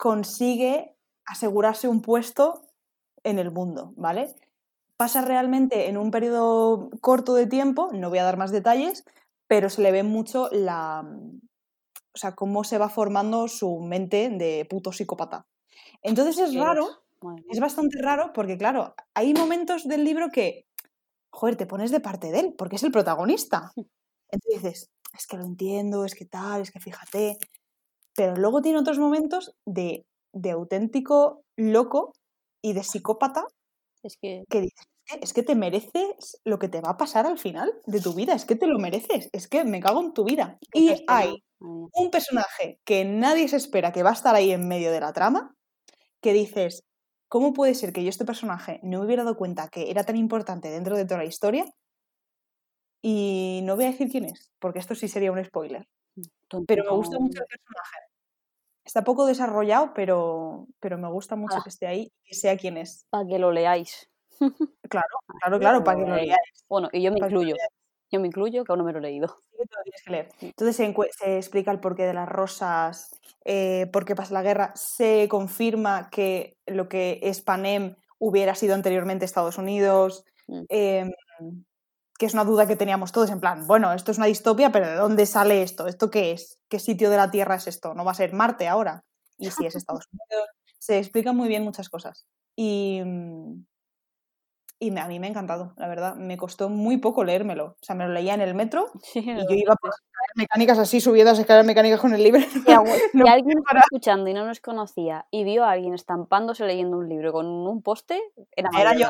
consigue 0.03 0.97
asegurarse 1.27 1.87
un 1.87 2.03
puesto 2.03 2.67
en 3.23 3.39
el 3.39 3.53
mundo, 3.53 3.93
¿vale? 3.97 4.35
Pasa 4.97 5.23
realmente 5.23 5.89
en 5.89 5.97
un 5.97 6.11
periodo 6.11 6.91
corto 7.01 7.35
de 7.35 7.47
tiempo, 7.47 7.89
no 7.93 8.11
voy 8.11 8.19
a 8.19 8.25
dar 8.25 8.37
más 8.37 8.51
detalles, 8.51 9.05
pero 9.47 9.71
se 9.71 9.81
le 9.81 9.93
ve 9.93 10.03
mucho 10.03 10.49
la. 10.51 11.09
O 12.15 12.19
sea, 12.19 12.35
cómo 12.35 12.65
se 12.65 12.79
va 12.79 12.89
formando 12.89 13.47
su 13.47 13.79
mente 13.79 14.29
de 14.29 14.67
puto 14.69 14.91
psicópata. 14.91 15.47
Entonces 16.03 16.37
es 16.39 16.55
raro, 16.57 17.05
es 17.49 17.61
bastante 17.61 18.03
raro, 18.03 18.33
porque 18.33 18.59
claro, 18.59 18.97
hay 19.15 19.33
momentos 19.35 19.87
del 19.87 20.03
libro 20.03 20.31
que, 20.33 20.67
joder, 21.31 21.55
te 21.55 21.67
pones 21.67 21.93
de 21.93 22.01
parte 22.01 22.33
de 22.33 22.41
él, 22.41 22.55
porque 22.59 22.75
es 22.75 22.83
el 22.83 22.91
protagonista. 22.91 23.71
Entonces 24.33 24.63
dices, 24.63 24.91
es 25.17 25.29
que 25.29 25.37
lo 25.37 25.45
entiendo, 25.45 26.05
es 26.05 26.17
que 26.17 26.25
tal, 26.25 26.63
es 26.63 26.73
que 26.73 26.81
fíjate. 26.81 27.39
Pero 28.17 28.37
luego 28.37 28.63
tiene 28.63 28.79
otros 28.79 28.99
momentos 28.99 29.55
de, 29.67 30.05
de 30.33 30.51
auténtico 30.51 31.43
loco 31.57 32.13
y 32.63 32.73
de 32.75 32.85
psicópata 32.85 33.45
Es 34.03 34.17
que 34.21 34.45
que 34.51 34.61
dices, 34.61 34.87
"Es 35.21 35.33
que- 35.33 35.43
te 35.43 35.55
mereces 35.55 36.41
lo 36.45 36.59
que 36.59 36.69
te 36.69 36.81
va 36.81 36.91
a 36.91 36.97
pasar 36.97 37.27
al 37.27 37.39
final 37.39 37.73
de 37.87 38.01
tu 38.01 38.13
vida, 38.15 38.35
es 38.35 38.45
que 38.45 38.57
te 38.57 38.67
lo 38.67 38.79
mereces, 38.79 39.29
es 39.33 39.49
que 39.49 39.65
me 39.65 39.81
cago 39.81 40.01
en 40.03 40.13
tu 40.13 40.25
vida. 40.25 40.59
Y 40.73 41.05
hay 41.09 41.43
un 41.95 42.11
personaje 42.11 42.79
que 42.85 43.05
nadie 43.05 43.49
se 43.49 43.57
espera 43.57 43.93
que 43.93 44.03
va 44.03 44.11
a 44.11 44.15
estar 44.15 44.35
ahí 44.35 44.53
en 44.53 44.69
medio 44.69 44.91
de 44.93 45.01
la 45.01 45.13
trama, 45.13 45.55
que 46.23 46.33
dices, 46.35 46.83
¿cómo 47.29 47.53
puede 47.55 47.75
ser 47.75 47.93
que 47.93 48.05
yo 48.05 48.11
este 48.11 48.25
personaje 48.27 48.81
no 48.85 49.01
me 49.01 49.07
hubiera 49.07 49.25
dado 49.25 49.37
cuenta 49.37 49.69
que 49.69 49.91
era 49.91 50.05
tan 50.05 50.17
importante 50.17 50.71
dentro 50.71 50.97
de 50.97 51.05
toda 51.07 51.19
la 51.21 51.27
historia? 51.27 51.67
Y 53.01 53.61
no 53.65 53.77
voy 53.77 53.85
a 53.85 53.91
decir 53.93 54.09
quién 54.11 54.25
es, 54.25 54.51
porque 54.59 54.79
esto 54.81 54.95
sí 54.97 55.07
sería 55.09 55.31
un 55.33 55.45
spoiler. 55.45 55.87
Pero 56.67 56.85
me 56.85 56.91
gusta 56.91 57.19
mucho 57.19 57.41
el 57.43 57.47
personaje. 57.47 57.99
Está 58.85 59.05
poco 59.05 59.27
desarrollado, 59.27 59.93
pero, 59.95 60.67
pero 60.81 60.99
me 60.99 61.09
gusta 61.09 61.37
mucho 61.37 61.57
Ah. 61.59 61.61
que 61.63 61.69
esté 61.71 61.87
ahí 61.87 62.03
y 62.25 62.29
que 62.29 62.35
sea 62.35 62.57
quien 62.57 62.77
es. 62.77 63.07
Para 63.11 63.27
que 63.27 63.39
lo 63.39 63.51
leáis. 63.53 64.09
Claro, 64.91 65.19
claro, 65.41 65.59
claro, 65.59 65.85
para 65.85 65.99
que 65.99 66.07
lo 66.07 66.17
leáis. 66.17 66.65
Bueno, 66.69 66.89
y 66.93 67.03
yo 67.03 67.13
me 67.13 67.19
incluyo. 67.19 67.55
Yo 68.11 68.21
me 68.21 68.27
incluyo, 68.27 68.63
que 68.65 68.73
aún 68.73 68.81
no 68.81 68.85
me 68.85 68.93
lo 68.93 68.99
he 68.99 69.03
leído. 69.03 69.39
Entonces 70.41 70.77
se, 70.77 71.39
explica 71.39 71.71
el 71.71 71.81
porqué 71.81 72.03
de 72.05 72.13
las 72.13 72.29
rosas, 72.29 73.19
eh, 73.47 73.89
por 73.91 74.05
qué 74.05 74.15
pasa 74.15 74.35
la 74.35 74.43
guerra, 74.43 74.73
se 74.75 75.29
confirma 75.31 76.11
que 76.11 76.59
lo 76.67 76.91
que 76.91 77.21
es 77.23 77.41
Panem 77.41 77.95
hubiera 78.19 78.55
sido 78.55 78.75
anteriormente 78.75 79.25
Estados 79.25 79.57
Unidos, 79.57 80.25
Mm. 80.49 81.63
Que 82.23 82.27
es 82.27 82.35
una 82.35 82.45
duda 82.45 82.69
que 82.69 82.77
teníamos 82.77 83.11
todos, 83.11 83.31
en 83.31 83.41
plan, 83.41 83.67
bueno, 83.67 83.93
esto 83.93 84.13
es 84.13 84.19
una 84.19 84.29
distopia, 84.29 84.71
pero 84.71 84.87
¿de 84.87 84.95
dónde 84.95 85.27
sale 85.27 85.61
esto? 85.65 85.89
¿Esto 85.89 86.09
qué 86.09 86.31
es? 86.31 86.61
¿Qué 86.69 86.79
sitio 86.79 87.11
de 87.11 87.17
la 87.17 87.33
Tierra 87.33 87.57
es 87.57 87.67
esto? 87.67 87.95
¿No 87.95 88.05
va 88.05 88.13
a 88.13 88.15
ser 88.15 88.33
Marte 88.33 88.69
ahora? 88.69 89.03
Y 89.39 89.51
si 89.51 89.67
es 89.67 89.75
Estados 89.75 90.05
Unidos. 90.13 90.49
Se 90.79 90.99
explican 90.99 91.37
muy 91.37 91.49
bien 91.49 91.65
muchas 91.65 91.89
cosas. 91.89 92.25
Y, 92.55 93.03
mm, 93.05 93.65
y 94.79 94.97
a 94.97 95.09
mí 95.09 95.19
me 95.19 95.27
ha 95.27 95.31
encantado, 95.31 95.75
la 95.77 95.89
verdad. 95.89 96.15
Me 96.15 96.37
costó 96.37 96.69
muy 96.69 96.99
poco 96.99 97.25
leérmelo. 97.25 97.71
O 97.71 97.85
sea, 97.85 97.97
me 97.97 98.07
lo 98.07 98.13
leía 98.13 98.35
en 98.35 98.41
el 98.41 98.55
metro 98.55 98.93
Sí, 99.03 99.19
y 99.19 99.25
yo 99.25 99.55
iba 99.57 99.75
por 99.75 99.91
escaleras 99.91 100.37
mecánicas 100.37 100.79
así, 100.79 101.01
subiendo 101.01 101.33
las 101.33 101.41
escaleras 101.41 101.67
mecánicas 101.67 101.99
con 101.99 102.15
el 102.15 102.23
libro. 102.23 102.41
Si, 102.41 102.61
No 103.15 103.27
alguien 103.27 103.59
está 103.59 103.81
escuchando 103.81 104.31
y 104.31 104.35
no 104.35 104.47
nos 104.47 104.61
conocía 104.61 105.27
y 105.33 105.43
vio 105.43 105.65
a 105.65 105.73
alguien 105.73 105.95
estampándose 105.95 106.67
leyendo 106.67 106.99
un 106.99 107.09
libro 107.09 107.33
con 107.33 107.47
un 107.47 107.83
poste, 107.83 108.23
era 108.55 108.71
Era 108.79 108.95
yo. 108.95 109.09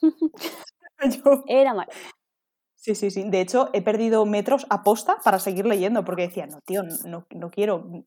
Yo- 1.24 1.44
Era 1.46 1.74
Mar- 1.74 1.88
Sí, 2.74 2.94
sí, 2.94 3.10
sí. 3.10 3.28
De 3.28 3.40
hecho, 3.40 3.68
he 3.72 3.82
perdido 3.82 4.24
metros 4.26 4.64
a 4.70 4.84
posta 4.84 5.18
para 5.24 5.40
seguir 5.40 5.66
leyendo, 5.66 6.04
porque 6.04 6.22
decía, 6.28 6.46
no, 6.46 6.60
tío, 6.64 6.82
no, 7.04 7.26
no 7.30 7.50
quiero 7.50 8.04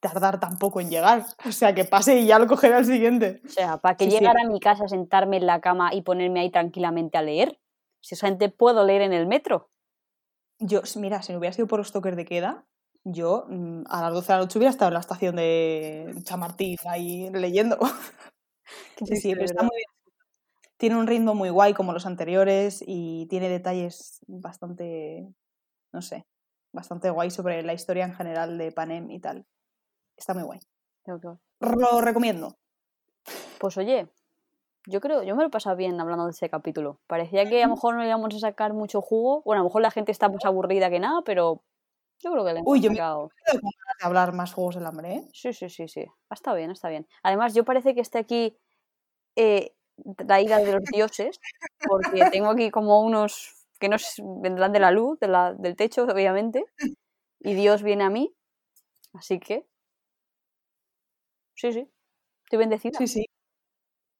tardar 0.00 0.40
tampoco 0.40 0.80
en 0.80 0.90
llegar. 0.90 1.24
O 1.46 1.52
sea, 1.52 1.72
que 1.74 1.84
pase 1.84 2.18
y 2.18 2.26
ya 2.26 2.38
lo 2.40 2.48
cogeré 2.48 2.74
al 2.74 2.84
siguiente. 2.84 3.40
O 3.44 3.48
sea, 3.48 3.76
para 3.78 3.96
que 3.96 4.06
Sí, 4.06 4.10
sí. 4.10 4.16
llegara 4.18 4.40
a 4.44 4.48
mi 4.48 4.58
casa, 4.58 4.88
sentarme 4.88 5.36
en 5.36 5.46
la 5.46 5.60
cama 5.60 5.94
y 5.94 6.02
ponerme 6.02 6.40
ahí 6.40 6.50
tranquilamente 6.50 7.16
a 7.16 7.22
leer. 7.22 7.60
Si 8.00 8.16
esa 8.16 8.26
gente 8.26 8.48
puedo 8.48 8.84
leer 8.84 9.02
en 9.02 9.12
el 9.12 9.26
metro. 9.28 9.70
Yo, 10.58 10.80
mira, 10.96 11.22
si 11.22 11.32
no 11.32 11.38
hubiera 11.38 11.52
sido 11.52 11.68
por 11.68 11.78
los 11.78 11.92
toques 11.92 12.16
de 12.16 12.24
queda, 12.24 12.66
yo 13.04 13.46
mm, 13.48 13.82
a 13.88 14.02
las 14.02 14.12
12 14.14 14.32
de 14.32 14.38
la 14.38 14.42
noche 14.44 14.58
hubiera 14.58 14.70
estado 14.70 14.88
en 14.88 14.94
la 14.94 15.00
estación 15.00 15.36
de 15.36 16.12
Chamartín 16.24 16.76
ahí 16.86 17.30
leyendo. 17.30 17.78
Sí, 19.04 19.16
sí, 19.16 19.32
pero 19.32 19.44
está 19.46 19.62
muy 19.62 19.76
bien. 19.76 19.91
Tiene 20.82 20.96
un 20.96 21.06
ritmo 21.06 21.36
muy 21.36 21.48
guay 21.48 21.74
como 21.74 21.92
los 21.92 22.06
anteriores 22.06 22.82
y 22.84 23.26
tiene 23.26 23.48
detalles 23.48 24.18
bastante, 24.26 25.32
no 25.92 26.02
sé, 26.02 26.26
bastante 26.72 27.08
guay 27.08 27.30
sobre 27.30 27.62
la 27.62 27.72
historia 27.72 28.04
en 28.04 28.14
general 28.16 28.58
de 28.58 28.72
Panem 28.72 29.08
y 29.12 29.20
tal. 29.20 29.46
Está 30.16 30.34
muy 30.34 30.42
guay. 30.42 30.58
Lo 31.60 32.00
recomiendo. 32.00 32.56
Pues 33.60 33.78
oye, 33.78 34.08
yo 34.88 35.00
creo, 35.00 35.22
yo 35.22 35.36
me 35.36 35.42
lo 35.44 35.50
he 35.50 35.52
pasado 35.52 35.76
bien 35.76 36.00
hablando 36.00 36.24
de 36.24 36.32
ese 36.32 36.50
capítulo. 36.50 36.98
Parecía 37.06 37.48
que 37.48 37.62
a 37.62 37.68
lo 37.68 37.74
mejor 37.74 37.94
no 37.94 38.04
íbamos 38.04 38.34
a 38.34 38.38
sacar 38.40 38.72
mucho 38.72 39.00
jugo. 39.00 39.42
Bueno, 39.44 39.60
a 39.60 39.62
lo 39.62 39.68
mejor 39.68 39.82
la 39.82 39.92
gente 39.92 40.10
está 40.10 40.28
más 40.28 40.44
aburrida 40.44 40.90
que 40.90 40.98
nada, 40.98 41.22
pero 41.24 41.62
yo 42.18 42.32
creo 42.32 42.44
que 42.44 42.54
le 42.54 42.58
hemos 42.58 42.72
Uy, 42.72 42.80
yo 42.80 42.90
me- 42.90 42.96
sacado. 42.96 43.28
Ganas 43.46 43.62
de 44.00 44.04
hablar 44.04 44.32
más 44.32 44.52
juegos 44.52 44.74
del 44.74 44.86
hambre, 44.86 45.14
¿eh? 45.14 45.28
Sí, 45.32 45.52
sí, 45.52 45.68
sí, 45.68 45.86
sí. 45.86 46.06
Está 46.28 46.52
bien, 46.54 46.72
está 46.72 46.88
bien. 46.88 47.06
Además, 47.22 47.54
yo 47.54 47.64
parece 47.64 47.94
que 47.94 48.00
esté 48.00 48.18
aquí 48.18 48.58
eh, 49.36 49.76
traída 50.26 50.58
de 50.58 50.72
los 50.72 50.82
dioses, 50.90 51.40
porque 51.86 52.24
tengo 52.30 52.50
aquí 52.50 52.70
como 52.70 53.00
unos 53.02 53.54
que 53.78 53.88
nos 53.88 54.14
vendrán 54.42 54.72
de 54.72 54.80
la 54.80 54.90
luz, 54.90 55.18
de 55.20 55.28
la- 55.28 55.54
del 55.54 55.74
techo, 55.76 56.04
obviamente, 56.04 56.64
y 57.40 57.54
Dios 57.54 57.82
viene 57.82 58.04
a 58.04 58.10
mí. 58.10 58.34
Así 59.14 59.38
que. 59.40 59.66
Sí, 61.54 61.72
sí. 61.72 61.88
Estoy 62.44 62.58
bendecida. 62.58 62.98
Sí, 62.98 63.06
sí. 63.06 63.26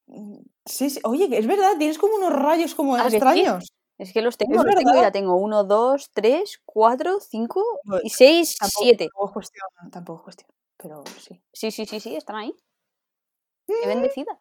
Mm, 0.07 0.39
Sí, 0.65 0.91
sí. 0.91 1.01
Oye, 1.05 1.29
es 1.37 1.47
verdad, 1.47 1.77
tienes 1.79 1.99
como 1.99 2.15
unos 2.17 2.33
rayos 2.33 2.75
como 2.75 2.97
¿Ah, 2.97 3.09
sí? 3.11 3.17
extraños. 3.17 3.73
Es 3.99 4.13
que 4.13 4.23
los 4.23 4.37
tengo, 4.37 4.55
los 4.65 4.75
tengo, 4.75 4.93
mira, 4.95 5.13
tengo 5.13 5.37
uno, 5.37 5.65
dos, 5.65 6.11
tres, 6.13 6.61
cuatro, 6.65 7.21
cinco 7.21 7.63
Bueno, 7.85 8.01
y 8.05 8.11
seis, 8.11 8.57
Tampoco, 8.59 8.85
siete. 8.85 9.05
tampoco 9.07 9.27
es 9.27 9.33
cuestión, 9.33 9.91
tampoco 9.93 10.19
es 10.21 10.25
cuestión, 10.25 10.49
pero 10.77 11.05
sí. 11.21 11.41
Sí, 11.53 11.71
sí, 11.71 11.87
sí, 11.87 12.01
sí, 12.01 12.17
están 12.17 12.37
ahí. 12.37 12.55
Qué 13.67 13.87
bendecida. 13.87 14.39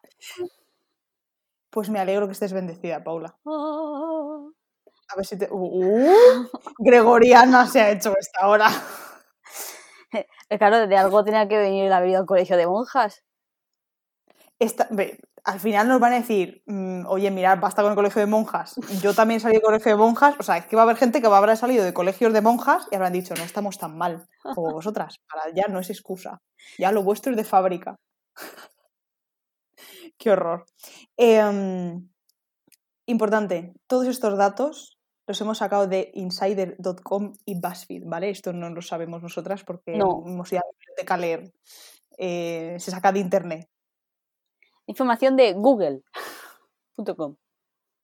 Pues 1.72 1.88
me 1.88 1.98
alegro 1.98 2.26
que 2.26 2.32
estés 2.34 2.52
bendecida, 2.52 3.02
Paula. 3.02 3.34
Ah. 3.46 4.46
A 5.08 5.16
ver 5.16 5.24
si 5.26 5.38
te... 5.38 5.48
¡Uh! 5.50 6.46
Gregoriana 6.78 7.66
se 7.66 7.80
ha 7.80 7.90
hecho 7.90 8.14
esta 8.18 8.46
hora. 8.48 8.68
Eh, 10.14 10.58
Claro, 10.58 10.86
de 10.86 10.96
algo 10.98 11.24
tenía 11.24 11.48
que 11.48 11.56
venir 11.56 11.90
haber 11.90 12.10
ido 12.10 12.20
al 12.20 12.26
colegio 12.26 12.58
de 12.58 12.66
monjas. 12.66 13.22
Esta- 14.58 14.86
ve, 14.90 15.18
al 15.44 15.58
final 15.58 15.88
nos 15.88 15.98
van 16.00 16.12
a 16.12 16.16
decir, 16.16 16.62
mm, 16.66 17.06
oye, 17.06 17.30
mirad, 17.30 17.58
basta 17.58 17.80
con 17.80 17.92
el 17.92 17.96
colegio 17.96 18.20
de 18.20 18.26
monjas. 18.26 18.74
Yo 19.00 19.14
también 19.14 19.40
salí 19.40 19.54
del 19.54 19.62
colegio 19.62 19.92
de 19.92 19.96
monjas. 19.96 20.34
O 20.38 20.42
sea, 20.42 20.58
es 20.58 20.66
que 20.66 20.76
va 20.76 20.82
a 20.82 20.84
haber 20.84 20.96
gente 20.98 21.22
que 21.22 21.28
va 21.28 21.36
a 21.36 21.38
haber 21.42 21.56
salido 21.56 21.82
de 21.84 21.94
colegios 21.94 22.34
de 22.34 22.42
monjas 22.42 22.86
y 22.90 22.94
habrán 22.96 23.14
dicho, 23.14 23.32
no 23.34 23.42
estamos 23.42 23.78
tan 23.78 23.96
mal 23.96 24.26
como 24.54 24.70
vosotras. 24.72 25.16
Para 25.32 25.50
ya 25.54 25.66
no 25.68 25.80
es 25.80 25.88
excusa. 25.88 26.42
Ya 26.78 26.92
lo 26.92 27.02
vuestro 27.02 27.30
es 27.32 27.38
de 27.38 27.44
fábrica. 27.44 27.96
Qué 30.18 30.30
horror. 30.30 30.64
Em, 31.16 32.08
importante, 33.06 33.72
todos 33.86 34.06
estos 34.06 34.36
datos 34.38 34.98
los 35.26 35.40
hemos 35.40 35.58
sacado 35.58 35.86
de 35.86 36.10
insider.com 36.14 37.32
y 37.44 37.58
BuzzFeed, 37.60 38.02
¿vale? 38.06 38.30
Esto 38.30 38.52
no 38.52 38.70
lo 38.70 38.82
sabemos 38.82 39.22
nosotras 39.22 39.62
porque 39.64 39.96
No. 39.96 40.22
hemos 40.26 40.50
ido 40.52 40.60
a 40.60 40.66
la 40.66 40.72
biblioteca 40.78 41.14
a 41.14 41.18
leer. 41.18 41.52
Eh, 42.18 42.76
se 42.78 42.90
saca 42.90 43.12
de 43.12 43.20
internet. 43.20 43.68
Información 44.86 45.36
de 45.36 45.52
google.com. 45.54 47.36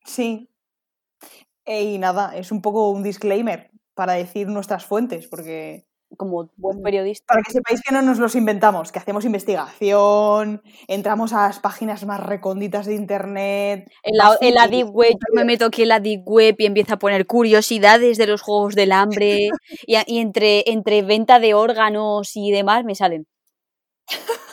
Sí. 0.05 0.49
Eh, 1.65 1.83
y 1.85 1.99
nada, 1.99 2.37
es 2.37 2.51
un 2.53 2.63
poco 2.63 2.91
un 2.91 3.03
disclaimer 3.03 3.71
para 3.95 4.15
decir 4.15 4.47
nuestras 4.49 4.87
fuentes, 4.87 5.27
porque 5.29 5.87
Como 6.17 6.51
buen 6.57 6.83
periodista. 6.83 7.27
para 7.29 7.43
que 7.43 7.53
sepáis 7.53 7.83
que 7.83 7.93
no 7.93 8.01
nos 8.03 8.19
los 8.19 8.35
inventamos, 8.35 8.91
que 8.91 8.99
hacemos 8.99 9.25
investigación, 9.25 10.63
entramos 10.89 11.33
a 11.33 11.47
las 11.47 11.61
páginas 11.61 12.07
más 12.07 12.21
recónditas 12.21 12.87
de 12.87 12.95
internet. 12.95 13.91
En 14.03 14.17
la, 14.17 14.37
en 14.41 14.55
la 14.55 14.63
así, 14.63 14.71
Deep 14.73 14.89
Web, 14.91 15.13
yo 15.13 15.35
me 15.35 15.45
meto 15.45 15.67
aquí 15.67 15.83
en 15.83 15.89
la 15.89 16.01
Deep 16.01 16.23
Web 16.27 16.57
y 16.59 16.67
empiezo 16.67 16.95
a 16.95 16.99
poner 16.99 17.27
curiosidades 17.27 18.17
de 18.19 18.27
los 18.27 18.41
juegos 18.41 18.75
del 18.75 18.93
hambre 18.93 19.51
y, 19.87 20.19
entre, 20.19 20.65
entre 20.71 21.03
venta 21.03 21.39
de 21.41 21.55
órganos 21.55 22.33
y 22.35 22.51
demás 22.51 22.85
me 22.85 22.95
salen. 22.95 23.27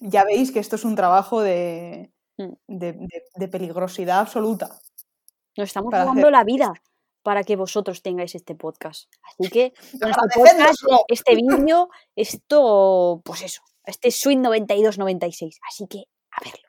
Ya 0.00 0.24
veis 0.24 0.50
que 0.50 0.58
esto 0.58 0.74
es 0.76 0.84
un 0.84 0.96
trabajo 0.96 1.40
de, 1.40 2.10
Mm. 2.36 2.52
de, 2.66 2.92
de- 2.94 3.22
de 3.36 3.48
peligrosidad 3.48 4.18
absoluta. 4.18 4.80
Nos 5.56 5.68
estamos 5.68 5.90
jugando 5.94 6.10
hacer 6.22 6.32
la 6.32 6.42
vida 6.42 6.72
para 7.24 7.42
que 7.42 7.56
vosotros 7.56 8.02
tengáis 8.02 8.36
este 8.36 8.54
podcast. 8.54 9.10
Así 9.22 9.50
que 9.50 9.72
este 9.92 10.06
podcast, 10.34 10.78
este 11.08 11.34
vídeo, 11.34 11.88
esto, 12.14 13.22
pues 13.24 13.42
eso, 13.42 13.62
este 13.84 14.12
Swing 14.12 14.42
92-96. 14.42 15.58
Así 15.68 15.88
que 15.88 16.04
a 16.30 16.44
verlo. 16.44 16.68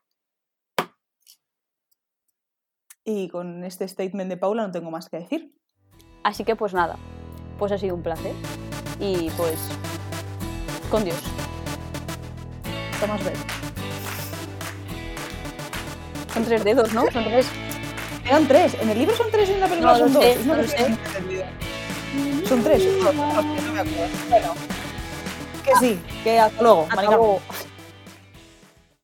Y 3.04 3.28
con 3.30 3.64
este 3.66 3.88
statement 3.88 4.30
de 4.30 4.38
Paula 4.38 4.66
no 4.66 4.72
tengo 4.72 4.90
más 4.90 5.10
que 5.10 5.18
decir. 5.18 5.54
Así 6.24 6.44
que 6.44 6.56
pues 6.56 6.74
nada, 6.74 6.98
pues 7.60 7.72
ha 7.72 7.78
sido 7.78 7.94
un 7.94 8.02
placer. 8.02 8.34
Y 9.00 9.30
pues, 9.32 9.60
con 10.90 11.04
Dios. 11.04 11.22
Tomás 13.00 13.24
ver. 13.26 13.36
Son 16.34 16.46
tres 16.46 16.64
dedos, 16.64 16.94
¿no? 16.94 17.12
Son 17.12 17.26
tres. 17.26 17.65
Eran 18.26 18.48
tres. 18.48 18.76
En 18.82 18.90
el 18.90 18.98
libro 19.00 19.16
son 19.16 19.28
tres 19.32 19.50
y 19.50 19.54
en 19.54 19.60
la 19.60 19.68
película 19.68 19.94
No 19.94 20.00
son 20.00 20.14
dos. 20.14 20.24
sé, 20.24 20.38
no 20.46 20.56
lo 20.56 20.64
sé. 20.68 20.78
Son 22.48 22.64
tres. 22.64 22.84
son 22.84 23.04
dos, 23.18 23.46
no 23.46 23.74
me 23.74 23.80
acuerdo. 23.80 24.08
Bueno. 24.30 24.54
Que 25.64 25.72
sí, 25.80 26.00
que 26.24 26.40
hasta 26.40 26.62
luego. 26.62 26.82
Hasta 26.84 26.96
marica. 26.96 27.16
luego. 27.16 27.42